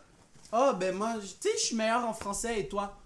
Ah, 0.52 0.74
ben 0.78 0.94
moi, 0.94 1.14
je- 1.20 1.26
tu 1.26 1.34
sais, 1.40 1.50
je 1.54 1.62
suis 1.66 1.76
meilleur 1.76 2.04
en 2.06 2.12
français 2.14 2.60
et 2.60 2.68
toi? 2.68 2.96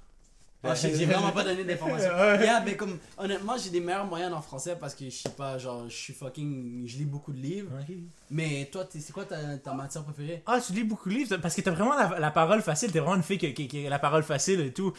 Ah, 0.64 0.77
j'ai 0.77 1.07
vraiment 1.07 1.33
pas 1.33 1.42
donné 1.42 1.64
d'informations. 1.64 2.12
Yeah, 2.40 2.61
mais 2.64 2.77
comme, 2.77 2.96
honnêtement, 3.18 3.57
j'ai 3.59 3.70
des 3.70 3.81
meilleures 3.81 4.07
moyennes 4.07 4.33
en 4.33 4.40
français 4.40 4.77
parce 4.79 4.94
que 4.94 5.05
je 5.07 5.11
sais 5.11 5.31
pas, 5.31 5.59
genre, 5.59 5.88
je 5.88 5.96
suis 5.96 6.12
fucking. 6.14 6.87
Je 6.87 6.98
lis 6.98 7.05
beaucoup 7.05 7.33
de 7.33 7.38
livres. 7.40 7.72
Mais 8.31 8.68
toi, 8.70 8.87
c'est 8.88 9.11
quoi 9.12 9.25
ta, 9.25 9.59
ta 9.59 9.75
matière 9.75 10.05
préférée? 10.05 10.40
Ah, 10.46 10.61
tu 10.64 10.72
lis 10.72 10.85
beaucoup 10.85 11.09
de 11.09 11.14
livres 11.14 11.37
parce 11.38 11.57
que 11.57 11.62
t'as 11.62 11.72
vraiment 11.72 11.96
la, 11.96 12.16
la 12.20 12.31
parole 12.31 12.62
facile. 12.62 12.92
T'es 12.92 13.01
vraiment 13.01 13.16
une 13.16 13.25
fille 13.25 13.38
qui, 13.38 13.53
qui- 13.55 13.66
qui 13.66 13.85
a 13.85 13.90
la 13.90 13.98
parole 13.98 14.22
facile 14.22 14.61
et 14.61 14.72
tout. 14.72 14.92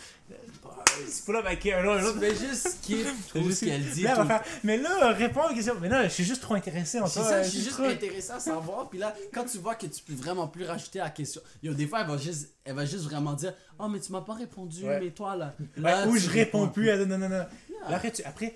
C'est 1.09 1.25
pas 1.25 1.33
là, 1.33 1.39
avec 1.39 1.65
un 1.67 1.85
autre. 1.85 2.17
vais 2.19 2.35
juste 2.35 2.67
skip 2.69 3.05
tout 3.31 3.51
ce 3.51 3.65
qu'elle 3.65 3.85
dit. 3.89 4.03
Là, 4.03 4.43
mais 4.63 4.77
là, 4.77 5.11
réponds 5.13 5.41
à 5.41 5.49
la 5.49 5.53
question. 5.55 5.75
Mais 5.81 5.89
là, 5.89 6.03
je 6.03 6.09
suis 6.13 6.23
juste 6.23 6.41
trop 6.41 6.53
intéressé 6.55 6.99
en 6.99 7.07
C'est 7.07 7.19
toi. 7.19 7.29
ça, 7.29 7.35
euh, 7.37 7.43
je 7.43 7.49
suis 7.49 7.59
juste 7.61 7.73
trop- 7.73 7.83
intéressé 7.85 8.31
à 8.31 8.39
savoir. 8.39 8.89
Puis 8.89 8.99
là, 8.99 9.15
quand 9.33 9.45
tu 9.45 9.57
vois 9.57 9.75
que 9.75 9.87
tu 9.87 10.01
peux 10.03 10.13
vraiment 10.13 10.47
plus 10.47 10.65
rajouter 10.65 10.99
la 10.99 11.09
question, 11.09 11.41
yo, 11.61 11.73
des 11.73 11.87
fois, 11.87 12.01
elle 12.01 12.07
va 12.07 12.17
juste, 12.17 12.49
elle 12.65 12.75
va 12.75 12.85
juste 12.85 13.03
vraiment 13.05 13.33
dire 13.33 13.53
Oh, 13.79 13.87
mais 13.87 13.99
tu 13.99 14.11
m'as 14.11 14.21
pas 14.21 14.33
répondu, 14.35 14.83
Ouais. 14.85 14.99
mais 14.99 15.09
toi 15.11 15.35
là. 15.35 15.55
Ouais, 15.77 15.83
là 15.83 16.07
ou 16.07 16.15
je 16.17 16.29
réponds 16.29 16.67
plus. 16.67 16.83
plus. 16.83 16.89
à- 16.91 16.97
Non, 17.05 17.17
non, 17.17 17.29
non. 17.29 17.35
Yeah. 17.35 17.89
Là, 17.89 17.95
après, 17.95 18.11
tu, 18.11 18.23
après. 18.23 18.55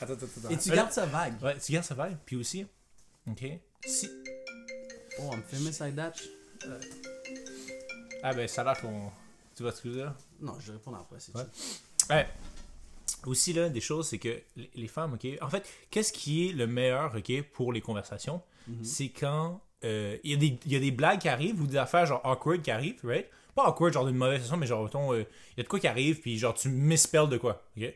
Attends, 0.00 0.12
attends, 0.12 0.26
attends. 0.38 0.48
Et 0.50 0.56
tu 0.56 0.68
Là- 0.70 0.76
gardes 0.76 0.92
ça 0.92 1.06
vague. 1.06 1.34
Ouais, 1.42 1.56
tu 1.58 1.72
gardes 1.72 1.84
ça 1.84 1.94
vague. 1.94 2.16
Puis 2.24 2.36
aussi, 2.36 2.64
ok. 3.28 3.44
Si. 3.86 4.08
Oh, 5.20 5.30
I'm 5.32 5.42
famous 5.42 5.80
like 5.80 5.96
that. 5.96 6.12
Ah, 8.22 8.32
ben, 8.34 8.46
ça 8.48 8.62
a 8.62 8.64
l'air 8.64 8.80
qu'on. 8.80 9.10
Tu 9.56 9.64
je 9.64 9.88
veux 9.88 9.94
dire? 9.96 10.14
Non, 10.40 10.54
je 10.60 10.72
réponds 10.72 10.94
après, 10.94 11.18
c'est 11.20 11.34
Ouais. 11.36 11.44
tout. 11.44 12.12
Ouais. 12.12 12.26
Aussi, 13.26 13.52
là, 13.52 13.68
des 13.68 13.80
choses, 13.80 14.08
c'est 14.08 14.18
que 14.18 14.40
les 14.74 14.88
femmes, 14.88 15.14
ok. 15.14 15.26
En 15.40 15.48
fait, 15.50 15.66
qu'est-ce 15.90 16.12
qui 16.12 16.48
est 16.48 16.52
le 16.52 16.66
meilleur, 16.66 17.14
ok, 17.16 17.42
pour 17.52 17.72
les 17.72 17.80
conversations? 17.80 18.40
Mhm. 18.68 18.84
C'est 18.84 19.08
quand 19.08 19.60
euh, 19.84 20.16
il 20.24 20.32
y, 20.32 20.34
a 20.34 20.36
des- 20.36 20.58
il 20.66 20.72
y 20.72 20.76
a 20.76 20.80
des 20.80 20.90
blagues 20.90 21.20
qui 21.20 21.28
arrivent 21.28 21.60
ou 21.62 21.66
des 21.68 21.76
affaires 21.76 22.04
genre 22.04 22.20
awkward 22.24 22.60
qui 22.62 22.70
arrivent, 22.72 22.98
right? 23.04 23.26
Pas 23.54 23.64
awkward, 23.68 23.92
genre 23.94 24.06
d'une 24.06 24.16
mauvaise 24.16 24.42
façon, 24.42 24.56
mais 24.56 24.66
genre, 24.66 24.88
euh, 25.12 25.24
il 25.56 25.58
y 25.58 25.60
a 25.60 25.62
de 25.62 25.68
quoi 25.68 25.78
qui 25.78 25.86
arrive, 25.86 26.20
puis 26.20 26.36
genre, 26.36 26.52
tu 26.54 26.68
misspells 26.68 27.28
de 27.28 27.36
quoi, 27.38 27.62
ok? 27.76 27.94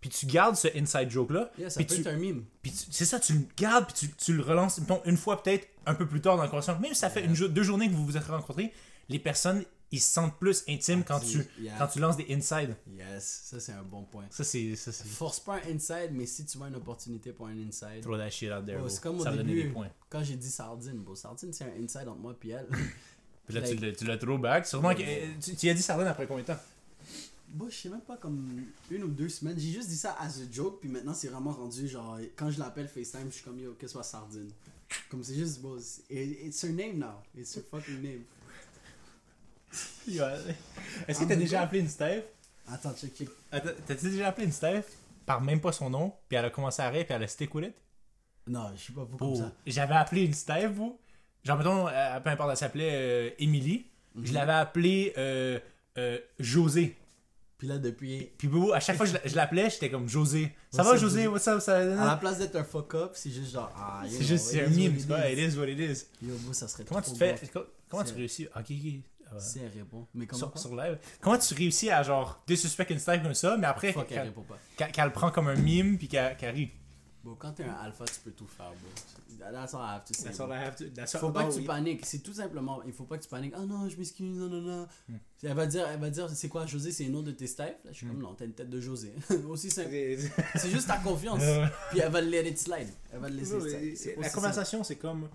Puis 0.00 0.08
tu 0.08 0.24
gardes 0.24 0.56
ce 0.56 0.68
inside 0.78 1.10
joke-là, 1.10 1.50
Yeah, 1.58 1.68
ça 1.68 1.80
peut 1.84 1.94
tu, 1.94 2.00
être 2.00 2.06
un 2.06 2.16
mime. 2.16 2.44
puis 2.62 2.72
c'est 2.74 3.04
ça, 3.04 3.20
tu 3.20 3.34
le 3.34 3.40
gardes, 3.54 3.84
puis 3.92 4.08
tu, 4.08 4.14
tu 4.16 4.32
le 4.34 4.42
relances, 4.42 4.78
mettons, 4.80 5.02
une 5.04 5.18
fois 5.18 5.42
peut-être 5.42 5.68
un 5.84 5.94
peu 5.94 6.06
plus 6.06 6.22
tard 6.22 6.36
dans 6.36 6.42
la 6.42 6.48
conversation. 6.48 6.80
Même 6.80 6.94
si 6.94 7.00
ça 7.00 7.10
fait 7.10 7.22
une 7.22 7.34
deux 7.34 7.62
journées 7.62 7.88
que 7.88 7.92
vous 7.94 8.06
vous 8.06 8.16
êtes 8.16 8.24
rencontrés, 8.24 8.72
les 9.10 9.18
personnes, 9.18 9.62
ils 9.92 10.00
se 10.00 10.12
sentent 10.12 10.38
plus 10.38 10.62
intimes 10.68 11.02
quand 11.04 11.18
tu, 11.20 11.44
Yeah. 11.58 11.76
quand 11.78 11.88
tu 11.88 11.98
lances 11.98 12.16
des 12.16 12.26
inside. 12.30 12.76
Yes, 12.96 13.42
ça 13.44 13.58
c'est 13.60 13.72
un 13.72 13.82
bon 13.82 14.04
point. 14.04 14.24
Ça, 14.30 14.44
c'est. 14.44 14.76
Ça, 14.76 14.92
c'est. 14.92 15.06
Force 15.08 15.40
pas 15.40 15.56
un 15.56 15.74
inside, 15.74 16.10
mais 16.12 16.26
si 16.26 16.44
tu 16.44 16.58
vois 16.58 16.68
une 16.68 16.76
opportunité 16.76 17.32
pour 17.32 17.46
un 17.48 17.58
inside. 17.58 18.02
Throw 18.02 18.16
that 18.16 18.30
shit 18.30 18.50
out 18.52 18.64
there. 18.64 18.76
Oh, 18.78 18.82
bro. 18.82 18.88
c'est 18.88 19.02
comme 19.02 19.18
au 19.20 19.24
ça 19.24 19.30
va 19.30 19.36
donner 19.38 19.54
des 19.54 19.62
début. 19.62 19.72
points. 19.74 19.90
Quand 20.08 20.22
j'ai 20.22 20.36
dit 20.36 20.50
sardine, 20.50 20.98
bon, 20.98 21.14
sardine 21.14 21.52
c'est 21.52 21.64
un 21.64 21.82
inside 21.82 22.06
entre 22.08 22.20
moi 22.20 22.36
et 22.44 22.48
elle. 22.50 22.66
Puis 23.46 23.54
là, 23.54 23.62
tu 23.62 23.74
Like- 23.74 23.80
l'as- 23.80 23.92
tu 23.92 24.04
l'as 24.04 24.16
throw 24.18 24.38
back. 24.38 24.66
Sûrement 24.66 24.94
que. 24.94 25.02
Tu, 25.40 25.56
tu 25.56 25.66
y 25.66 25.70
as 25.70 25.74
dit 25.74 25.82
sardine 25.82 26.06
après 26.06 26.26
combien 26.26 26.42
de 26.42 26.46
temps? 26.48 26.60
Bon, 27.52 27.68
je 27.68 27.74
sais 27.74 27.88
même 27.88 28.00
pas 28.02 28.16
comme 28.16 28.64
une 28.92 29.02
ou 29.02 29.08
deux 29.08 29.28
semaines. 29.28 29.58
J'ai 29.58 29.72
juste 29.72 29.88
dit 29.88 29.96
ça 29.96 30.14
as 30.20 30.38
a 30.38 30.42
joke, 30.52 30.78
puis 30.80 30.88
maintenant 30.88 31.14
c'est 31.14 31.26
vraiment 31.26 31.50
rendu 31.50 31.88
genre 31.88 32.16
quand 32.36 32.48
je 32.48 32.60
l'appelle 32.60 32.86
FaceTime, 32.86 33.26
je 33.26 33.34
suis 33.34 33.42
comme 33.44 33.58
yo, 33.58 33.72
que 33.76 33.88
ce 33.88 33.92
soit 33.94 34.04
sardine. 34.04 34.50
Comme 35.10 35.24
c'est 35.24 35.34
juste 35.34 35.60
bon, 35.60 35.76
it's 36.08 36.62
her 36.62 36.70
name 36.70 36.98
now. 36.98 37.14
It's 37.36 37.56
her 37.56 37.62
fucking 37.68 38.00
name. 38.00 38.22
Est-ce 41.08 41.20
que 41.20 41.24
t'as 41.24 41.36
déjà 41.36 41.62
appelé 41.62 41.80
une 41.80 41.88
Steph? 41.88 42.24
Attends, 42.68 42.94
check, 42.94 43.14
check. 43.16 43.28
T'as-tu 43.50 44.10
déjà 44.10 44.28
appelé 44.28 44.46
une 44.46 44.52
Steph? 44.52 44.84
Par 45.26 45.40
même 45.40 45.60
pas 45.60 45.72
son 45.72 45.90
nom, 45.90 46.12
puis 46.28 46.36
elle 46.36 46.44
a 46.46 46.50
commencé 46.50 46.82
à 46.82 46.88
rire, 46.88 47.04
puis 47.04 47.14
elle 47.14 47.22
a 47.22 47.28
stick 47.28 47.54
with 47.54 47.66
it? 47.66 47.74
Non, 48.46 48.70
je 48.74 48.80
suis 48.80 48.92
pas 48.92 49.02
comme 49.06 49.16
Oh, 49.20 49.36
ça. 49.36 49.52
J'avais 49.66 49.94
appelé 49.94 50.24
une 50.24 50.34
Steph, 50.34 50.68
vous. 50.68 50.98
Genre, 51.44 51.56
mettons, 51.58 51.86
euh, 51.88 52.20
peu 52.20 52.30
importe, 52.30 52.50
elle 52.50 52.56
s'appelait 52.56 52.90
euh, 52.92 53.30
Emily. 53.38 53.86
Mhm. 54.14 54.26
Je 54.26 54.32
l'avais 54.34 54.52
appelée 54.52 55.12
euh, 55.16 55.58
euh, 55.98 56.18
José. 56.38 56.96
Puis 57.58 57.68
là, 57.68 57.78
depuis. 57.78 58.30
Puis 58.38 58.48
à 58.74 58.80
chaque 58.80 58.96
fois 58.96 59.06
que 59.06 59.12
je 59.12 59.18
la- 59.18 59.26
je 59.28 59.36
l'appelais, 59.36 59.70
j'étais 59.70 59.90
comme 59.90 60.08
José. 60.08 60.50
Ça 60.70 60.82
What's 60.82 60.92
va 60.94 60.98
José? 60.98 61.26
What's 61.28 61.46
up? 61.46 61.60
Ça... 61.60 61.76
À 61.76 61.84
la 62.06 62.16
place 62.16 62.38
d'être 62.38 62.56
un 62.56 62.64
fuck 62.64 62.94
up, 62.94 63.12
c'est 63.14 63.30
juste 63.30 63.52
genre. 63.52 63.70
Ah, 63.76 64.02
C'est 64.08 64.24
juste 64.24 64.46
c'est 64.46 64.64
un 64.64 64.68
meme, 64.68 64.96
it 64.96 65.06
is. 65.38 65.56
what 65.58 65.66
it 65.68 65.78
is. 65.78 66.06
Yo, 66.22 66.34
bro, 66.38 66.52
ça 66.52 66.66
serait 66.68 66.84
Comment 66.84 67.02
tu 67.02 67.12
te 67.12 67.16
fais 67.16 67.36
Comment 67.88 68.02
tu 68.04 68.14
réussis? 68.14 68.46
Ok, 68.56 68.64
ok. 68.70 69.19
Si 69.38 69.58
elle 69.60 69.68
répond. 69.72 70.06
Mais 70.14 70.26
comment 70.26 70.56
Sur, 70.56 70.74
live. 70.76 70.98
Comment 71.20 71.38
tu 71.38 71.54
réussis 71.54 71.90
à 71.90 72.02
genre 72.02 72.42
désuspect 72.46 72.86
une 72.90 72.98
Steph 72.98 73.20
comme 73.22 73.34
ça, 73.34 73.56
mais 73.56 73.66
après 73.66 73.92
qu'elle 74.06 74.22
répond 74.22 74.42
pas. 74.42 74.58
qu'elle- 74.76 74.92
qu'elle 74.92 75.04
le 75.06 75.12
prend 75.12 75.30
comme 75.30 75.48
un 75.48 75.54
mime 75.56 75.98
puis 75.98 76.08
qu'elle 76.08 76.36
rit? 76.54 76.70
Bon, 77.22 77.34
quand 77.34 77.52
t'es 77.52 77.64
un 77.64 77.74
alpha, 77.74 78.06
tu 78.06 78.18
peux 78.24 78.30
tout 78.30 78.46
faire, 78.46 78.70
bro. 78.70 79.50
That's 79.52 79.74
all 79.74 79.80
I 79.80 79.94
have 79.96 80.04
to 80.04 80.14
say. 80.14 80.24
That's 80.24 80.38
bro. 80.38 80.46
all 80.46 80.52
I 80.58 80.64
have 80.64 80.76
to- 80.76 80.84
that's 80.88 81.14
all- 81.14 81.20
Faut 81.20 81.30
pas 81.30 81.44
oh, 81.46 81.50
que 81.50 81.54
tu 81.58 81.64
paniques. 81.64 82.04
C'est 82.06 82.20
tout 82.20 82.32
simplement. 82.32 82.82
Il 82.84 82.92
faut 82.94 83.04
pas 83.04 83.18
que 83.18 83.22
tu 83.22 83.28
paniques. 83.28 83.52
Ah 83.56 83.60
non, 83.66 83.88
je 83.90 83.96
m'excuse. 83.96 84.38
Non, 84.38 84.48
non, 84.48 84.60
non. 84.62 84.88
Hmm. 85.08 85.16
Elle 85.42 85.54
va 85.54 85.66
dire, 85.66 85.86
elle 85.86 86.00
va 86.00 86.08
dire, 86.08 86.30
c'est 86.30 86.48
quoi, 86.48 86.64
José, 86.66 86.92
c'est 86.92 87.04
le 87.04 87.10
nom 87.10 87.22
de 87.22 87.30
tes 87.30 87.46
Steph? 87.46 87.76
Là, 87.84 87.90
je 87.90 87.92
suis 87.92 88.06
comme, 88.06 88.18
non, 88.20 88.34
t'as 88.34 88.46
une 88.46 88.52
tête 88.54 88.70
de 88.70 88.80
José. 88.80 89.12
Aussi 89.48 89.70
simple. 89.70 89.90
C'est 90.56 90.70
juste 90.70 90.86
ta 90.88 90.96
confiance. 90.98 91.42
Puis 91.90 92.00
elle 92.00 92.10
va 92.10 92.20
le 92.22 92.28
let 92.28 92.48
it 92.48 92.58
slide. 92.58 92.88
Elle 93.12 93.20
va 93.20 93.28
le 93.28 93.36
laisser 93.36 93.96
slide. 93.96 94.18
La 94.18 94.30
conversation, 94.30 94.82
c'est 94.82 94.96
comme 94.96 95.28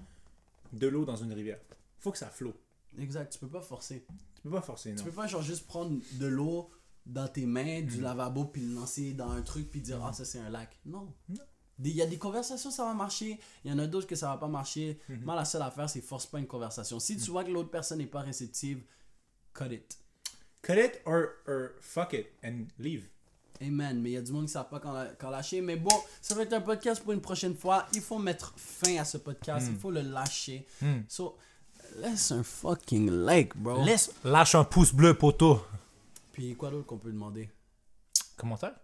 de 0.74 0.88
l'eau 0.88 1.06
dans 1.06 1.16
une 1.16 1.34
rivière. 1.34 1.60
Faut 2.00 2.12
que 2.12 2.18
ça 2.18 2.28
flotte. 2.28 2.60
Exact. 3.00 3.32
Tu 3.32 3.40
peux 3.40 3.50
pas 3.50 3.62
forcer. 3.62 4.06
Tu 4.36 4.42
peux 4.44 4.52
pas 4.52 4.62
forcer, 4.62 4.92
non. 4.92 4.98
Tu 4.98 5.04
peux 5.04 5.12
pas 5.12 5.28
genre 5.28 5.42
juste 5.42 5.68
prendre 5.68 6.00
de 6.14 6.26
l'eau 6.26 6.70
dans 7.06 7.28
tes 7.28 7.46
mains, 7.46 7.82
du 7.82 8.02
lavabo, 8.02 8.46
puis 8.46 8.62
le 8.62 8.74
lancer 8.74 9.14
dans 9.14 9.30
un 9.30 9.42
truc, 9.42 9.70
puis 9.70 9.82
dire, 9.82 10.04
ah, 10.04 10.14
ça 10.14 10.26
c'est 10.26 10.40
un 10.40 10.50
lac. 10.50 10.78
Non. 10.86 11.14
Il 11.80 11.90
y 11.90 12.02
a 12.02 12.06
des 12.06 12.18
conversations, 12.18 12.72
ça 12.72 12.86
va 12.86 12.94
marcher. 12.94 13.40
Il 13.64 13.72
y 13.72 13.74
en 13.74 13.80
a 13.80 13.88
d'autres 13.88 14.08
que 14.08 14.16
ça 14.16 14.28
va 14.30 14.38
pas 14.38 14.48
marcher. 14.48 15.00
Mhm. 15.10 15.24
Moi, 15.24 15.36
la 15.36 15.46
seule 15.46 15.62
affaire, 15.62 15.90
c'est 15.90 16.02
force 16.02 16.26
pas 16.26 16.40
une 16.40 16.48
conversation. 16.48 17.00
Si 17.00 17.18
tu 17.18 17.32
vois 17.32 17.44
que 17.44 17.52
l'autre 17.52 17.70
personne 17.70 17.98
n'est 17.98 18.06
pas 18.06 18.22
réceptive, 18.22 18.82
cut 19.54 19.72
it. 19.72 20.00
Cut 20.62 20.74
it 20.74 21.02
or, 21.06 21.26
or 21.48 21.70
fuck 21.82 22.14
it 22.14 22.28
and 22.44 22.66
leave. 22.80 23.10
Amen. 23.62 24.02
Mais 24.02 24.12
il 24.12 24.14
y 24.14 24.18
a 24.18 24.22
du 24.22 24.32
monde 24.32 24.44
qui 24.44 24.50
ne 24.50 24.54
savent 24.54 24.70
pas 24.70 24.80
quand, 24.80 25.06
quand 25.20 25.30
lâcher. 25.30 25.62
Mais 25.62 25.76
bon, 25.76 25.96
ça 26.22 26.34
va 26.36 26.44
être 26.44 26.54
un 26.54 26.62
podcast 26.62 27.04
pour 27.04 27.14
une 27.14 27.22
prochaine 27.22 27.56
fois. 27.56 27.86
Il 27.94 28.02
faut 28.02 28.20
mettre 28.20 28.54
fin 28.58 28.98
à 28.98 29.06
ce 29.06 29.18
podcast. 29.18 29.68
Mm. 29.68 29.72
Il 29.72 29.78
faut 29.78 29.92
le 29.92 30.02
lâcher. 30.02 30.66
So, 31.08 31.38
laisse 31.96 32.32
un 32.32 32.44
fucking 32.44 33.10
like, 33.10 33.56
bro. 33.58 33.84
Laisse, 33.84 34.12
lâche 34.24 34.56
un 34.56 34.64
pouce 34.64 34.94
bleu, 34.94 35.14
poteau. 35.14 35.62
Puis 36.34 36.56
quoi 36.56 36.70
d'autre 36.70 36.86
qu'on 36.86 36.98
peut 36.98 37.12
demander? 37.12 37.50
Commentaire? 38.38 38.76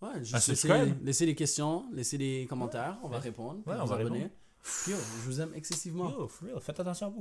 Ouais, 0.00 0.18
juste 0.20 0.34
laisser, 0.34 0.54
subscribe. 0.54 1.04
laisser 1.04 1.26
des 1.26 1.34
questions, 1.34 1.84
laisser 1.92 2.18
des 2.18 2.46
commentaires. 2.48 2.96
On 3.02 3.08
va 3.08 3.18
répondre. 3.18 3.60
Ouais, 3.66 3.74
on 3.80 3.84
va 3.84 3.96
abonner. 3.96 4.22
répondre. 4.22 4.34
Yo, 4.88 4.96
je 4.96 5.24
vous 5.24 5.40
aime 5.40 5.52
excessivement. 5.54 6.10
Yo, 6.10 6.28
for 6.28 6.48
real, 6.48 6.60
faites 6.60 6.78
attention 6.80 7.06
à 7.06 7.10
vous. 7.10 7.16